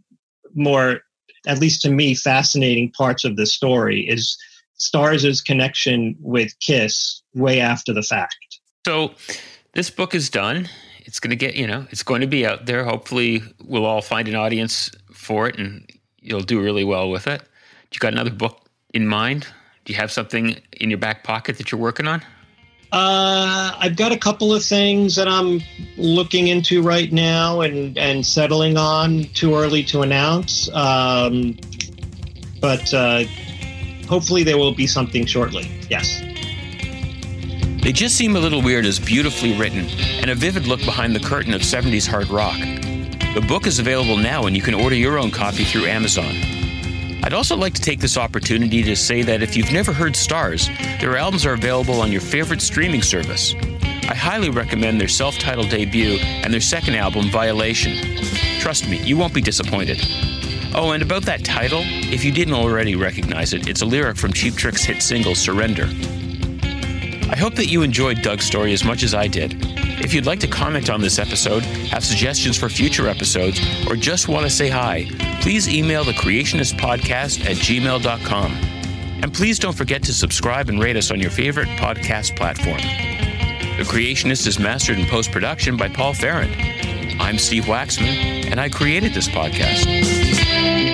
more, 0.55 1.01
at 1.47 1.59
least 1.59 1.83
to 1.83 1.91
me, 1.91 2.15
fascinating 2.15 2.91
parts 2.93 3.25
of 3.25 3.37
the 3.37 3.47
story 3.47 4.09
is 4.09 4.37
Starz' 4.79 5.45
connection 5.45 6.17
with 6.21 6.59
KISS 6.61 7.23
way 7.35 7.61
after 7.61 7.93
the 7.93 8.03
fact. 8.03 8.37
So 8.87 9.15
this 9.75 9.91
book 9.91 10.15
is 10.15 10.29
done. 10.29 10.69
It's 11.01 11.21
going 11.21 11.31
to 11.31 11.37
get, 11.37 11.57
you 11.57 11.67
know, 11.67 11.87
it's 11.91 12.03
going 12.03 12.21
to 12.21 12.27
be 12.27 12.47
out 12.47 12.67
there. 12.67 12.85
Hopefully, 12.85 13.43
we'll 13.65 13.87
all 13.87 14.03
find 14.03 14.29
an 14.29 14.35
audience 14.35 14.91
for 15.13 15.49
it 15.49 15.59
and 15.59 15.89
you'll 16.21 16.41
do 16.41 16.61
really 16.61 16.85
well 16.85 17.11
with 17.11 17.27
it. 17.27 17.43
You 17.93 17.99
got 17.99 18.13
another 18.13 18.31
book 18.31 18.69
in 18.95 19.07
mind? 19.07 19.47
Do 19.85 19.93
you 19.93 19.99
have 19.99 20.11
something 20.11 20.61
in 20.73 20.91
your 20.91 20.99
back 20.99 21.25
pocket 21.25 21.59
that 21.59 21.71
you're 21.71 21.81
working 21.81 22.07
on? 22.07 22.23
Uh, 22.93 23.75
I've 23.79 23.97
got 23.97 24.13
a 24.13 24.19
couple 24.19 24.55
of 24.55 24.63
things 24.63 25.17
that 25.17 25.27
I'm 25.27 25.63
looking 25.97 26.49
into 26.49 26.83
right 26.83 27.11
now 27.11 27.63
and, 27.63 27.97
and 27.97 28.25
settling 28.25 28.77
on. 28.77 29.25
Too 29.33 29.55
early 29.55 29.83
to 29.85 30.03
announce. 30.03 30.69
Um, 30.75 31.57
but 32.61 32.93
uh, 32.93 33.25
hopefully, 34.07 34.43
there 34.43 34.59
will 34.59 34.75
be 34.75 34.87
something 34.87 35.25
shortly. 35.25 35.71
Yes. 35.89 36.21
They 37.83 37.93
just 37.93 38.15
seem 38.15 38.37
a 38.37 38.41
little 38.41 38.63
weird 38.63 38.85
as 38.85 39.01
beautifully 39.01 39.59
written 39.59 39.87
and 40.21 40.31
a 40.31 40.35
vivid 40.35 40.67
look 40.67 40.85
behind 40.85 41.17
the 41.17 41.21
curtain 41.21 41.53
of 41.55 41.63
70s 41.63 42.07
hard 42.07 42.29
rock. 42.29 42.59
The 43.35 43.45
book 43.49 43.67
is 43.67 43.79
available 43.79 44.17
now 44.17 44.45
and 44.47 44.55
you 44.55 44.63
can 44.63 44.75
order 44.75 44.95
your 44.95 45.19
own 45.19 45.31
copy 45.31 45.65
through 45.65 45.87
Amazon. 45.87 46.52
I'd 47.33 47.37
also 47.37 47.57
like 47.57 47.73
to 47.73 47.81
take 47.81 47.99
this 47.99 48.19
opportunity 48.19 48.83
to 48.83 48.95
say 48.95 49.23
that 49.23 49.43
if 49.43 49.57
you've 49.57 49.73
never 49.73 49.91
heard 49.91 50.13
Starz, 50.13 50.67
their 51.01 51.17
albums 51.17 51.47
are 51.47 51.55
available 51.55 52.03
on 52.03 52.13
your 52.13 52.21
favorite 52.21 52.61
streaming 52.61 53.01
service. 53.01 53.55
I 54.07 54.15
highly 54.15 54.51
recommend 54.51 55.01
their 55.01 55.09
self 55.09 55.39
titled 55.39 55.71
debut 55.71 56.19
and 56.21 56.53
their 56.53 56.61
second 56.61 56.95
album, 56.95 57.31
Violation. 57.31 58.19
Trust 58.61 58.87
me, 58.87 58.99
you 58.99 59.17
won't 59.17 59.33
be 59.33 59.41
disappointed. 59.41 59.99
Oh, 60.75 60.91
and 60.91 61.03
about 61.03 61.23
that 61.23 61.43
title, 61.43 61.81
if 61.83 62.23
you 62.23 62.33
didn't 62.33 62.53
already 62.53 62.97
recognize 62.97 63.55
it, 63.55 63.67
it's 63.67 63.81
a 63.81 63.87
lyric 63.87 64.19
from 64.19 64.35
Cheap 64.35 64.57
Trick's 64.57 64.85
hit 64.85 65.01
single, 65.01 65.35
Surrender. 65.35 65.85
I 67.31 67.37
hope 67.39 67.55
that 67.55 67.69
you 67.69 67.81
enjoyed 67.81 68.21
Doug's 68.21 68.45
story 68.45 68.75
as 68.75 68.85
much 68.85 69.03
as 69.03 69.15
I 69.15 69.27
did. 69.27 69.72
If 70.03 70.13
you'd 70.13 70.27
like 70.27 70.41
to 70.41 70.49
comment 70.49 70.91
on 70.91 71.01
this 71.01 71.21
episode, 71.21 71.63
have 71.63 72.05
suggestions 72.05 72.57
for 72.57 72.69
future 72.69 73.07
episodes, 73.07 73.61
or 73.87 73.95
just 73.95 74.27
want 74.27 74.45
to 74.45 74.51
say 74.51 74.69
hi, 74.69 75.07
please 75.41 75.69
email 75.69 76.03
the 76.03 76.13
Creationist 76.13 76.75
Podcast 76.75 77.45
at 77.45 77.57
gmail.com. 77.57 78.53
And 79.23 79.33
please 79.33 79.61
don't 79.61 79.77
forget 79.77 80.03
to 80.03 80.13
subscribe 80.13 80.69
and 80.69 80.83
rate 80.83 80.97
us 80.97 81.13
on 81.13 81.21
your 81.21 81.31
favorite 81.31 81.69
podcast 81.79 82.37
platform. 82.37 82.79
The 83.79 83.85
Creationist 83.85 84.49
is 84.49 84.59
mastered 84.59 84.99
in 84.99 85.07
post 85.07 85.31
production 85.31 85.77
by 85.77 85.89
Paul 85.89 86.15
Farron. 86.15 86.53
I'm 87.21 87.39
Steve 87.39 87.65
Waxman, 87.65 88.51
and 88.51 88.61
I 88.61 88.69
created 88.69 89.15
this 89.15 89.29
podcast. 89.29 90.92